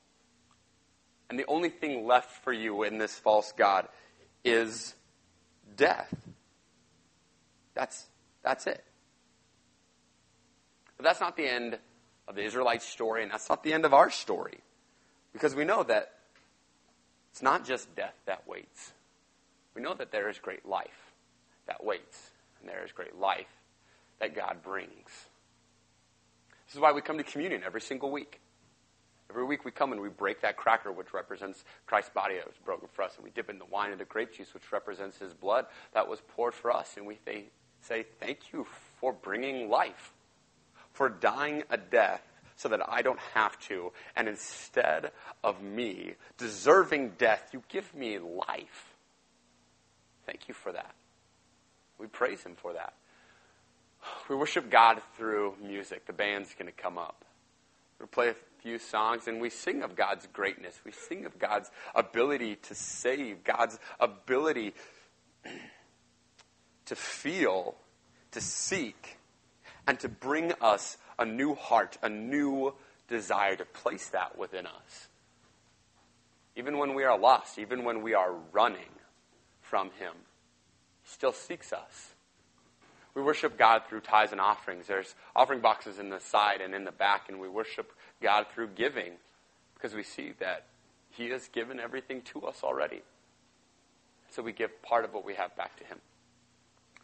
And 1.31 1.39
the 1.39 1.47
only 1.47 1.71
thing 1.71 2.07
left 2.07 2.43
for 2.45 2.53
you 2.53 2.83
in 2.83 2.99
this 2.99 3.15
false 3.15 3.53
God 3.57 3.89
is 4.45 4.95
death. 5.77 6.13
That's, 7.75 8.05
that's 8.43 8.67
it. 8.67 8.85
But 10.97 11.05
that's 11.05 11.21
not 11.21 11.37
the 11.37 11.47
end 11.47 11.79
of 12.29 12.35
the 12.35 12.43
Israelite 12.43 12.83
story, 12.83 13.23
and 13.23 13.33
that's 13.33 13.49
not 13.49 13.63
the 13.63 13.73
end 13.73 13.85
of 13.85 13.95
our 13.95 14.11
story. 14.11 14.59
Because 15.33 15.55
we 15.55 15.65
know 15.65 15.83
that 15.85 16.13
it's 17.33 17.43
not 17.43 17.65
just 17.65 17.95
death 17.97 18.15
that 18.27 18.47
waits. 18.47 18.93
We 19.75 19.83
know 19.83 19.95
that 19.95 20.13
there 20.13 20.29
is 20.29 20.39
great 20.39 20.67
life 20.67 21.13
that 21.67 21.83
waits, 21.83 22.31
and 22.61 22.69
there 22.69 22.85
is 22.85 22.93
great 22.93 23.19
life 23.19 23.49
that 24.21 24.35
God 24.35 24.63
brings. 24.63 25.09
This 26.67 26.75
is 26.75 26.81
why 26.81 26.93
we 26.93 27.01
come 27.01 27.17
to 27.19 27.25
communion 27.25 27.63
every 27.65 27.81
single 27.81 28.11
week. 28.11 28.41
Every 29.31 29.47
week 29.47 29.65
we 29.65 29.71
come 29.71 29.93
and 29.93 30.01
we 30.03 30.11
break 30.11 30.43
that 30.43 30.59
cracker, 30.59 30.93
which 30.93 31.15
represents 31.15 31.65
Christ's 31.87 32.11
body 32.11 32.35
that 32.37 32.47
was 32.47 32.57
broken 32.65 32.89
for 32.93 33.03
us, 33.03 33.17
and 33.17 33.25
we 33.25 33.31
dip 33.31 33.49
in 33.49 33.59
the 33.59 33.65
wine 33.65 33.93
and 33.93 34.01
the 34.01 34.05
grape 34.05 34.35
juice, 34.35 34.53
which 34.53 34.71
represents 34.71 35.19
his 35.19 35.33
blood 35.33 35.65
that 35.95 36.07
was 36.07 36.21
poured 36.29 36.53
for 36.53 36.71
us. 36.71 36.97
And 36.99 37.07
we 37.07 37.19
say, 37.81 38.05
Thank 38.21 38.53
you 38.53 38.67
for 39.01 39.15
bringing 39.15 39.71
life, 39.71 40.13
for 40.93 41.09
dying 41.09 41.63
a 41.71 41.79
death 41.79 42.23
so 42.63 42.69
that 42.69 42.81
I 42.89 43.03
don't 43.03 43.19
have 43.35 43.59
to. 43.67 43.91
And 44.15 44.29
instead 44.29 45.11
of 45.43 45.61
me 45.61 46.15
deserving 46.39 47.15
death, 47.19 47.51
you 47.53 47.63
give 47.69 47.93
me 47.93 48.21
life. 48.21 48.95
Thank 50.27 50.47
you 50.47 50.55
for 50.55 50.71
that. 50.71 50.95
We 51.99 52.07
praise 52.07 52.43
him 52.45 52.55
for 52.55 52.73
that. 52.73 52.95
We 54.29 54.37
worship 54.37 54.71
God 54.71 55.03
through 55.17 55.55
music. 55.61 56.07
The 56.07 56.13
band's 56.13 56.55
going 56.55 56.67
to 56.67 56.73
come 56.73 56.99
up. 56.99 57.25
We'll 57.99 58.07
play 58.07 58.29
a 58.29 58.37
few 58.61 58.79
songs 58.79 59.27
and 59.27 59.41
we 59.41 59.51
sing 59.51 59.83
of 59.83 59.97
God's 59.97 60.29
greatness. 60.33 60.81
We 60.85 60.93
sing 60.93 61.27
of 61.27 61.41
God's 61.41 61.71
ability 61.97 62.57
to 62.57 62.75
save, 62.77 63.43
God's 63.43 63.79
ability 63.99 64.75
to 66.87 66.95
feel, 66.95 67.75
to 68.31 68.41
seek, 68.41 69.19
and 69.87 69.99
to 70.01 70.09
bring 70.09 70.53
us 70.61 70.97
a 71.23 71.27
new 71.27 71.55
heart, 71.55 71.97
a 72.03 72.09
new 72.09 72.75
desire 73.09 73.57
to 73.57 73.65
place 73.65 74.09
that 74.11 74.37
within 74.37 74.67
us. 74.67 75.09
Even 76.57 76.79
when 76.79 76.95
we 76.95 77.05
are 77.05 77.19
lost, 77.19 77.59
even 77.59 77.85
when 77.85 78.03
we 78.03 78.13
are 78.13 78.35
running 78.53 78.91
from 79.61 79.91
Him, 79.99 80.13
He 81.03 81.11
still 81.11 81.33
seeks 81.33 81.73
us. 81.73 82.13
We 83.15 83.23
worship 83.23 83.59
God 83.59 83.83
through 83.89 84.01
tithes 84.01 84.33
and 84.33 84.41
offerings. 84.41 84.87
There's 84.87 85.15
offering 85.37 85.61
boxes 85.61 85.99
in 85.99 86.11
the 86.11 86.19
side 86.19 86.61
and 86.61 86.75
in 86.75 86.85
the 86.85 86.93
back, 86.93 87.29
and 87.29 87.39
we 87.39 87.49
worship 87.49 87.93
God 88.21 88.47
through 88.53 88.69
giving 88.75 89.13
because 89.75 89.95
we 89.95 90.03
see 90.03 90.33
that 90.41 90.65
He 91.11 91.31
has 91.31 91.49
given 91.49 91.79
everything 91.79 92.23
to 92.33 92.43
us 92.43 92.63
already. 92.63 93.03
So 94.31 94.43
we 94.43 94.53
give 94.53 94.83
part 94.83 95.05
of 95.05 95.13
what 95.13 95.25
we 95.25 95.35
have 95.35 95.55
back 95.57 95.77
to 95.77 95.85
Him. 95.85 95.99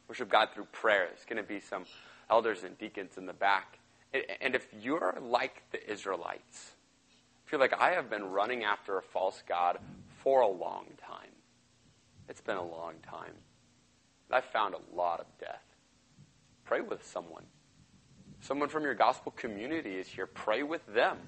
Worship 0.08 0.30
God 0.30 0.48
through 0.54 0.66
prayer. 0.72 1.08
There's 1.08 1.26
going 1.26 1.42
to 1.42 1.48
be 1.48 1.60
some 1.60 1.84
elders 2.30 2.62
and 2.64 2.76
deacons 2.78 3.18
in 3.18 3.26
the 3.26 3.32
back. 3.32 3.78
And 4.12 4.54
if 4.54 4.66
you're 4.80 5.18
like 5.20 5.62
the 5.70 5.90
Israelites, 5.90 6.72
if 7.44 7.52
you're 7.52 7.61
like, 7.61 7.78
I 7.80 7.90
have 7.90 8.11
been 8.11 8.30
running 8.30 8.64
after 8.64 8.98
a 8.98 9.02
false 9.02 9.42
God 9.48 9.78
for 10.22 10.40
a 10.40 10.48
long 10.48 10.86
time, 10.98 11.30
it's 12.28 12.40
been 12.40 12.56
a 12.56 12.66
long 12.66 12.94
time. 13.09 13.32
I've 14.30 14.44
found 14.44 14.74
a 14.74 14.96
lot 14.96 15.20
of 15.20 15.26
death. 15.38 15.64
Pray 16.64 16.80
with 16.82 17.06
someone. 17.06 17.44
Someone 18.40 18.68
from 18.68 18.82
your 18.82 18.94
gospel 18.94 19.32
community 19.32 19.96
is 19.96 20.06
here. 20.06 20.26
Pray 20.26 20.62
with 20.62 20.86
them. 20.86 21.18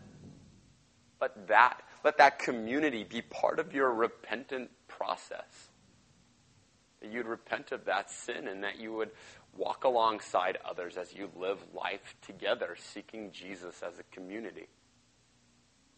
Let 1.20 1.48
that, 1.48 1.82
let 2.04 2.18
that 2.18 2.38
community 2.38 3.04
be 3.04 3.22
part 3.22 3.58
of 3.58 3.74
your 3.74 3.92
repentant 3.92 4.70
process. 4.88 5.68
That 7.00 7.10
you'd 7.10 7.26
repent 7.26 7.72
of 7.72 7.86
that 7.86 8.10
sin 8.10 8.48
and 8.48 8.62
that 8.64 8.78
you 8.78 8.92
would 8.92 9.10
walk 9.56 9.84
alongside 9.84 10.58
others 10.64 10.96
as 10.96 11.14
you 11.14 11.30
live 11.36 11.58
life 11.74 12.14
together, 12.22 12.76
seeking 12.78 13.30
Jesus 13.32 13.82
as 13.82 13.98
a 13.98 14.02
community. 14.14 14.68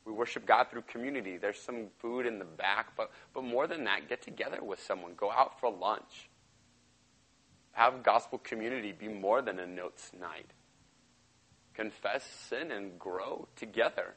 We 0.05 0.13
worship 0.13 0.47
God 0.47 0.69
through 0.71 0.83
community. 0.83 1.37
There's 1.37 1.61
some 1.61 1.87
food 1.99 2.27
in 2.27 2.39
the 2.39 2.45
back, 2.45 2.97
but, 2.97 3.11
but 3.35 3.45
more 3.45 3.67
than 3.67 3.85
that, 3.85 4.09
get 4.09 4.21
together 4.21 4.63
with 4.63 4.81
someone. 4.81 5.13
Go 5.17 5.31
out 5.31 5.61
for 5.61 5.71
lunch. 5.71 6.29
Have 7.73 8.03
gospel 8.03 8.39
community 8.39 8.93
be 8.93 9.09
more 9.09 9.43
than 9.43 9.59
a 9.59 9.67
notes 9.67 10.11
night. 10.19 10.51
Confess 11.75 12.25
sin 12.49 12.71
and 12.71 12.99
grow 12.99 13.49
together. 13.57 14.15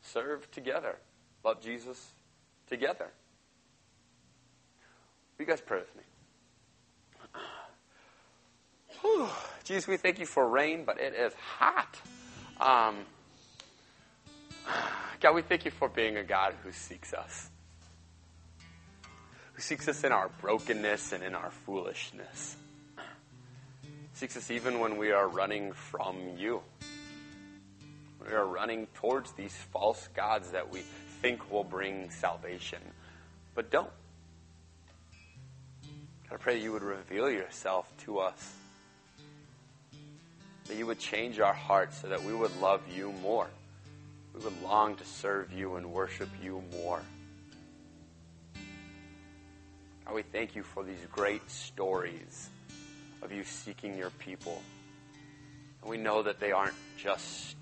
Serve 0.00 0.50
together. 0.50 0.98
Love 1.44 1.60
Jesus 1.60 2.12
together. 2.66 3.10
Will 5.38 5.44
you 5.44 5.46
guys 5.46 5.60
pray 5.60 5.78
with 5.78 5.94
me? 5.94 6.02
Whew. 9.02 9.28
Jesus, 9.64 9.86
we 9.88 9.96
thank 9.96 10.18
you 10.18 10.26
for 10.26 10.48
rain, 10.48 10.84
but 10.84 11.00
it 11.00 11.14
is 11.14 11.32
hot. 11.34 12.00
Um, 12.60 12.98
God, 15.20 15.34
we 15.34 15.42
thank 15.42 15.64
you 15.64 15.72
for 15.72 15.88
being 15.88 16.16
a 16.16 16.24
God 16.24 16.54
who 16.62 16.70
seeks 16.70 17.12
us, 17.12 17.50
who 19.52 19.60
seeks 19.60 19.88
us 19.88 20.04
in 20.04 20.12
our 20.12 20.30
brokenness 20.40 21.12
and 21.12 21.22
in 21.22 21.34
our 21.34 21.50
foolishness, 21.50 22.56
seeks 24.14 24.36
us 24.36 24.50
even 24.50 24.78
when 24.78 24.96
we 24.96 25.10
are 25.10 25.28
running 25.28 25.72
from 25.72 26.16
you. 26.36 26.62
We 28.24 28.32
are 28.32 28.46
running 28.46 28.86
towards 28.94 29.32
these 29.32 29.56
false 29.72 30.08
gods 30.14 30.52
that 30.52 30.70
we 30.70 30.80
think 31.22 31.50
will 31.50 31.64
bring 31.64 32.08
salvation, 32.10 32.80
but 33.56 33.70
don't. 33.70 33.90
God, 36.28 36.34
I 36.34 36.36
pray 36.36 36.54
that 36.54 36.62
you 36.62 36.70
would 36.70 36.82
reveal 36.82 37.28
yourself 37.28 37.92
to 38.04 38.20
us 38.20 38.54
that 40.66 40.76
you 40.76 40.86
would 40.86 40.98
change 40.98 41.40
our 41.40 41.52
hearts 41.52 42.00
so 42.00 42.08
that 42.08 42.22
we 42.22 42.34
would 42.34 42.54
love 42.60 42.80
you 42.94 43.12
more. 43.22 43.48
We 44.34 44.44
would 44.44 44.62
long 44.62 44.96
to 44.96 45.04
serve 45.04 45.52
you 45.52 45.76
and 45.76 45.92
worship 45.92 46.28
you 46.42 46.62
more. 46.72 47.02
God, 50.04 50.14
we 50.14 50.22
thank 50.22 50.56
you 50.56 50.62
for 50.62 50.82
these 50.82 51.04
great 51.10 51.48
stories 51.50 52.48
of 53.22 53.32
you 53.32 53.44
seeking 53.44 53.96
your 53.96 54.10
people. 54.10 54.60
And 55.82 55.90
we 55.90 55.96
know 55.96 56.22
that 56.22 56.40
they 56.40 56.52
aren't 56.52 56.74
just 56.96 57.56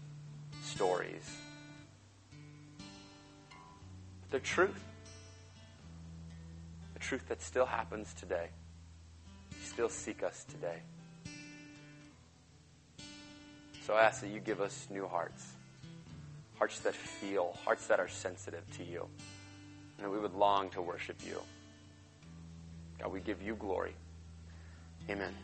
stories, 0.62 1.36
but 4.20 4.30
they're 4.30 4.40
truth. 4.40 4.84
The 6.94 7.00
truth 7.00 7.28
that 7.28 7.42
still 7.42 7.66
happens 7.66 8.12
today. 8.14 8.48
You 9.50 9.66
still 9.66 9.88
seek 9.88 10.22
us 10.22 10.44
today. 10.44 10.80
So 13.90 13.96
I 13.96 14.04
ask 14.04 14.20
that 14.20 14.30
you 14.30 14.38
give 14.38 14.60
us 14.60 14.86
new 14.88 15.08
hearts, 15.08 15.44
hearts 16.60 16.78
that 16.78 16.94
feel, 16.94 17.56
hearts 17.64 17.88
that 17.88 17.98
are 17.98 18.06
sensitive 18.06 18.62
to 18.76 18.84
you, 18.84 19.08
and 19.96 20.06
that 20.06 20.10
we 20.10 20.20
would 20.20 20.32
long 20.32 20.70
to 20.70 20.80
worship 20.80 21.16
you. 21.26 21.42
God, 23.02 23.12
we 23.12 23.18
give 23.18 23.42
you 23.42 23.56
glory. 23.56 23.96
Amen. 25.08 25.34